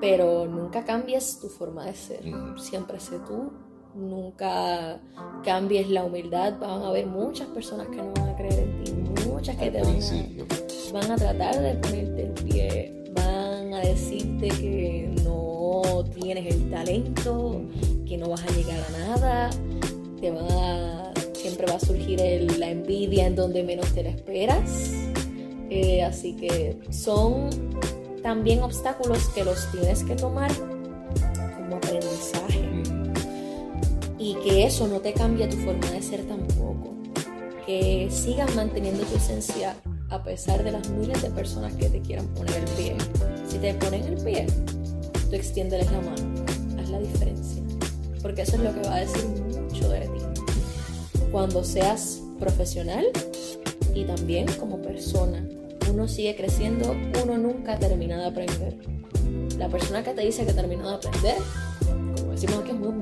pero 0.00 0.46
nunca 0.46 0.84
cambies 0.84 1.40
tu 1.40 1.48
forma 1.48 1.84
de 1.86 1.94
ser. 1.94 2.22
Siempre 2.58 3.00
sé 3.00 3.18
tú, 3.20 3.52
nunca 3.94 5.00
cambies 5.44 5.88
la 5.88 6.04
humildad. 6.04 6.58
Van 6.58 6.82
a 6.82 6.88
haber 6.88 7.06
muchas 7.06 7.48
personas 7.48 7.88
que 7.88 7.96
no 7.96 8.12
van 8.14 8.30
a 8.30 8.36
creer 8.36 8.60
en 8.60 8.84
ti, 8.84 8.92
muchas 9.28 9.56
que 9.56 9.70
te 9.70 9.80
van 9.80 9.96
a, 9.96 10.92
van 10.92 11.10
a 11.10 11.16
tratar 11.16 11.60
de 11.60 11.74
ponerte 11.74 12.22
el 12.22 12.32
pie, 12.32 13.04
van 13.14 13.74
a 13.74 13.80
decirte 13.80 14.48
que 14.48 15.14
no, 15.22 16.04
tienes 16.20 16.54
el 16.54 16.70
talento, 16.70 17.62
que 18.06 18.18
no 18.18 18.28
vas 18.28 18.42
a 18.42 18.52
llegar 18.52 18.80
a 18.80 18.98
nada, 18.98 19.50
te 20.20 20.30
va 20.30 21.05
siempre 21.46 21.66
va 21.66 21.76
a 21.76 21.80
surgir 21.80 22.20
la 22.58 22.70
envidia 22.70 23.24
en 23.24 23.36
donde 23.36 23.62
menos 23.62 23.92
te 23.94 24.02
la 24.02 24.10
esperas. 24.10 24.94
Eh, 25.70 26.02
así 26.02 26.34
que 26.34 26.76
son 26.90 27.50
también 28.20 28.64
obstáculos 28.64 29.28
que 29.28 29.44
los 29.44 29.70
tienes 29.70 30.02
que 30.02 30.16
tomar 30.16 30.50
como 31.56 31.76
aprendizaje. 31.76 32.64
Y 34.18 34.34
que 34.42 34.64
eso 34.64 34.88
no 34.88 34.98
te 34.98 35.12
cambia 35.12 35.48
tu 35.48 35.56
forma 35.58 35.88
de 35.88 36.02
ser 36.02 36.26
tampoco. 36.26 36.96
Que 37.64 38.08
sigas 38.10 38.52
manteniendo 38.56 39.04
tu 39.04 39.16
esencia 39.16 39.76
a 40.10 40.24
pesar 40.24 40.64
de 40.64 40.72
las 40.72 40.88
miles 40.90 41.22
de 41.22 41.30
personas 41.30 41.72
que 41.74 41.88
te 41.88 42.00
quieran 42.00 42.26
poner 42.34 42.56
el 42.56 42.70
pie. 42.70 42.96
Si 43.46 43.58
te 43.58 43.72
ponen 43.74 44.02
el 44.02 44.16
pie, 44.24 44.46
tú 45.30 45.36
extiéndeles 45.36 45.92
la 45.92 46.00
mano. 46.00 46.44
Haz 46.80 46.90
la 46.90 46.98
diferencia. 46.98 47.62
Porque 48.20 48.42
eso 48.42 48.56
es 48.56 48.62
lo 48.62 48.74
que 48.74 48.88
va 48.88 48.96
a 48.96 49.00
decir 49.00 49.24
mucho 49.26 49.88
de 49.90 50.00
ti. 50.00 50.35
Cuando 51.30 51.64
seas 51.64 52.22
profesional 52.38 53.06
y 53.94 54.04
también 54.04 54.46
como 54.58 54.80
persona 54.80 55.46
uno 55.90 56.08
sigue 56.08 56.36
creciendo, 56.36 56.94
uno 57.24 57.38
nunca 57.38 57.78
termina 57.78 58.18
de 58.18 58.26
aprender. 58.26 58.76
La 59.58 59.68
persona 59.68 60.02
que 60.02 60.12
te 60.12 60.22
dice 60.22 60.44
que 60.44 60.52
terminó 60.52 60.88
de 60.90 60.96
aprender, 60.96 61.36
como 62.16 62.32
decimos 62.32 62.58
aquí, 62.58 62.70
es 62.70 62.76
muy 62.76 62.94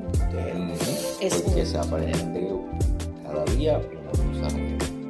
Es 1.19 1.41
porque 1.41 1.65
se 1.65 1.77
aprende 1.77 2.49
cada 3.23 3.43
día 3.55 3.79
una 3.79 4.47
cosa. 4.47 4.57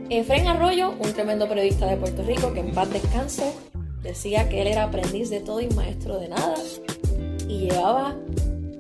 Efren 0.10 0.48
Arroyo, 0.48 0.94
un 1.00 1.14
tremendo 1.14 1.48
periodista 1.48 1.88
de 1.88 1.98
Puerto 1.98 2.24
Rico 2.24 2.54
que 2.54 2.62
en 2.62 2.72
paz 2.72 2.90
descanse, 2.92 3.54
decía 4.02 4.50
que 4.50 4.62
él 4.62 4.68
era 4.68 4.84
aprendiz 4.84 5.30
de 5.30 5.42
todo 5.42 5.62
y 5.62 5.68
maestro 5.70 6.20
de 6.20 6.30
nada 6.30 6.56
y 7.48 7.70
llevaba 7.70 8.16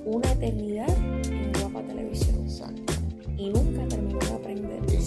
una 0.06 0.32
eternidad 0.32 0.90
en 1.30 1.52
Guapa 1.60 1.82
Televisión. 1.88 2.46
Y 3.38 3.50
nunca 3.50 3.84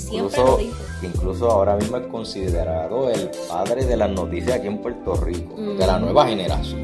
Siempre 0.09 0.38
lo 0.38 0.56
dijo 0.56 0.88
incluso 1.02 1.50
ahora 1.50 1.76
mismo 1.76 1.96
es 1.96 2.06
considerado 2.06 3.11
el 3.11 3.30
padre 3.48 3.84
de 3.84 3.96
las 3.96 4.11
noticias 4.11 4.56
aquí 4.56 4.66
en 4.66 4.78
Puerto 4.78 5.14
Rico, 5.14 5.54
de 5.56 5.86
la 5.86 5.98
nueva 5.98 6.26
generación, 6.26 6.82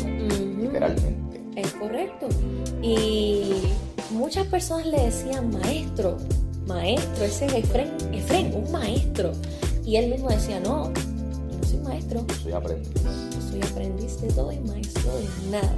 literalmente. 0.61 1.41
Es 1.57 1.73
correcto. 1.73 2.29
Y 2.83 3.63
muchas 4.11 4.47
personas 4.47 4.87
le 4.87 5.05
decían 5.05 5.51
maestro, 5.51 6.17
maestro, 6.67 7.25
ese 7.25 7.47
es 7.47 7.55
Efren, 7.55 7.91
Efren, 8.13 8.55
un 8.55 8.71
maestro. 8.71 9.33
Y 9.85 9.97
él 9.97 10.11
mismo 10.11 10.31
decía, 10.31 10.61
no, 10.61 10.93
yo 10.93 11.59
no 11.59 11.65
soy 11.67 11.79
maestro. 11.81 12.25
Yo 12.27 12.35
soy 12.35 12.53
aprendiz. 12.53 12.93
Yo 12.95 13.51
soy 13.51 13.63
aprendiz 13.63 14.21
de 14.21 14.29
todo 14.29 14.53
y 14.53 14.61
maestro 14.61 15.13
de 15.17 15.51
nada. 15.51 15.75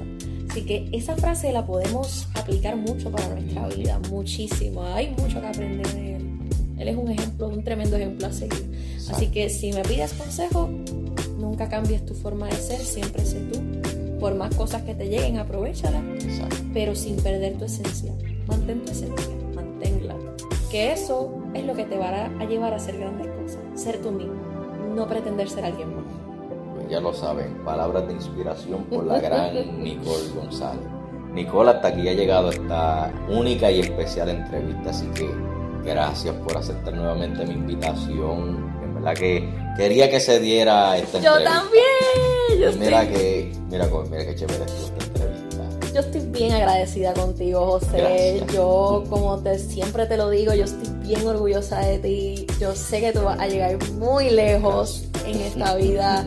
Así 0.49 0.65
que 0.65 0.89
esa 0.93 1.17
frase 1.17 1.53
la 1.53 1.67
podemos 1.67 2.29
aplicar 2.35 2.77
mucho 2.77 3.11
para 3.11 3.29
nuestra 3.29 3.69
vida, 3.69 4.01
muchísimo. 4.11 4.83
Hay 4.83 5.11
mucho 5.11 5.41
que 5.41 5.47
aprender 5.47 5.87
de 5.93 6.17
él. 6.17 6.36
Él 6.79 6.89
es 6.89 6.97
un 6.97 7.11
ejemplo, 7.11 7.49
un 7.49 7.65
tremendo 7.65 7.97
ejemplo 7.97 8.27
a 8.27 8.33
seguir. 8.33 8.97
Así 9.11 9.29
que 9.29 9.49
si 9.49 9.73
me 9.73 9.83
pides 9.83 10.13
consejo, 10.13 10.69
nunca 11.39 11.69
cambies 11.69 12.05
tu 12.05 12.15
forma 12.15 12.47
de 12.47 12.57
ser, 12.57 12.81
siempre 12.81 13.25
sé 13.25 13.41
tú. 13.53 13.61
Por 14.21 14.35
más 14.35 14.55
cosas 14.55 14.83
que 14.83 14.95
te 14.95 15.09
lleguen, 15.09 15.39
aprovechalas, 15.39 16.03
pero 16.73 16.95
sin 16.95 17.17
perder 17.17 17.59
tu 17.59 17.65
esencia. 17.65 18.13
Mantén 18.47 18.85
tu 18.85 18.93
esencia, 18.93 19.35
manténla. 19.55 20.17
Que 20.71 20.93
eso 20.93 21.35
es 21.55 21.65
lo 21.65 21.75
que 21.75 21.85
te 21.85 21.97
va 21.97 22.27
a 22.27 22.45
llevar 22.45 22.73
a 22.73 22.77
hacer 22.77 22.99
grandes 22.99 23.29
cosas. 23.29 23.59
Ser 23.75 24.01
tú 24.03 24.11
mismo, 24.11 24.35
no 24.95 25.07
pretender 25.07 25.49
ser 25.49 25.65
alguien 25.65 25.95
más. 25.95 26.05
Pues 26.75 26.91
ya 26.91 27.01
lo 27.01 27.13
saben, 27.13 27.55
palabras 27.65 28.07
de 28.07 28.15
inspiración 28.15 28.85
por 28.85 29.05
la 29.05 29.21
gran 29.21 29.55
Nicole 29.83 30.29
González. 30.35 30.85
Nicole, 31.33 31.71
hasta 31.71 31.89
aquí 31.89 32.09
ha 32.09 32.15
llegado 32.15 32.51
esta 32.51 33.13
única 33.29 33.71
y 33.71 33.81
especial 33.81 34.31
entrevista, 34.31 34.91
así 34.91 35.07
que 35.09 35.29
gracias 35.87 36.35
por 36.35 36.57
aceptar 36.57 36.93
nuevamente 36.93 37.47
mi 37.47 37.55
invitación. 37.55 38.75
En 38.83 38.95
verdad 38.95 39.15
que 39.15 39.49
quería 39.77 40.11
que 40.11 40.21
se 40.21 40.41
diera 40.41 40.99
esta 40.99 41.21
yo 41.21 41.43
También, 41.43 42.61
yo 42.61 42.73
mira 42.73 43.09
que, 43.09 43.53
mira, 43.71 43.89
mira 44.11 44.27
que 44.27 44.35
chévere 44.35 44.65
esta 44.65 45.05
entrevista. 45.05 45.93
Yo 45.95 46.01
estoy 46.01 46.21
bien 46.27 46.53
agradecida 46.53 47.15
contigo, 47.15 47.65
José. 47.65 48.43
Yo, 48.53 49.05
como 49.09 49.39
te 49.39 49.59
siempre 49.59 50.07
te 50.07 50.17
lo 50.17 50.29
digo, 50.29 50.53
yo 50.53 50.65
estoy 50.65 50.91
bien 51.07 51.27
orgullosa 51.27 51.79
de 51.81 51.99
ti. 51.99 52.47
Yo 52.61 52.75
sé 52.75 53.01
que 53.01 53.13
tú 53.13 53.23
vas 53.23 53.39
a 53.39 53.47
llegar 53.47 53.79
muy 53.93 54.29
lejos 54.29 55.05
en 55.25 55.41
esta 55.41 55.75
vida. 55.77 56.27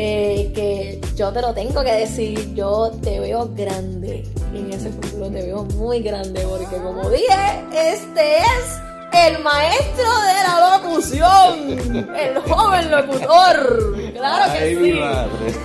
Eh, 0.00 0.52
que 0.54 1.00
yo 1.16 1.32
te 1.32 1.40
lo 1.42 1.52
tengo 1.54 1.82
que 1.82 1.90
decir, 1.90 2.54
yo 2.54 2.92
te 3.02 3.18
veo 3.18 3.50
grande 3.56 4.22
en 4.54 4.72
ese 4.72 4.90
futuro, 4.90 5.28
te 5.28 5.42
veo 5.42 5.64
muy 5.64 6.00
grande 6.00 6.46
porque 6.48 6.76
como 6.76 7.10
dije, 7.10 7.64
este 7.74 8.38
es 8.38 8.87
el 9.26 9.42
maestro 9.42 10.20
de 10.22 10.34
la 10.46 10.78
locución, 10.78 12.16
el 12.16 12.38
joven 12.40 12.90
locutor. 12.90 14.12
Claro 14.14 14.52
que 14.52 14.76
sí. 14.76 15.00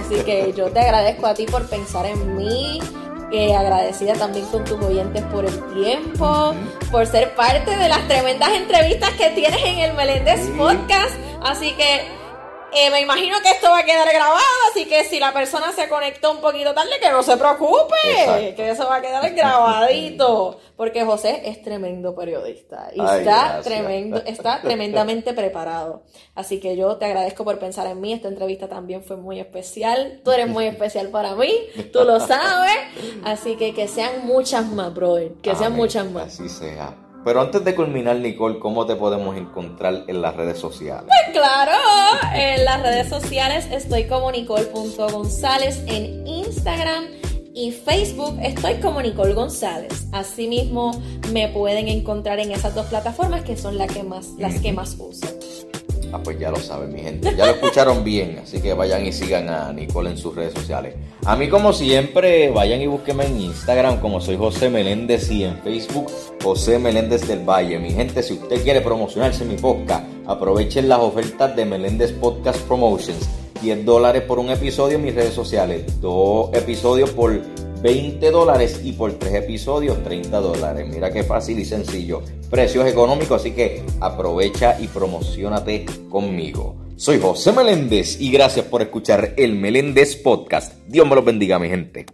Así 0.06 0.24
que 0.24 0.54
yo 0.56 0.72
te 0.72 0.80
agradezco 0.80 1.28
a 1.28 1.34
ti 1.34 1.46
por 1.46 1.68
pensar 1.68 2.06
en 2.06 2.36
mí. 2.36 2.80
Eh, 3.32 3.56
agradecida 3.56 4.14
también 4.14 4.46
con 4.46 4.64
tus 4.64 4.80
oyentes 4.80 5.24
por 5.24 5.44
el 5.44 5.74
tiempo, 5.74 6.54
por 6.92 7.08
ser 7.08 7.34
parte 7.34 7.76
de 7.76 7.90
las 7.90 8.08
tremendas 8.08 8.52
entrevistas 8.52 9.10
que 9.14 9.32
tienes 9.32 9.60
en 9.66 9.80
el 9.80 9.94
Meléndez 9.96 10.40
Podcast. 10.56 11.16
Así 11.42 11.72
que 11.72 12.23
eh, 12.76 12.90
me 12.92 13.02
imagino 13.02 13.38
que 13.42 13.52
esto 13.52 13.70
va 13.70 13.80
a 13.80 13.84
quedar 13.84 14.08
grabado, 14.12 14.40
así 14.72 14.86
que 14.86 15.04
si 15.04 15.20
la 15.20 15.32
persona 15.34 15.72
se 15.72 15.88
conectó 15.88 16.32
un 16.32 16.42
poquito 16.42 16.74
tarde, 16.74 16.92
que 17.02 17.10
no 17.10 17.24
se 17.24 17.38
preocupe, 17.38 18.54
que 18.56 18.70
eso 18.70 18.88
va 18.88 18.98
a 18.98 19.02
quedar 19.02 19.30
grabadito, 19.34 20.60
porque 20.76 21.04
José 21.06 21.42
es 21.46 21.62
tremendo 21.62 22.16
periodista 22.16 22.90
y 22.94 23.02
está 23.02 23.62
tremendo, 23.62 24.22
está 24.26 24.62
tremendamente 24.64 25.34
preparado. 25.34 26.04
Así 26.36 26.60
que 26.60 26.76
yo 26.76 26.98
te 26.98 27.06
agradezco 27.06 27.44
por 27.44 27.60
pensar 27.60 27.88
en 27.88 28.02
mí. 28.02 28.14
Esta 28.14 28.28
entrevista 28.28 28.68
también 28.68 29.04
fue 29.04 29.18
muy 29.18 29.40
especial. 29.40 30.22
Tú 30.24 30.32
eres 30.32 30.48
muy 30.48 30.66
especial 30.66 31.10
para 31.10 31.36
mí, 31.36 31.54
tú 31.92 32.04
lo 32.04 32.20
sabes. 32.20 32.76
Así 33.24 33.56
que 33.56 33.74
que 33.74 33.88
sean 33.88 34.26
muchas 34.26 34.66
más, 34.66 34.94
brother, 34.94 35.34
que 35.42 35.56
sean 35.56 35.74
muchas 35.74 36.10
más. 36.10 36.28
Así 36.34 36.50
sea. 36.50 36.96
Pero 37.24 37.42
antes 37.42 37.64
de 37.64 37.74
culminar, 37.74 38.18
Nicole, 38.18 38.60
¿cómo 38.60 38.86
te 38.86 38.96
podemos 38.96 39.38
encontrar 39.38 40.04
en 40.08 40.22
las 40.22 40.36
redes 40.36 40.58
sociales? 40.60 41.06
Pues 41.08 41.38
claro, 41.38 41.72
en 42.36 42.66
las 42.66 42.82
redes 42.82 43.08
sociales 43.08 43.68
estoy 43.72 44.06
como 44.06 44.32
Nicole.gonzález 44.32 45.84
en 45.88 46.28
Instagram 46.28 47.06
y 47.54 47.72
Facebook 47.72 48.38
estoy 48.42 48.76
como 48.76 49.02
Nicole 49.02 49.34
González. 49.34 50.08
Asimismo, 50.12 50.92
me 51.32 51.48
pueden 51.50 51.88
encontrar 51.88 52.40
en 52.40 52.52
esas 52.52 52.76
dos 52.76 52.88
plataformas 52.88 53.44
que 53.44 53.56
son 53.56 53.78
las 53.78 53.92
que 53.92 54.04
más, 54.04 54.32
las 54.38 54.60
que 54.60 54.74
más 54.74 54.98
uso. 55.00 55.28
Ah, 56.14 56.20
pues 56.24 56.38
ya 56.38 56.52
lo 56.52 56.58
saben, 56.58 56.94
mi 56.94 57.02
gente. 57.02 57.36
Ya 57.36 57.48
lo 57.48 57.54
escucharon 57.54 58.04
bien, 58.04 58.40
así 58.44 58.62
que 58.62 58.76
vayan 58.76 59.04
y 59.04 59.12
sigan 59.12 59.50
a 59.50 59.74
Nicole 59.74 60.12
en 60.12 60.18
sus 60.18 60.36
redes 60.36 60.54
sociales. 60.54 60.94
A 61.26 61.36
mí, 61.36 61.50
como 61.50 61.74
siempre, 61.74 62.52
vayan 62.52 62.82
y 62.82 62.86
búsquenme 62.86 63.26
en 63.26 63.42
Instagram 63.42 64.00
como 64.00 64.22
soy 64.22 64.38
José 64.38 64.70
Meléndez 64.70 65.32
y 65.32 65.44
en 65.44 65.58
Facebook 65.64 66.12
José 66.44 66.78
Meléndez 66.78 67.28
del 67.28 67.40
Valle. 67.40 67.80
Mi 67.80 67.90
gente, 67.90 68.22
si 68.22 68.34
usted 68.34 68.62
quiere 68.62 68.82
promocionarse 68.82 69.44
mi 69.44 69.56
podcast, 69.56 70.06
aprovechen 70.28 70.88
las 70.88 71.00
ofertas 71.00 71.56
de 71.56 71.66
Meléndez 71.66 72.12
Podcast 72.12 72.60
Promotions. 72.68 73.28
10 73.64 73.84
dólares 73.84 74.22
por 74.22 74.38
un 74.38 74.52
episodio 74.52 74.98
en 74.98 75.06
mis 75.06 75.16
redes 75.16 75.34
sociales, 75.34 76.00
dos 76.00 76.54
episodios 76.54 77.10
por 77.10 77.42
20 77.84 78.32
dólares 78.32 78.80
y 78.82 78.94
por 78.94 79.20
tres 79.20 79.36
episodios 79.36 80.02
30 80.04 80.40
dólares. 80.40 80.88
Mira 80.88 81.12
qué 81.12 81.24
fácil 81.24 81.60
y 81.60 81.66
sencillo. 81.66 82.24
Precios 82.50 82.88
económicos, 82.88 83.42
así 83.42 83.52
que 83.52 83.84
aprovecha 84.00 84.80
y 84.80 84.88
promocionate 84.88 85.86
conmigo. 86.10 86.82
Soy 86.96 87.20
José 87.20 87.52
Meléndez 87.52 88.22
y 88.22 88.32
gracias 88.32 88.66
por 88.68 88.82
escuchar 88.82 89.34
el 89.36 89.56
Meléndez 89.56 90.16
Podcast. 90.16 90.78
Dios 90.88 91.06
me 91.08 91.16
los 91.16 91.26
bendiga, 91.26 91.60
mi 91.60 91.68
gente. 91.68 92.06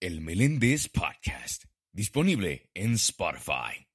El 0.00 0.20
Meléndez 0.20 0.88
Podcast, 0.88 1.64
disponible 1.92 2.70
en 2.74 2.94
Spotify. 2.94 3.85